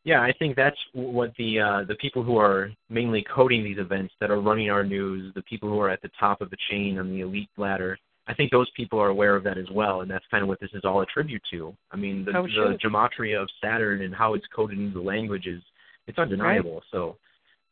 [0.08, 4.14] Yeah, I think that's what the uh, the people who are mainly coding these events
[4.22, 6.98] that are running our news, the people who are at the top of the chain
[6.98, 8.00] on the elite ladder.
[8.26, 10.62] I think those people are aware of that as well, and that's kind of what
[10.62, 11.76] this is all a tribute to.
[11.92, 12.70] I mean, the, Oh, sure.
[12.72, 15.62] the gematria of Saturn and how it's coded into the languages,
[16.08, 16.82] it's undeniable.
[16.90, 17.18] So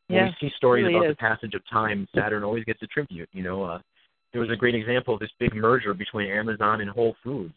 [0.08, 1.12] when Yeah, we see stories really about is.
[1.16, 3.30] the passage of time, Saturn always gets a tribute.
[3.32, 3.78] You know, uh,
[4.32, 7.54] there was a great example of this big merger between Amazon and Whole Foods.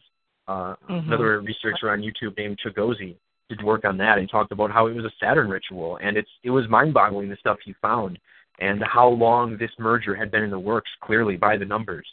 [0.48, 1.06] Uh, Mhm.
[1.08, 3.16] Another researcher on YouTube named Chagozi
[3.50, 6.30] did work on that and talked about how it was a Saturn ritual, and it's
[6.42, 8.18] it was mind-boggling the stuff he found
[8.60, 10.90] and how long this merger had been in the works.
[11.02, 12.06] Clearly, by the numbers,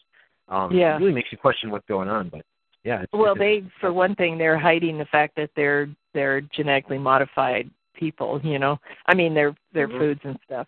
[0.50, 0.96] um, Yeah.
[0.96, 2.30] it really makes you question what's going on.
[2.30, 2.44] But
[2.84, 6.42] yeah, it's, Well, it's, they for one thing they're hiding the fact that they're they're
[6.42, 8.42] genetically modified people.
[8.44, 10.00] You know, I mean their their Mhm.
[10.00, 10.68] foods and stuff.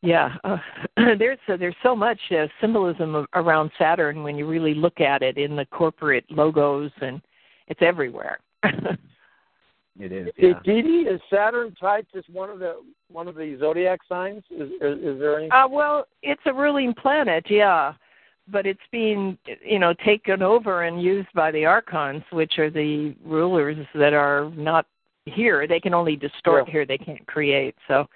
[0.00, 0.58] Yeah, uh,
[1.18, 5.22] there's uh, there's so much uh, symbolism of, around Saturn when you really look at
[5.22, 7.20] it in the corporate logos, and
[7.66, 8.38] it's everywhere.
[9.98, 10.28] it is.
[10.36, 10.60] Hey, Yeah.
[10.64, 12.76] Dee Dee, is Saturn tied to one of the
[13.10, 14.42] one of the zodiac signs?
[14.50, 15.50] Is is, is there any?
[15.50, 17.94] Uh, well, it's a ruling planet, yeah,
[18.48, 23.14] but it's being, you know, taken over and used by the archons, which are the
[23.24, 24.86] rulers that are not
[25.26, 25.66] here.
[25.66, 26.72] They can only distort Yeah.
[26.72, 27.74] here; they can't create.
[27.86, 28.06] So,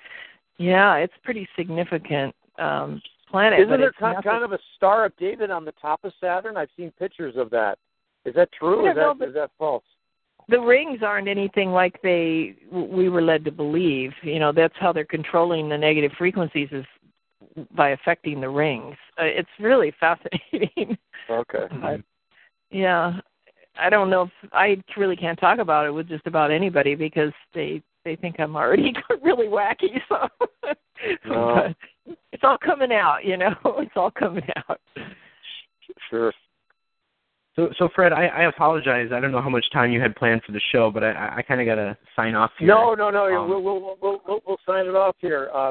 [0.59, 3.01] yeah, it's pretty significant um,
[3.31, 3.61] planet.
[3.61, 6.57] Isn't there kind, nothing- kind of a Star of David on the top of Saturn?
[6.57, 7.79] I've seen pictures of that.
[8.25, 8.85] Is that true?
[8.85, 9.83] Yeah, Is no, that but- is that false?
[10.49, 14.13] The rings aren't anything like they we were led to believe.
[14.23, 16.85] You know, that's how they're controlling the negative frequencies is
[17.77, 18.97] by affecting the rings.
[19.19, 20.97] Uh, it's really fascinating.
[21.31, 21.67] Okay.
[21.81, 22.01] But,
[22.71, 23.21] yeah,
[23.79, 27.33] I don't know if I really can't talk about it with just about anybody because
[27.55, 28.93] they they think I'm already
[29.23, 30.01] really wacky.
[30.09, 30.29] So,
[31.27, 31.75] No.
[32.33, 33.25] it's all coming out.
[33.25, 34.81] You know, it's all coming out.
[36.11, 36.33] Sure.
[37.55, 39.11] So, so Fred, I, I apologize.
[39.13, 41.43] I don't know how much time you had planned for the show, but I, I
[41.43, 42.69] kind of got to sign off here.
[42.69, 43.27] No, no, no.
[43.27, 45.51] Um, we'll, we'll we'll we'll we'll sign it off here.
[45.55, 45.71] Uh,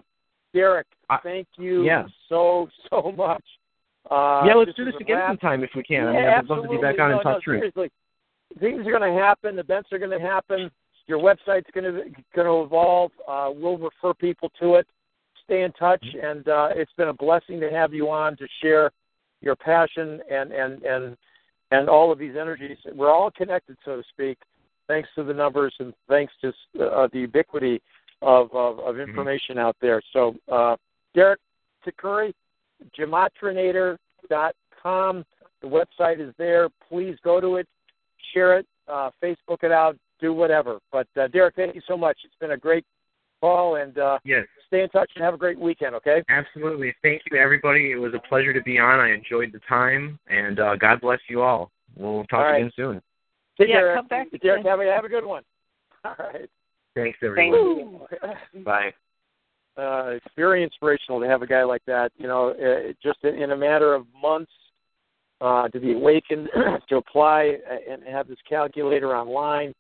[0.54, 2.06] Derek, I- thank you yeah.
[2.30, 3.44] so so much.
[4.10, 5.30] Uh, yeah, let's do this again wrap.
[5.30, 6.08] sometime if we can.
[6.08, 7.60] I mean, I'd love to be back on no, and talk no, truth.
[7.62, 7.92] Seriously,
[8.60, 9.58] things are going to happen.
[9.58, 10.70] Events are going to happen.
[11.08, 12.04] Your website's going to
[12.36, 13.12] going to evolve.
[13.28, 14.88] Uh, we'll refer people to it.
[15.46, 16.26] Stay in touch, Mm-hmm.
[16.26, 18.92] and uh, it's been a blessing to have you on to share
[19.42, 21.18] your passion and and and
[21.72, 22.78] and all of these energies.
[22.94, 24.38] We're all connected, so to speak,
[24.88, 26.50] thanks to the numbers and thanks to
[26.84, 27.82] uh, the ubiquity
[28.22, 29.10] of of, of Mm-hmm.
[29.10, 30.02] information out there.
[30.14, 30.76] So, uh,
[31.16, 31.40] Derek
[31.86, 32.34] Tikkuri,
[32.98, 35.26] gematrinator.com.
[35.62, 36.70] The website is there.
[36.90, 37.68] Please go to it,
[38.34, 40.80] share it, uh, Facebook it out, do whatever.
[40.92, 42.18] But uh, Derek, thank you so much.
[42.24, 42.86] It's been a great
[43.42, 45.96] call, and uh, Yes, stay in touch and have a great weekend.
[45.96, 46.24] Okay.
[46.30, 46.96] absolutely.
[47.04, 47.92] Thank you, everybody.
[47.92, 49.02] It was a pleasure to be on.
[49.02, 51.72] I enjoyed the time, and uh, God bless you all.
[51.98, 52.62] We'll talk All right.
[52.62, 53.02] again soon.
[53.60, 53.96] Take Yeah, care.
[53.98, 54.62] come back Derek.
[54.62, 54.72] again.
[54.72, 55.44] Have a have a good one.
[56.06, 56.50] All right.
[56.96, 58.08] Thanks, Thank everyone.
[58.54, 58.64] you.
[58.64, 58.94] Bye.
[59.78, 62.12] uh, it's very inspirational to have a guy like that.
[62.18, 64.52] You know, uh, just in, in a matter of months,
[65.42, 66.48] uh, to be awakened,
[66.90, 69.74] to apply uh, and have this calculator online.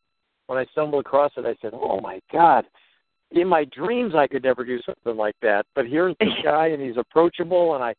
[0.47, 2.65] When I stumbled across it, I said, "Oh my God!"
[3.31, 5.65] In my dreams, I could never do something like that.
[5.75, 7.95] But here's this guy, and he's approachable, and I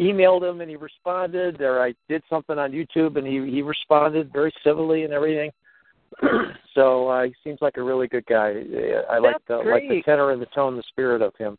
[0.00, 4.32] emailed him, and he responded, or I did something on YouTube, and he he responded
[4.32, 5.50] very civilly and everything.
[6.74, 8.62] so uh, he seems like a really good guy.
[9.10, 11.58] I like the like the tenor and the tone, the spirit of him.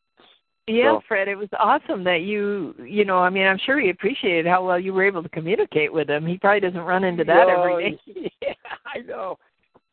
[0.67, 3.89] Yeah, So- Fred, it was awesome that you, you know, I mean, I'm sure he
[3.89, 6.25] appreciated how well you were able to communicate with him.
[6.25, 8.31] He probably doesn't run into that No, every day.
[8.41, 8.53] yeah,
[8.85, 9.37] I know.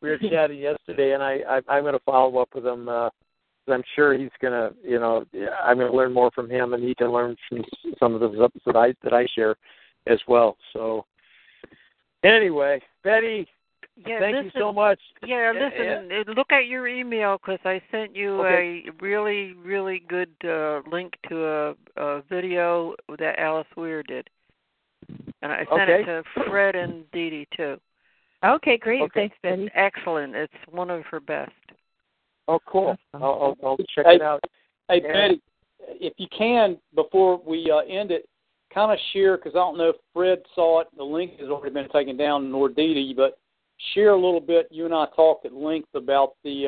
[0.04, 2.90] We were chatting yesterday, and I, I I'm going to follow up with him.
[2.90, 3.08] Uh,
[3.70, 5.24] I'm sure he's going to, you know,
[5.64, 7.64] I'm going to learn more from him, and he can learn from
[7.98, 9.56] some of the stuff that I that I share
[10.06, 10.58] as well.
[10.74, 11.06] So,
[12.22, 13.48] anyway, Betty,
[13.96, 15.00] Yeah, thank listen, you so much.
[15.24, 16.26] Yeah, Yeah, listen.
[16.28, 18.84] uh Look at your email because I sent you Okay.
[18.86, 24.28] a really, really good uh, link to a, a video that Alice Weir did,
[25.40, 26.02] and I sent Okay.
[26.02, 27.80] it to Fred and Dee Dee too.
[28.44, 29.02] Okay, great.
[29.02, 29.20] Okay.
[29.20, 29.64] Thanks, Betty.
[29.64, 30.34] It's excellent.
[30.34, 31.52] It's one of her best.
[32.46, 32.96] Oh, cool.
[33.14, 34.40] I'll, I'll, I'll check Hey, it out.
[34.88, 35.12] Hey, Yeah.
[35.12, 35.42] Betty,
[36.00, 38.28] if you can, before we uh, end it,
[38.72, 41.72] kind of share, because I don't know if Fred saw it, the link has already
[41.72, 43.38] been taken down, nor Dee Dee, but
[43.94, 44.68] share a little bit.
[44.70, 46.66] You and I talked at length about the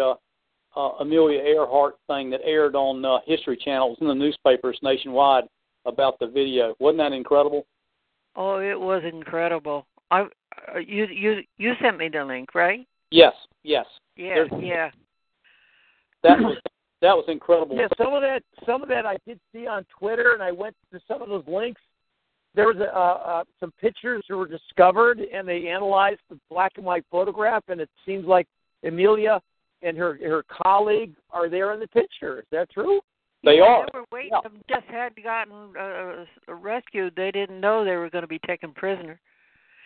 [0.77, 3.89] uh, uh, Amelia Earhart thing that aired on uh, History Channel.
[3.89, 5.45] It was in the newspapers nationwide
[5.85, 6.75] about the video.
[6.79, 7.67] Wasn't that incredible?
[8.35, 9.87] Oh, it was incredible.
[10.11, 12.87] I uh, you you you sent me the link, right?
[13.11, 13.87] Yes, yes.
[14.17, 14.91] Yeah, There's- yeah.
[16.23, 16.57] That was
[17.03, 17.77] that was incredible.
[17.77, 20.75] Yeah, some of that, some of that I did see on Twitter, and I went
[20.93, 21.81] to some of those links.
[22.55, 26.73] There was a, uh, uh, some pictures that were discovered, and they analyzed the black
[26.77, 28.47] and white photograph, and it seems like
[28.83, 29.41] Amelia
[29.83, 32.41] and her her colleague are there in the picture.
[32.41, 33.01] Is that true?
[33.45, 33.87] They yeah, are.
[33.93, 34.33] They were waiting.
[34.43, 37.15] Them just had gotten uh, rescued.
[37.15, 39.21] They didn't know they were going to be taken prisoner.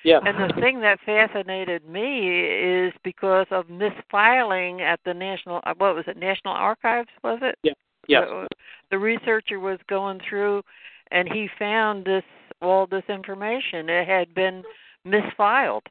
[0.04, 0.20] Yeah.
[0.24, 5.60] And the thing that fascinated me is because of misfiling at the national.
[5.64, 6.16] uh, What was it?
[6.16, 7.56] National Archives was it?
[7.62, 7.72] Yeah.
[8.08, 8.24] Yes.
[8.28, 8.48] The,
[8.90, 10.62] the researcher was going through,
[11.10, 12.24] and he found this
[12.62, 13.88] all this information.
[13.88, 14.62] It had been
[15.06, 15.82] misfiled.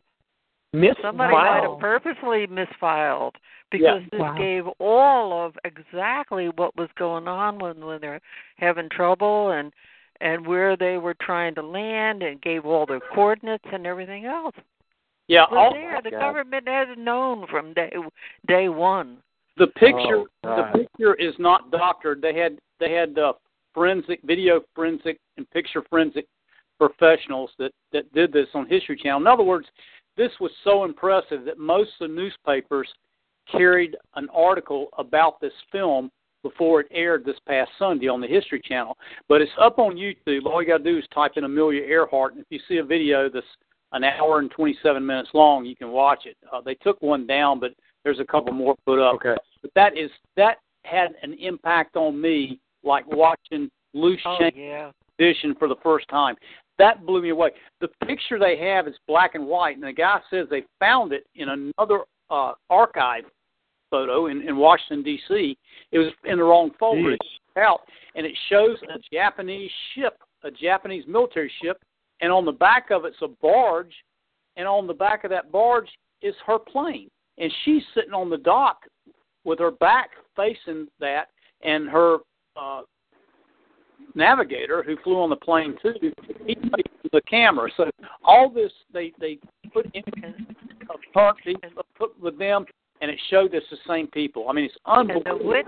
[1.02, 3.32] Somebody might have purposely misfiled
[3.72, 4.38] because this Wow.
[4.38, 8.22] gave all of exactly what was going on when when they're
[8.58, 9.74] having trouble and
[10.22, 14.56] and where they were trying to land and gave all their coordinates and everything else.
[15.28, 16.02] Yeah, It was all- there.
[16.02, 16.20] The God.
[16.20, 17.94] government had known from day
[18.48, 19.22] day one.
[19.58, 22.22] The picture, Oh, the picture is not doctored.
[22.22, 23.34] They had they had uh,
[23.74, 26.26] forensic, video forensic, and picture forensic
[26.80, 29.20] professionals that that did this on History Channel.
[29.22, 29.68] In other words,
[30.18, 32.88] this was so impressive that most of the newspapers
[33.52, 36.10] carried an article about this film
[36.44, 38.98] before it aired this past Sunday on the History Channel.
[39.28, 40.46] But it's up on YouTube.
[40.46, 42.84] All you got to do is type in Amelia Earhart, and if you see a
[42.84, 43.46] video that's
[43.92, 46.38] an hour and 27 minutes long, you can watch it.
[46.52, 47.72] Uh, they took one down, but
[48.04, 49.16] there's a couple more put up.
[49.16, 49.36] Okay.
[49.62, 54.92] But that is that had an impact on me, like watching Loose Oh Change yeah.
[55.18, 56.36] edition for the first time.
[56.78, 57.50] That blew me away.
[57.82, 61.26] The picture they have is black and white, and the guy says they found it
[61.36, 63.24] in another uh, archive
[63.90, 65.58] photo in, in Washington D.C.
[65.92, 67.14] It was in the wrong folder.
[67.14, 67.82] It's out,
[68.16, 71.82] and it shows a Japanese ship, a Japanese military ship,
[72.22, 73.94] and on the back of it's a barge,
[74.58, 75.90] and on the back of that barge
[76.22, 78.82] is her plane, and she's sitting on the dock
[79.44, 81.30] with her back facing that,
[81.64, 82.18] and her
[82.56, 82.82] uh,
[84.16, 85.94] navigator who flew on the plane too,
[86.46, 87.70] he faced the camera.
[87.78, 87.90] So
[88.24, 89.40] all this they they
[89.74, 90.04] put in
[90.90, 91.38] a part
[91.98, 92.66] put with them,
[93.02, 94.50] and it showed us the same people.
[94.50, 95.48] I mean, it's And the unbelievable.
[95.50, 95.66] wit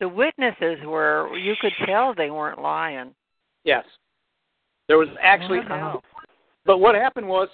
[0.00, 3.14] the witnesses were you could tell they weren't lying.
[3.64, 3.84] Yes,
[4.86, 5.60] there was actually.
[5.60, 6.02] Wow.
[6.64, 7.48] But what happened was,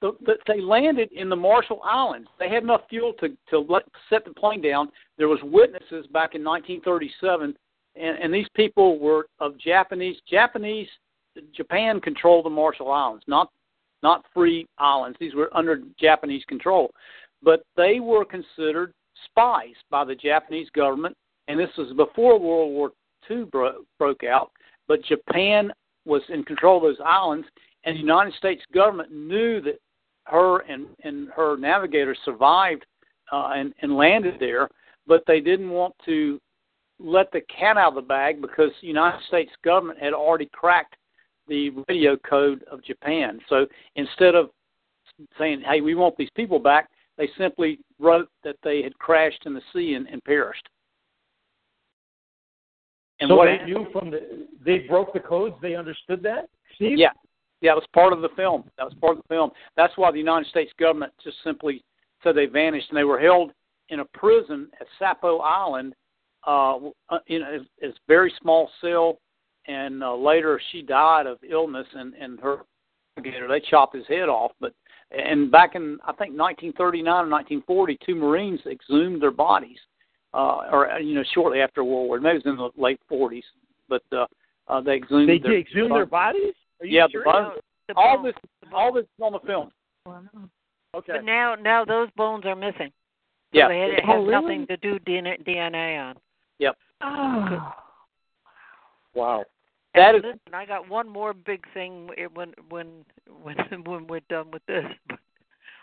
[0.00, 2.28] the, the, they landed in the Marshall Islands.
[2.38, 4.90] They had enough fuel to to let, set the plane down.
[5.18, 7.54] There was witnesses back in 1937,
[7.94, 10.16] and, and these people were of Japanese.
[10.28, 10.88] Japanese,
[11.54, 13.50] Japan controlled the Marshall Islands, not
[14.02, 15.16] not free islands.
[15.20, 16.90] These were under Japanese control,
[17.46, 18.92] but they were considered
[19.24, 21.16] spies by the Japanese government.
[21.48, 22.90] And this was before World War
[23.30, 24.50] II bro- broke out.
[24.88, 25.72] But Japan
[26.04, 27.46] was in control of those islands,
[27.84, 29.78] and the United States government knew that
[30.24, 32.84] her and, and her navigator survived
[33.32, 34.68] uh, and, and landed there,
[35.06, 36.40] but they didn't want to
[36.98, 40.96] let the cat out of the bag because the United States government had already cracked
[41.46, 43.38] the radio code of Japan.
[43.48, 44.50] So instead of
[45.38, 49.54] saying, "Hey, we want these people back," they simply wrote that they had crashed in
[49.54, 50.68] the sea and, and perished.
[53.20, 55.54] And so what they knew from the they broke the codes.
[55.62, 56.48] They understood that.
[56.74, 56.98] Steve?
[56.98, 57.12] Yeah,
[57.60, 58.64] yeah, it was part of the film.
[58.76, 59.50] That was part of the film.
[59.76, 61.82] That's why the United States government just simply
[62.22, 63.52] said they vanished, and they were held
[63.88, 65.94] in a prison at Sapo Island,
[66.46, 66.78] uh,
[67.28, 69.18] in a, a very small cell.
[69.68, 72.58] And uh, later, she died of illness, and and her
[73.16, 74.52] navigator they chopped his head off.
[74.60, 74.72] But
[75.10, 79.78] and back in I think 1939 or 1940, two Marines exhumed their bodies
[80.34, 82.20] uh, or uh, you know, shortly after World War.
[82.20, 83.42] Maybe it was in the late 40s,
[83.88, 84.26] but uh,
[84.68, 85.28] uh, they exhumed.
[85.28, 86.54] They their, exhumed their bodies.
[86.80, 87.24] Are you yeah, sure?
[87.24, 87.60] the bones.
[87.88, 88.34] The all this,
[88.72, 89.70] all this is on the film.
[90.94, 91.12] Okay.
[91.12, 92.90] But now, now those bones are missing.
[93.52, 93.68] So Yeah.
[93.68, 94.30] they had, it Oh, has really?
[94.30, 96.16] nothing to do DNA, DNA on.
[96.58, 96.76] Yep.
[97.02, 97.72] Oh.
[99.14, 99.46] Wow.
[99.96, 103.04] That And is- listen, I got one more big thing when when
[103.42, 104.84] when when we're done with this,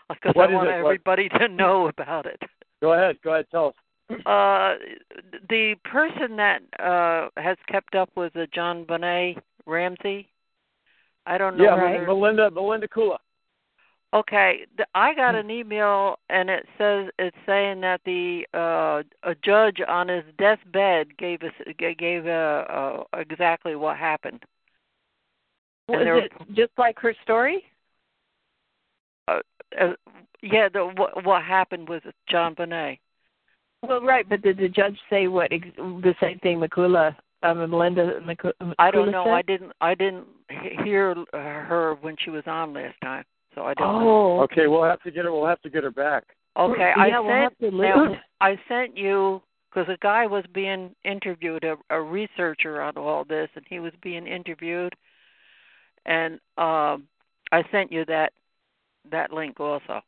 [0.08, 0.82] because I want it?
[0.82, 2.40] What- everybody to know about it.
[2.80, 3.16] Go ahead.
[3.22, 3.46] Go ahead.
[3.50, 3.74] Tell us.
[4.26, 4.74] Uh,
[5.48, 10.28] the person that uh has kept up with the JonBenét Ramsey,
[11.26, 11.64] I don't know.
[11.64, 12.50] Yeah, whether- Melinda.
[12.50, 13.16] Melinda Kula.
[14.14, 15.16] Okay, the, I Hmm.
[15.16, 20.24] got an email and it says it's saying that the uh a judge on his
[20.38, 24.44] deathbed gave us g- gave uh, uh exactly what happened.
[25.88, 27.64] Was there- it just like her story?
[29.26, 29.40] Uh,
[29.80, 29.94] uh,
[30.42, 32.98] yeah, the what what happened with JonBenét.
[33.82, 38.20] Well, right, but did the judge say what ex- the same thing Makula, um, Melinda
[38.20, 39.24] Makula I don't know.
[39.24, 39.32] Said?
[39.32, 43.24] I didn't I didn't he- hear her when she was on last time,
[43.54, 44.00] so I don't.
[44.00, 44.38] know.
[44.38, 45.32] Oh, Okay, we'll have to get her.
[45.32, 46.24] We'll have to get her back.
[46.56, 48.16] Okay, Yeah, I we'll sent have to now.
[48.40, 53.48] I sent you because a guy was being interviewed, a, a researcher on all this,
[53.56, 54.94] and he was being interviewed,
[56.06, 57.04] and um,
[57.50, 58.32] I sent you that
[59.10, 60.00] that link also.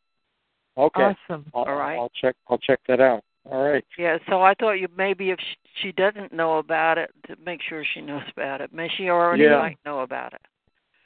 [0.78, 1.02] Okay.
[1.28, 1.46] awesome.
[1.54, 1.96] I'll, All right.
[1.96, 2.36] I'll check.
[2.48, 3.22] I'll check that out.
[3.50, 3.84] All right.
[3.96, 7.60] Yeah, so I thought you maybe if she, she doesn't know about it, to make
[7.62, 8.72] sure she knows about it.
[8.72, 9.58] May she already Yeah.
[9.58, 10.40] might know about it.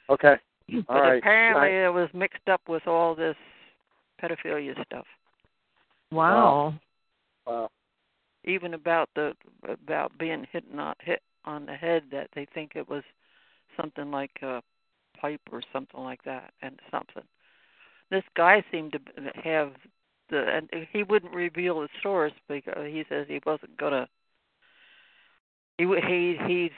[0.09, 0.35] Okay.
[0.87, 1.17] But All right.
[1.17, 3.35] apparently I- it was mixed up with all this
[4.21, 5.05] pedophilia stuff.
[6.11, 6.75] Wow.
[7.47, 7.69] Wow.
[8.43, 9.33] even about the
[9.67, 13.03] about being hit not hit on the head that they think it was
[13.79, 14.61] something like a
[15.19, 17.23] pipe or something like that and something.
[18.09, 18.99] This guy seemed to
[19.43, 19.73] have
[20.29, 24.07] the and he wouldn't reveal the source because he says he wasn't gonna.
[25.77, 26.71] He w- he he's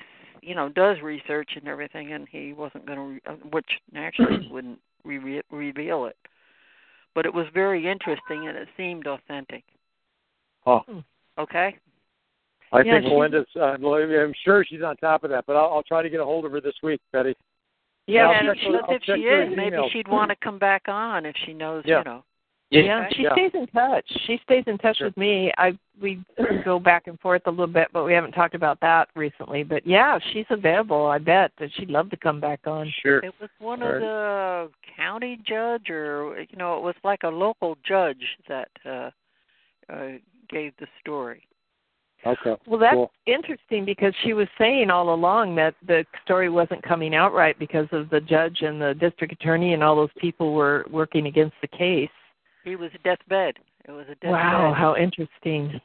[0.45, 4.79] you know does research and everything and he wasn't gonna re- uh, which naturally wouldn't
[5.03, 6.17] re- reveal it.
[7.15, 9.63] But it was very interesting and it seemed authentic.
[10.65, 10.81] oh,
[11.37, 11.77] Okay.
[12.71, 13.45] I Yeah, think she- Melinda's.
[13.55, 16.25] Uh, I'm sure she's on top of that, but I'll, I'll try to get a
[16.25, 17.35] hold of her this week, Betty.
[18.07, 19.91] Yeah, I'll and check her- I'll if she is, maybe emails.
[19.91, 21.99] she'd want to come back on if she knows, Yeah.
[21.99, 22.23] you know.
[22.81, 23.15] Yeah, Okay.
[23.15, 23.33] she Yeah.
[23.33, 24.05] stays in touch.
[24.25, 25.07] She stays in touch Sure.
[25.07, 25.51] with me.
[25.57, 26.23] I we
[26.65, 29.63] go back and forth a little bit, but we haven't talked about that recently.
[29.63, 31.05] But yeah, she's available.
[31.05, 32.89] I bet that she'd love to come back on.
[33.01, 33.19] Sure.
[33.19, 37.29] It was one All of the county judge, or you know, it was like a
[37.29, 39.11] local judge that uh,
[39.89, 40.13] uh
[40.49, 41.47] gave the story.
[42.25, 42.55] Okay.
[42.65, 43.11] Well, that's Cool.
[43.25, 47.87] interesting because she was saying all along that the story wasn't coming out right because
[47.91, 51.67] of the judge and the district attorney and all those people were working against the
[51.67, 52.09] case.
[52.63, 53.55] He was a deathbed.
[53.87, 54.31] It was a deathbed.
[54.31, 55.79] Wow, how interesting.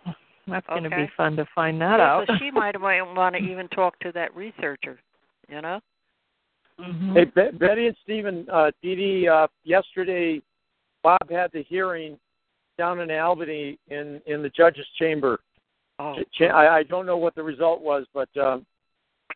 [0.47, 2.27] That's going to be fun to find that Yeah, out.
[2.27, 4.99] So she might want to even talk to that researcher.
[5.49, 5.81] You know.
[6.81, 7.15] Mhm.
[7.15, 10.41] Hey, Be- Betty and Stephen, uh, Dee Dee, uh, yesterday,
[11.03, 12.19] Bob had the hearing
[12.79, 15.41] down in Albany in in the judge's chamber.
[15.99, 16.15] Oh.
[16.33, 18.65] Ch- I, I don't know what the result was, but um,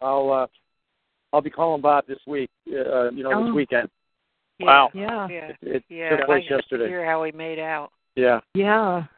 [0.00, 0.46] I'll uh,
[1.32, 2.50] I'll be calling Bob this week.
[2.68, 3.44] Uh, you know, Oh.
[3.46, 3.88] this weekend.
[4.62, 4.66] Yeah.
[4.66, 4.90] Wow.
[4.94, 5.28] Yeah.
[5.28, 5.48] Yeah.
[5.48, 6.16] It, it Yeah.
[6.16, 6.88] took place I got to yesterday.
[6.88, 7.90] hear how he made out.
[8.16, 8.40] Yeah.
[8.54, 9.04] Yeah.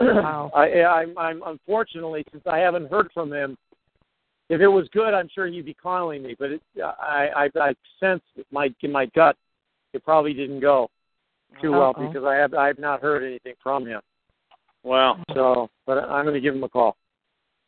[0.00, 0.52] Wow.
[0.54, 3.56] I, I'm, I'm unfortunately since I haven't heard from him.
[4.48, 6.36] If it was good, I'm sure he'd be calling me.
[6.38, 8.22] But it, I, I, I sense
[8.52, 9.36] my in my gut
[9.92, 10.88] it probably didn't go
[11.60, 12.06] too well Uh-oh.
[12.06, 14.00] because I have I have not heard anything from him.
[14.84, 15.20] Wow.
[15.34, 16.96] So, but I'm going to give him a call.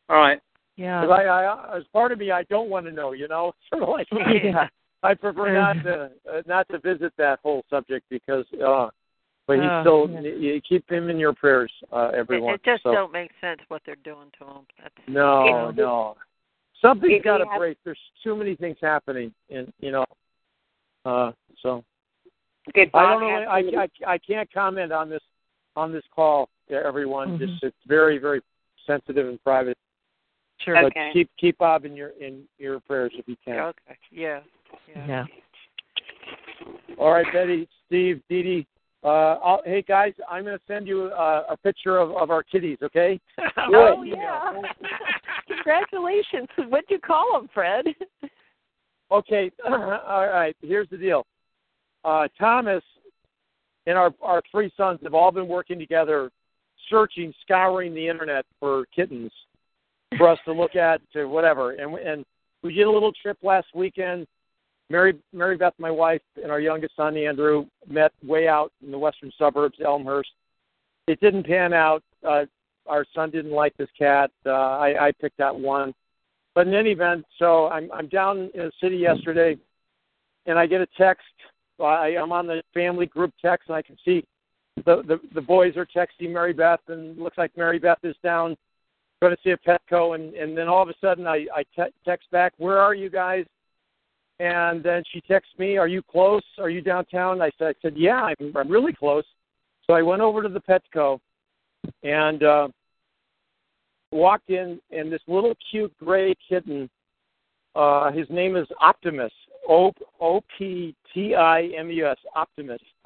[0.07, 0.39] All right.
[0.77, 1.01] Yeah.
[1.01, 3.11] Because I, I, as part of me, I don't want to know.
[3.11, 4.07] You know, sort of like
[4.43, 4.67] yeah.
[5.03, 8.45] I prefer not to uh, not to visit that whole subject because.
[8.65, 8.89] uh
[9.47, 10.19] But he's Oh, still yeah.
[10.21, 12.53] you you keep him in your prayers, uh, everyone.
[12.53, 12.91] it just so.
[12.93, 14.61] don't make sense what they're doing to him.
[14.81, 16.15] That's No, If- no.
[16.81, 17.77] something's got to break.
[17.83, 20.05] There's too many things happening, and you know.
[21.03, 21.31] Uh,
[21.63, 21.83] so
[22.75, 23.27] Did I don't know.
[23.49, 25.23] I, I I can't comment on this
[25.75, 27.39] on this call, to everyone.
[27.39, 27.39] Mhm.
[27.39, 28.41] Just it's very very
[28.85, 29.77] sensitive and private.
[30.63, 30.75] Sure.
[30.75, 31.09] But Okay.
[31.13, 33.59] keep keep Bob in your in your prayers if you can.
[33.59, 33.97] okay.
[34.11, 34.41] Yeah.
[34.87, 35.07] Yeah.
[35.07, 35.25] Yeah.
[36.97, 38.67] All right, Betty, Steve, Dee Dee.
[39.03, 42.43] Uh, I'll, hey guys, I'm going to send you uh, a picture of, of our
[42.43, 42.77] kitties.
[42.83, 43.19] Okay.
[43.57, 44.53] Oh yeah.
[45.47, 46.47] Congratulations.
[46.69, 47.85] What'd you call them, Fred?
[49.11, 49.51] Okay.
[49.67, 50.55] All right.
[50.61, 51.25] Here's the deal.
[52.05, 52.81] Uh, Thomas
[53.85, 56.31] and our our three sons have all been working together,
[56.89, 59.31] searching, scouring the internet for kittens
[60.17, 61.71] for us to look at to whatever.
[61.71, 62.25] And and
[62.63, 64.27] we did a little trip last weekend.
[64.89, 68.99] Mary Mary Beth, my wife, and our youngest son Andrew met way out in the
[68.99, 70.31] western suburbs, Elmhurst.
[71.07, 72.03] It didn't pan out.
[72.27, 72.45] Uh,
[72.87, 74.31] our son didn't like this cat.
[74.45, 75.93] Uh, I, I picked that one.
[76.53, 79.57] But in any event, so I'm I'm down in the city yesterday,
[80.45, 81.23] and I get a text.
[81.79, 84.25] I, I'm on the family group text, and I can see
[84.85, 88.57] the the, the boys are texting Mary Beth, and looks like Mary Beth is down
[89.21, 91.93] going to see a Petco, and and then all of a sudden I I te-
[92.03, 93.45] text back, "Where are you guys?"
[94.39, 96.43] And then she texts me, "Are you close?
[96.59, 99.25] Are you downtown?" I said, I said, "Yeah, I'm I'm really close."
[99.85, 101.19] So I went over to the Petco,
[102.03, 102.67] and uh,
[104.11, 106.89] walked in, and this little cute gray kitten.
[107.75, 109.31] Uh, his name is Optimus.
[109.69, 112.17] O O P T I M U S.
[112.35, 112.81] Optimus.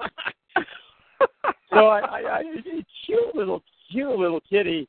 [1.70, 2.42] so I, I, I,
[3.04, 4.88] cute little, cute little kitty,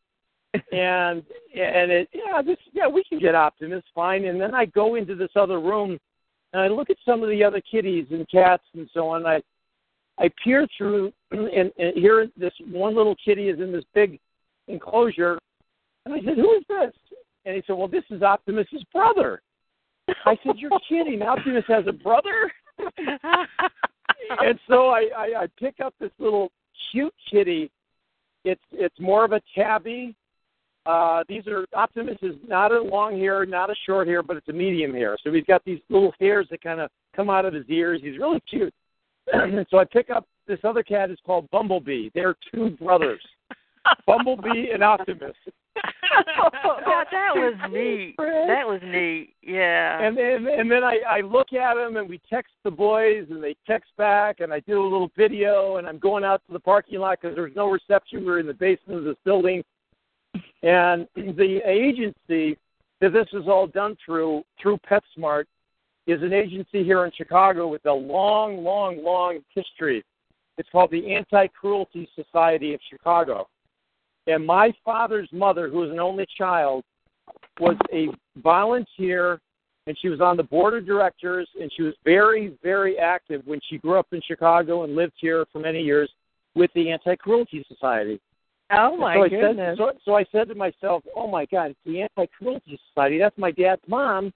[0.53, 1.24] and
[1.56, 4.26] and it, yeah, this, yeah, we can get Optimus fine.
[4.26, 5.98] And then I go into this other room,
[6.53, 9.26] and I look at some of the other kitties and cats and so on.
[9.26, 9.41] I
[10.18, 14.19] I peer through, and, and here this one little kitty is in this big
[14.68, 15.40] enclosure,
[16.06, 16.94] and I said, "Who is this?"
[17.45, 19.41] And he said, "Well, this is Optimus's brother."
[20.26, 21.22] I said, "You're kidding!
[21.22, 22.52] Optimus has a brother."
[24.40, 26.52] and so I, I I pick up this little
[26.91, 27.72] cute kitty.
[28.44, 30.15] It's it's more of a tabby.
[30.88, 34.48] Uh, these are Optimus is not a long hair, not a short hair, but it's
[34.48, 35.18] a medium hair.
[35.22, 38.00] So he's got these little hairs that kind of come out of his ears.
[38.02, 38.74] He's really cute.
[39.70, 42.10] so I pick up this other cat is called Bumblebee.
[42.16, 43.22] They're two brothers,
[44.08, 45.36] Bumblebee and Optimus.
[46.40, 46.78] oh,
[47.12, 48.16] that was neat.
[48.18, 49.34] That was neat.
[49.42, 50.02] Yeah.
[50.02, 53.44] And then and then I I look at them and we text the boys and
[53.44, 56.60] they text back and I do a little video and I'm going out to the
[56.60, 58.26] parking lot because there's no reception.
[58.26, 59.64] We're in the basement of this building,
[60.64, 62.58] and the agency
[63.02, 65.46] that this is all done through through PetSmart
[66.08, 70.04] is an agency here in Chicago with a long, long, long history.
[70.58, 73.48] It's called the Anti Cruelty Society of Chicago.
[74.26, 76.84] And my father's mother, who was an only child,
[77.60, 78.08] was a
[78.42, 79.40] volunteer
[79.86, 83.60] and she was on the board of directors and she was very, very active when
[83.70, 86.10] she grew up in Chicago and lived here for many years
[86.56, 88.20] with the Anti Cruelty Society.
[88.72, 89.77] Oh my so I goodness!
[89.77, 93.18] Said, so, so I said to myself, "Oh my God, it's the Anti Cruelty Society.
[93.18, 94.34] That's my dad's mom.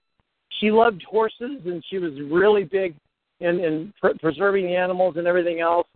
[0.60, 2.94] She loved horses and she was really big
[3.40, 5.86] in in pr- preserving the animals and everything else.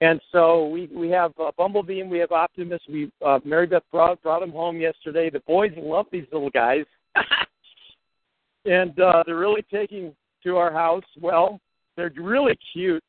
[0.00, 2.80] And so we we have uh, Bumblebee and we have Optimus.
[2.88, 5.30] We uh, Mary Beth brought brought them home yesterday.
[5.30, 6.84] The boys love these little guys,
[8.64, 11.04] and uh, they're really taking to our house.
[11.20, 11.60] Well,
[11.96, 13.04] they're really cute,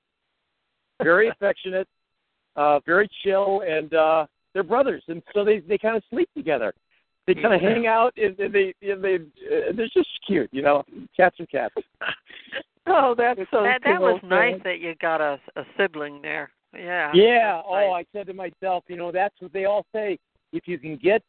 [1.02, 1.88] very affectionate,
[2.56, 6.74] uh, very chill, and uh, they're brothers, and so they they kind of sleep together.
[7.26, 10.62] They kind of hang out, and, and they and they uh, they're just cute, you
[10.62, 10.84] know.
[11.16, 11.76] Cats are cats.
[12.86, 16.52] Oh, that's so that that was nice that you got a a sibling there.
[16.76, 17.12] Yeah.
[17.14, 17.62] Yeah.
[17.66, 18.06] Oh, nice.
[18.14, 20.20] I said to myself, you know, that's what they all say.
[20.52, 21.22] If you can get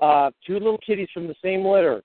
[0.00, 2.02] uh two little kitties from the same litter,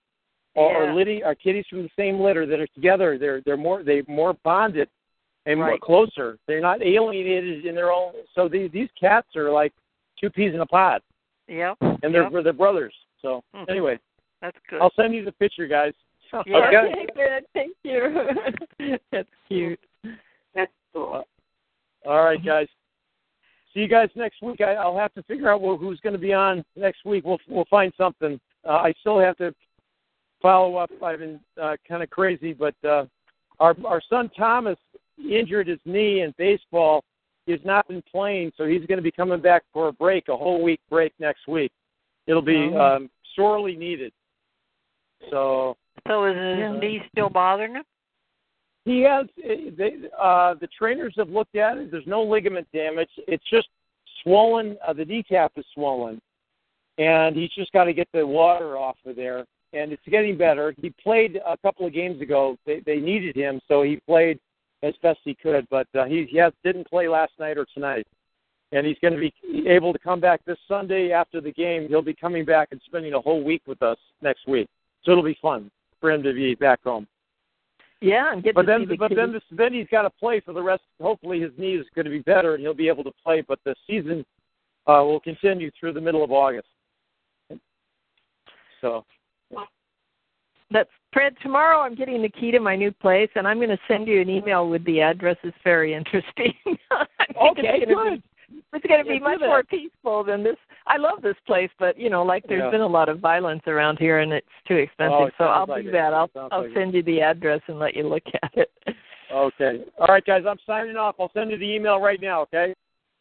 [0.54, 0.78] or, Yeah.
[0.78, 4.04] or litty or kitties from the same litter that are together, they're they're more they
[4.08, 4.90] more bonded
[5.48, 5.82] and more Right.
[5.82, 6.38] closer.
[6.46, 8.14] They're not alienated in their own.
[8.36, 9.74] So these these cats are like
[10.20, 11.02] two peas in a pod,
[11.48, 11.78] Yep.
[11.82, 12.44] and they're yep.
[12.44, 12.94] they're brothers.
[13.22, 13.70] So Mhm.
[13.70, 14.00] anyway,
[14.42, 14.82] That's good.
[14.82, 15.94] I'll send you the picture, guys.
[16.46, 16.58] Yeah.
[16.68, 17.46] Okay, good.
[17.54, 18.00] Thank you.
[19.12, 19.80] that's cute.
[20.54, 21.26] That's cool.
[22.06, 22.68] All right, guys.
[23.74, 24.60] See you guys next week.
[24.62, 27.24] I, I'll have to figure out who's going to be on next week.
[27.26, 28.40] We'll we'll find something.
[28.66, 29.56] Uh, I still have to
[30.42, 30.92] follow up.
[31.02, 33.06] I've been uh, kind of crazy, but uh,
[33.60, 34.78] our our son Thomas
[35.18, 37.04] injured his knee in baseball.
[37.46, 40.36] He's not been playing, so he's going to be coming back for a break, a
[40.36, 41.72] whole week break next week.
[42.28, 42.80] It'll be Oh.
[42.80, 44.12] um, sorely needed.
[45.30, 45.76] So
[46.08, 46.78] So is his Yeah.
[46.80, 47.84] knee still bothering him?
[48.86, 49.28] He has.
[49.36, 51.92] They, uh, the trainers have looked at it.
[51.92, 53.10] There's no ligament damage.
[53.28, 53.68] It's just
[54.22, 54.78] swollen.
[54.86, 56.22] Uh, the kneecap is swollen,
[56.98, 59.46] and he's just got to get the water off of there.
[59.74, 60.74] And it's getting better.
[60.82, 62.58] He played a couple of games ago.
[62.66, 64.40] They, they needed him, so he played
[64.84, 65.68] as best he could.
[65.70, 68.08] But uh, he, has, didn't play last night or tonight.
[68.74, 69.34] And he's going to be
[69.68, 71.88] able to come back this Sunday after the game.
[71.88, 74.68] He'll be coming back and spending a whole week with us next week.
[75.04, 75.72] So it'll be fun
[76.02, 77.08] for him to be back home.
[78.02, 80.54] Yeah, and get But then, the but then, this, then he's got to play for
[80.54, 80.84] the rest.
[81.02, 83.42] Hopefully, his knee is going to be better and he'll be able to play.
[83.42, 84.26] But the season
[84.86, 86.68] uh, will continue through the middle of August.
[88.82, 89.06] So,
[90.72, 91.36] That's Fred.
[91.42, 94.22] Tomorrow, I'm getting the key to my new place, and I'm going to send you
[94.22, 95.38] an email with the address.
[95.44, 96.54] It's very interesting.
[97.40, 98.24] Okay, it's gonna good.
[98.50, 100.56] Be, it's going to be do much more peaceful than this.
[100.88, 102.72] I love this place, but you know, like there's Yeah.
[102.72, 105.14] been a lot of violence around here, and it's too expensive.
[105.20, 105.92] Oh, it so I'll like do it.
[105.92, 106.14] that.
[106.14, 106.74] I'll I'll like it.
[106.74, 108.72] send you the address and let you look at it.
[109.32, 109.84] Okay.
[110.00, 110.44] All right, guys.
[110.48, 111.16] I'm signing off.
[111.20, 112.42] I'll send you the email right now.
[112.44, 112.74] Okay.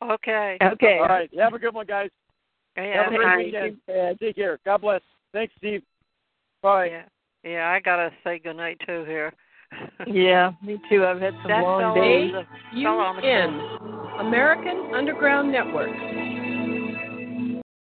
[0.03, 0.57] Okay.
[0.63, 0.99] Okay.
[0.99, 1.31] All right.
[1.39, 2.11] Have a good one, guys.
[2.77, 3.79] Yeah, Have a great weekend.
[3.89, 4.59] Yeah, take care.
[4.65, 5.03] God bless.
[5.33, 5.83] Thanks, Steve.
[6.63, 6.87] Bye.
[6.87, 7.03] Yeah,
[7.47, 7.71] yeah.
[7.71, 9.33] I gotta say goodnight too here.
[10.07, 11.05] yeah, me too.
[11.05, 12.33] I've had some that long fell days.
[12.35, 15.91] on the- fell on A-U-N, American Underground Network.